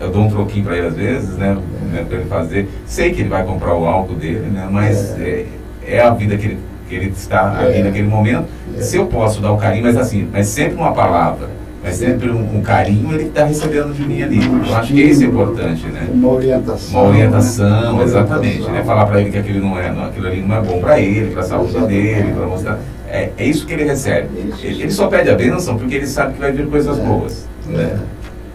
eu 0.00 0.10
dou 0.10 0.22
um 0.22 0.28
troquinho 0.28 0.64
para 0.64 0.76
ele 0.76 0.86
às 0.88 0.94
vezes, 0.94 1.36
né? 1.36 1.56
né 1.92 2.04
para 2.06 2.18
ele 2.18 2.28
fazer. 2.28 2.68
Sei 2.84 3.12
que 3.12 3.20
ele 3.20 3.28
vai 3.28 3.44
comprar 3.44 3.74
o 3.74 3.86
álcool 3.86 4.14
dele, 4.14 4.48
né? 4.50 4.68
Mas 4.70 5.18
é, 5.18 5.46
é, 5.84 5.96
é 5.96 6.00
a 6.00 6.10
vida 6.10 6.36
que 6.36 6.46
ele, 6.46 6.58
que 6.88 6.94
ele 6.94 7.10
está 7.10 7.58
ali 7.58 7.78
é. 7.78 7.82
naquele 7.82 8.08
momento. 8.08 8.46
É. 8.76 8.80
Se 8.80 8.96
eu 8.96 9.06
posso 9.06 9.40
dar 9.40 9.52
o 9.52 9.56
carinho, 9.56 9.84
mas 9.84 9.96
assim, 9.96 10.28
mas 10.32 10.48
sempre 10.48 10.76
uma 10.76 10.92
palavra 10.92 11.48
mas 11.86 11.94
sempre 11.94 12.28
um, 12.30 12.56
um 12.56 12.62
carinho 12.62 13.14
ele 13.14 13.28
está 13.28 13.44
recebendo 13.44 13.94
de 13.94 14.04
mim 14.04 14.20
ali. 14.20 14.44
Eu 14.44 14.74
acho 14.74 14.92
que 14.92 15.00
isso 15.02 15.22
é 15.22 15.26
importante, 15.26 15.86
né? 15.86 16.08
Uma 16.12 16.32
orientação. 16.32 17.00
Uma 17.00 17.10
orientação, 17.10 17.98
né? 17.98 18.02
exatamente. 18.02 18.68
Né? 18.68 18.82
Falar 18.82 19.06
para 19.06 19.20
ele 19.20 19.30
que 19.30 19.38
aquilo, 19.38 19.60
não 19.60 19.78
é, 19.78 19.92
não, 19.92 20.06
aquilo 20.06 20.26
ali 20.26 20.42
não 20.42 20.56
é 20.56 20.60
bom 20.62 20.80
para 20.80 20.98
ele, 20.98 21.30
para 21.30 21.42
a 21.42 21.44
saúde 21.44 21.70
exatamente. 21.76 22.02
dele, 22.02 22.32
para 22.32 22.46
mostrar. 22.48 22.80
É, 23.08 23.30
é 23.38 23.46
isso 23.46 23.64
que 23.64 23.72
ele 23.72 23.84
recebe. 23.84 24.28
Ele, 24.36 24.82
ele, 24.82 24.90
só 24.90 25.06
pede 25.06 25.30
a 25.30 25.36
bênção 25.36 25.78
porque 25.78 25.94
ele 25.94 26.08
sabe 26.08 26.34
que 26.34 26.40
vai 26.40 26.50
vir 26.50 26.66
coisas 26.66 26.98
é. 26.98 27.02
boas. 27.02 27.46
Né? 27.68 27.82
É. 27.84 27.98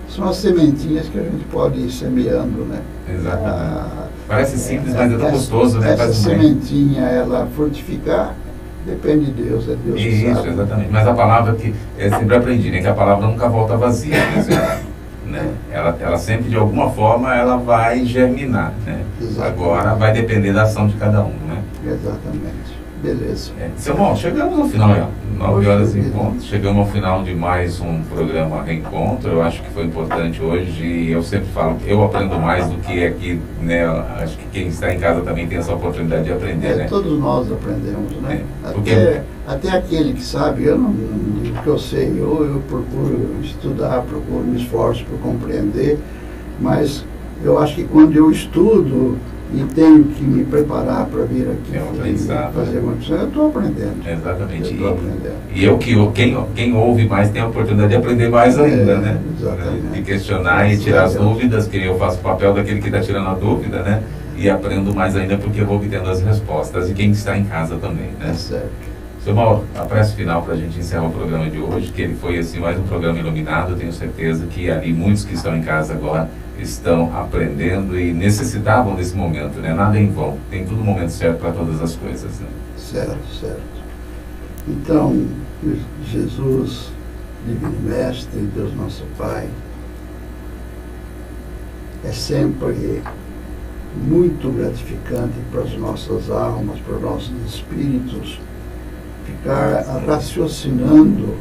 São 0.09 0.27
as 0.27 0.36
sementinhas 0.36 1.07
que 1.07 1.17
a 1.17 1.23
gente 1.23 1.45
pode 1.45 1.79
ir 1.79 1.89
semeando, 1.89 2.65
né? 2.65 2.82
Exatamente. 3.09 3.47
Ah, 3.47 4.07
Parece 4.27 4.57
simples, 4.57 4.93
mas 4.93 5.09
é 5.09 5.17
tão 5.17 5.32
gostoso, 5.32 5.79
né? 5.79 5.93
Essa 5.93 6.11
sementinha, 6.11 7.03
ela 7.03 7.47
frutificar, 7.55 8.36
Depende 8.86 9.25
de 9.32 9.43
Deus, 9.43 9.69
é 9.69 9.75
Deus 9.75 9.99
Isso, 9.99 10.25
que 10.25 10.34
sabe. 10.34 10.49
exatamente. 10.49 10.89
Mas 10.91 11.07
a 11.07 11.13
palavra 11.13 11.53
que 11.53 11.73
eu 11.97 12.09
sempre 12.09 12.36
aprendi, 12.36 12.71
né? 12.71 12.82
Que 12.82 12.88
a 12.88 12.93
palavra 12.93 13.27
nunca 13.27 13.47
volta 13.47 13.77
vazia. 13.77 14.17
Né? 14.17 14.82
né? 15.25 15.53
Ela, 15.71 15.97
ela 15.99 16.17
sempre, 16.17 16.49
de 16.49 16.55
alguma 16.55 16.89
forma, 16.89 17.36
ela 17.36 17.57
vai 17.57 18.03
germinar. 18.05 18.73
Né? 18.86 19.03
Agora 19.39 19.93
vai 19.93 20.11
depender 20.11 20.51
da 20.51 20.63
ação 20.63 20.88
de 20.88 20.95
cada 20.95 21.21
um. 21.21 21.34
Né? 21.47 21.61
Exatamente. 21.86 22.70
Beleza. 23.02 23.52
É, 23.60 23.70
seu 23.78 23.95
bom, 23.95 24.16
chegamos 24.16 24.60
ao 24.60 24.68
final, 24.68 24.89
já. 24.95 25.08
9 25.39 25.68
horas 25.68 25.95
em 25.95 26.04
ponto. 26.12 26.43
Chegamos 26.43 26.86
ao 26.86 26.93
final 26.93 27.24
de 27.24 27.34
mais 27.34 27.80
um 27.80 28.02
programa 28.04 28.62
Reencontro. 28.62 29.28
Eu 29.32 29.41
acho 29.41 29.64
que 29.64 29.70
foi 29.72 29.86
importante 29.86 30.39
hoje 30.39 30.86
e 30.86 31.12
eu 31.12 31.24
sempre 31.24 31.47
falo, 31.47 31.78
eu 31.88 32.04
aprendo 32.04 32.38
mais 32.39 32.68
do 32.70 32.76
que 32.78 33.04
aqui, 33.04 33.39
né? 33.60 33.84
Acho 34.22 34.38
que 34.38 34.45
quem 34.52 34.68
está 34.68 34.93
em 34.93 34.99
casa 34.99 35.22
também 35.22 35.47
tem 35.47 35.58
essa 35.58 35.74
oportunidade 35.74 36.26
de 36.26 36.32
aprender, 36.34 36.68
É, 36.68 36.76
né? 36.76 36.86
todos 36.88 37.20
nós 37.20 37.52
aprendemos, 37.52 38.16
né? 38.22 38.43
É, 38.66 38.70
porque- 38.72 38.91
Até, 38.91 39.24
até 39.47 39.70
aquele 39.72 40.14
que 40.14 40.24
sabe, 40.24 40.66
eu 40.66 40.78
não, 40.78 40.91
não 40.91 41.41
digo 41.41 41.58
que 41.64 41.68
eu 41.68 41.80
sei, 41.80 42.08
eu, 42.10 42.45
eu 42.45 42.62
procuro 42.70 43.36
estudar, 43.41 44.02
procuro 44.02 44.43
me 44.45 44.62
esforço 44.62 45.04
por 45.06 45.18
compreender, 45.20 45.97
mas 46.60 47.04
eu 47.43 47.58
acho 47.58 47.74
que 47.76 47.84
quando 47.86 48.16
eu 48.16 48.30
estudo 48.30 49.18
e 49.54 49.64
tenho 49.74 50.04
que 50.06 50.24
me 50.24 50.45
preparar 50.45 51.06
para 51.08 51.24
vir 51.26 51.47
aqui 51.49 51.76
É 51.78 51.82
um 51.82 51.93
fazer 52.54 52.76
né? 52.76 52.80
uma 52.82 52.93
coisa, 52.93 53.14
eu 53.16 53.28
estou 53.28 53.47
aprendendo. 53.47 54.08
Exatamente. 54.10 54.78
Eu 54.82 54.89
aprendendo. 54.89 55.34
E 55.54 55.64
eu 55.66 55.78
que 55.78 55.93
quem, 56.14 56.38
quem 56.56 56.76
ouve 56.76 57.08
mais 57.08 57.30
tem 57.32 57.41
a 57.41 57.47
oportunidade 57.47 57.89
de 57.89 57.95
aprender 57.97 58.30
mais 58.30 58.58
ainda, 58.58 58.91
É, 58.93 58.97
né? 58.97 59.20
exatamente. 59.39 59.88
De 59.93 60.02
questionar 60.04 60.72
e 60.72 60.78
tirar 60.78 61.04
as 61.04 61.16
dúvidas, 61.16 61.68
que 61.68 61.78
eu 61.84 61.97
faço 61.97 62.18
o 62.20 62.22
papel 62.22 62.54
daquele 62.54 62.80
que 62.80 62.88
está 62.88 63.02
tirando 63.02 63.28
a 63.28 63.34
dúvida, 63.34 63.82
né? 63.84 64.02
E 64.38 64.49
aprendo 64.49 64.93
mais 64.95 65.16
ainda 65.16 65.38
porque 65.38 65.62
vou 65.64 65.76
obtendo 65.78 66.10
as 66.10 66.22
respostas. 66.22 66.89
E 66.89 66.93
quem 66.93 67.12
está 67.12 67.38
em 67.38 67.43
casa 67.43 67.76
também, 67.76 68.10
É 68.22 68.28
né? 68.28 68.34
certo. 68.34 68.91
Seu 69.24 69.36
Mauro, 69.36 69.65
a 69.76 69.86
prece 69.86 70.15
final 70.15 70.41
para 70.41 70.55
a 70.55 70.57
gente 70.57 70.80
encerrar 70.80 71.05
o 71.05 71.11
programa 71.11 71.47
de 71.47 71.59
hoje, 71.59 71.91
que 71.91 72.01
ele 72.01 72.15
foi 72.15 72.39
assim 72.39 72.59
mais 72.59 72.76
um 72.80 72.82
programa 72.82 73.19
iluminado. 73.19 73.76
Tenho 73.76 73.93
certeza 73.93 74.47
que 74.47 74.67
ali 74.72 74.91
muitos 74.91 75.24
que 75.24 75.36
estão 75.36 75.55
em 75.55 75.61
casa 75.61 75.93
agora 75.93 76.28
estão 76.57 77.15
aprendendo 77.15 77.99
e 77.99 78.11
necessitavam 78.13 78.95
desse 78.95 79.15
momento, 79.15 79.59
né? 79.59 79.76
Nada 79.76 79.99
em 79.99 80.09
vão. 80.09 80.39
Tem 80.49 80.65
tudo 80.65 80.82
o 80.82 80.84
momento 80.84 81.11
certo 81.11 81.38
para 81.38 81.51
todas 81.51 81.80
as 81.84 81.95
coisas, 81.95 82.39
né? 82.39 82.47
Certo, 82.76 83.19
certo. 83.39 83.61
Então, 84.67 85.28
Jesus, 86.11 86.91
Divino 87.45 87.80
Mestre, 87.80 88.39
Deus 88.55 88.74
nosso 88.74 89.05
Pai, 89.19 89.47
é 92.03 92.11
sempre 92.11 93.03
muito 93.95 94.49
gratificante 94.49 95.36
para 95.51 95.61
as 95.61 95.74
nossas 95.74 96.32
almas, 96.32 96.80
para 96.80 96.95
os 96.95 97.01
nossos 97.03 97.32
espíritos, 97.45 98.39
ficar 99.32 99.84
raciocinando 100.05 101.36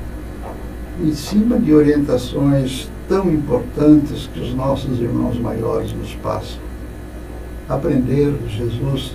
em 1.02 1.12
cima 1.14 1.58
de 1.58 1.72
orientações 1.72 2.88
tão 3.08 3.30
importantes 3.30 4.28
que 4.32 4.40
os 4.40 4.54
nossos 4.54 5.00
irmãos 5.00 5.38
maiores 5.38 5.92
nos 5.92 6.14
passam. 6.16 6.58
Aprender 7.68 8.34
Jesus 8.48 9.14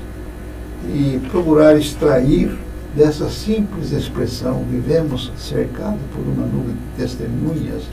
e 0.88 1.20
procurar 1.30 1.78
extrair 1.78 2.58
dessa 2.96 3.30
simples 3.30 3.92
expressão, 3.92 4.64
vivemos 4.70 5.32
cercado 5.38 6.00
por 6.14 6.22
uma 6.22 6.46
nuvem 6.48 6.76
de 6.76 7.04
testemunhas, 7.04 7.84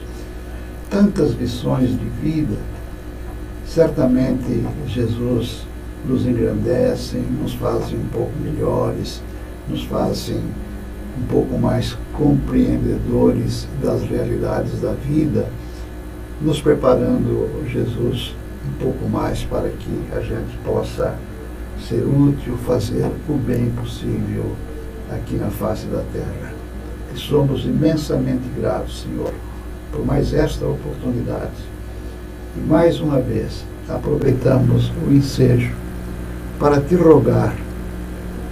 tantas 0.89 1.31
lições 1.31 1.89
de 1.89 2.05
vida, 2.21 2.55
certamente 3.65 4.63
Jesus 4.87 5.65
nos 6.07 6.25
engrandecem, 6.25 7.21
nos 7.41 7.53
fazem 7.53 7.97
um 7.97 8.07
pouco 8.09 8.31
melhores, 8.41 9.21
nos 9.69 9.83
fazem 9.85 10.39
um 11.19 11.25
pouco 11.27 11.57
mais 11.57 11.97
compreendedores 12.13 13.67
das 13.81 14.01
realidades 14.03 14.81
da 14.81 14.93
vida, 14.93 15.47
nos 16.41 16.61
preparando, 16.61 17.49
Jesus, 17.71 18.35
um 18.67 18.83
pouco 18.83 19.07
mais 19.09 19.43
para 19.43 19.69
que 19.69 20.03
a 20.15 20.19
gente 20.19 20.57
possa 20.65 21.15
ser 21.87 22.03
útil, 22.03 22.57
fazer 22.65 23.09
o 23.27 23.33
bem 23.33 23.69
possível 23.71 24.55
aqui 25.11 25.35
na 25.35 25.49
face 25.49 25.85
da 25.87 26.03
terra. 26.11 26.53
E 27.13 27.19
somos 27.19 27.65
imensamente 27.65 28.43
gratos, 28.57 29.03
Senhor, 29.03 29.33
por 29.91 30.05
mais 30.05 30.33
esta 30.33 30.65
oportunidade. 30.65 31.51
E 32.57 32.59
mais 32.59 32.99
uma 32.99 33.19
vez 33.19 33.63
aproveitamos 33.87 34.91
o 35.07 35.13
ensejo 35.13 35.73
para 36.59 36.79
te 36.79 36.95
rogar 36.95 37.55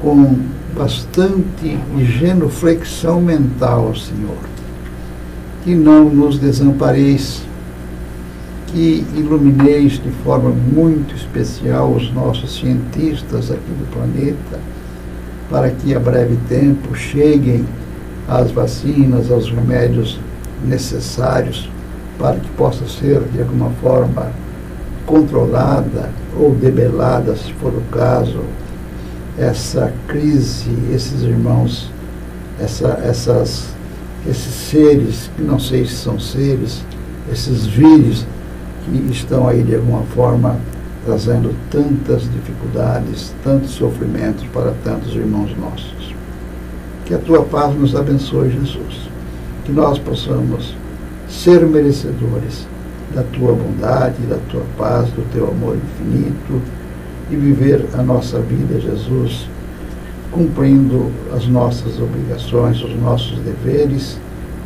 com 0.02 0.38
bastante 0.76 1.78
genuflexão 1.99 3.22
mental, 3.22 3.93
Senhor, 3.95 4.38
que 5.64 5.76
não 5.76 6.06
nos 6.06 6.39
desampareis, 6.39 7.43
que 8.68 9.06
ilumineis 9.16 9.93
de 9.93 10.10
forma 10.24 10.49
muito 10.49 11.14
especial 11.16 11.91
os 11.91 12.12
nossos 12.14 12.56
cientistas 12.56 13.52
aqui 13.52 13.60
do 13.60 13.91
planeta, 13.91 14.60
para 15.49 15.70
que 15.70 15.93
a 15.93 15.99
breve 15.99 16.38
tempo 16.47 16.95
cheguem 16.95 17.66
as 18.28 18.49
vacinas, 18.52 19.30
aos 19.30 19.49
remédios 19.49 20.20
necessários 20.66 21.70
para 22.18 22.36
que 22.36 22.49
possa 22.52 22.88
ser, 22.88 23.22
de 23.34 23.41
alguma 23.41 23.72
forma, 23.82 24.32
controlada 25.06 26.10
ou 26.39 26.52
debelada, 26.52 27.36
se 27.36 27.52
for 27.54 27.74
o 27.74 27.82
caso, 27.91 28.41
essa 29.42 29.92
crise, 30.08 30.70
esses 30.94 31.24
irmãos, 31.24 31.92
essa, 32.60 32.89
essas, 33.04 33.70
esses 34.30 34.54
seres, 34.54 35.32
que 35.36 35.42
não 35.42 35.60
sei 35.60 35.84
se 35.84 35.96
são 35.96 36.20
seres, 36.20 36.84
esses 37.32 37.66
vírus 37.66 38.24
que 38.86 39.12
estão 39.12 39.48
aí 39.48 39.64
de 39.64 39.76
alguma 39.76 40.04
forma 40.04 40.60
trazendo 41.04 41.56
tantas 41.72 42.22
dificuldades, 42.32 43.34
tantos 43.44 43.72
sofrimentos 43.72 44.46
para 44.54 44.74
tantos 44.84 45.16
irmãos 45.16 45.50
nossos. 45.58 46.14
Que 47.06 47.16
a 47.16 47.18
tua 47.18 47.42
paz 47.42 47.74
nos 47.74 47.96
abençoe, 47.96 48.52
Jesus. 48.52 49.10
Que 49.66 49.72
nós 49.72 49.98
possamos 49.98 50.76
ser 51.28 51.66
merecedores 51.66 52.68
da 53.16 53.24
tua 53.24 53.54
bondade, 53.54 54.22
da 54.30 54.38
tua 54.50 54.64
paz, 54.78 55.10
do 55.10 55.28
teu 55.34 55.50
amor 55.50 55.76
infinito 55.78 56.62
e 57.32 57.36
viver 57.36 57.86
a 57.93 58.03
nossa 58.03 58.39
vida, 58.39 58.79
Jesus, 58.79 59.47
cumprindo 60.32 61.11
as 61.34 61.47
nossas 61.47 61.99
obrigações, 61.99 62.84
os 62.84 62.93
nossos 62.99 63.39
deveres 63.39 64.19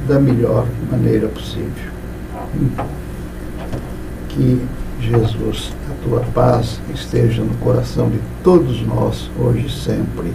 da 0.07 0.19
melhor 0.19 0.67
maneira 0.91 1.27
possível. 1.27 1.93
Que 4.29 4.61
Jesus, 4.99 5.71
a 5.89 6.07
tua 6.07 6.21
paz 6.33 6.79
esteja 6.93 7.43
no 7.43 7.55
coração 7.57 8.09
de 8.09 8.19
todos 8.43 8.81
nós, 8.81 9.29
hoje 9.39 9.67
e 9.67 9.71
sempre, 9.71 10.33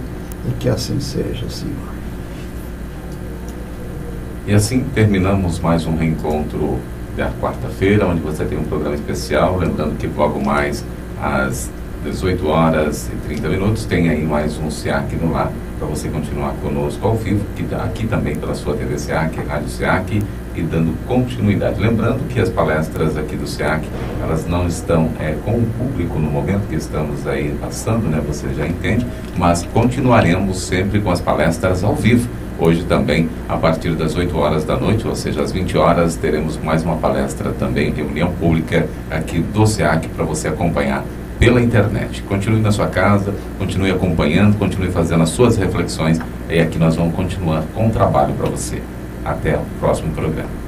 e 0.49 0.53
que 0.59 0.69
assim 0.69 1.01
seja, 1.01 1.49
Senhor. 1.49 1.91
E 4.47 4.55
assim 4.55 4.85
terminamos 4.95 5.59
mais 5.59 5.87
um 5.87 5.97
reencontro 5.97 6.79
da 7.17 7.31
quarta-feira, 7.41 8.07
onde 8.07 8.21
você 8.21 8.45
tem 8.45 8.59
um 8.59 8.65
programa 8.65 8.95
especial. 8.95 9.59
Lembrando 9.59 9.97
que 9.99 10.07
logo 10.07 10.43
mais 10.45 10.85
às 11.21 11.71
18 12.05 12.47
horas 12.49 13.11
e 13.13 13.17
30 13.29 13.49
minutos 13.51 13.85
tem 13.85 14.09
aí 14.09 14.25
mais 14.25 14.57
um 14.59 14.71
SEAC 14.71 15.17
no 15.17 15.33
lar 15.33 15.53
para 15.79 15.87
você 15.87 16.09
continuar 16.09 16.55
conosco 16.63 17.07
ao 17.07 17.15
vivo, 17.15 17.45
que 17.55 17.63
tá 17.63 17.85
aqui 17.85 18.07
também 18.07 18.37
pela 18.37 18.55
sua 18.55 18.75
TV 18.75 18.99
SEAC, 18.99 19.39
Rádio 19.47 19.69
SEAC, 19.69 20.23
e 20.55 20.63
dando 20.63 20.95
continuidade. 21.07 21.81
Lembrando 21.81 22.27
que 22.29 22.41
as 22.41 22.49
palestras 22.49 23.17
aqui 23.17 23.37
do 23.37 23.47
SEAC, 23.47 23.87
elas 24.23 24.47
não 24.47 24.67
estão 24.67 25.11
é, 25.19 25.35
com 25.45 25.53
o 25.53 25.67
público 25.79 26.19
no 26.19 26.31
momento 26.31 26.69
que 26.69 26.75
estamos 26.75 27.27
aí 27.27 27.55
passando, 27.61 28.09
né? 28.09 28.23
Você 28.27 28.49
já 28.55 28.67
entende, 28.67 29.07
mas 29.37 29.63
continuaremos 29.73 30.59
sempre 30.59 31.01
com 31.01 31.11
as 31.11 31.21
palestras 31.21 31.85
ao 31.85 31.95
vivo. 31.95 32.29
Hoje 32.59 32.83
também, 32.85 33.29
a 33.49 33.57
partir 33.57 33.95
das 33.95 34.15
8 34.17 34.37
horas 34.37 34.65
da 34.65 34.77
noite, 34.77 35.07
ou 35.07 35.17
seja, 35.17 35.41
às 35.43 35.51
20 35.51 35.79
horas, 35.79 36.17
teremos 36.17 36.59
mais 36.59 36.83
uma 36.83 36.97
palestra 36.97 37.53
também, 37.53 37.91
reunião 37.91 38.33
pública 38.33 38.87
aqui 39.11 39.39
do 39.39 39.67
SEAC 39.67 40.09
para 40.09 40.25
você 40.25 40.49
acompanhar 40.49 41.05
pela 41.41 41.61
internet. 41.61 42.23
Continue 42.25 42.61
na 42.61 42.71
sua 42.71 42.87
casa, 42.87 43.35
continue 43.59 43.91
acompanhando, 43.91 44.59
continue 44.59 44.91
fazendo 44.91 45.23
as 45.23 45.31
suas 45.31 45.57
reflexões 45.57 46.21
e 46.51 46.61
aqui 46.61 46.79
nós 46.79 46.95
vamos 46.95 47.15
continuar 47.15 47.65
com 47.75 47.89
o 47.89 47.91
trabalho 47.91 48.35
para 48.35 48.49
você. 48.49 48.83
Até 49.25 49.57
o 49.57 49.63
próximo 49.81 50.13
programa. 50.13 50.60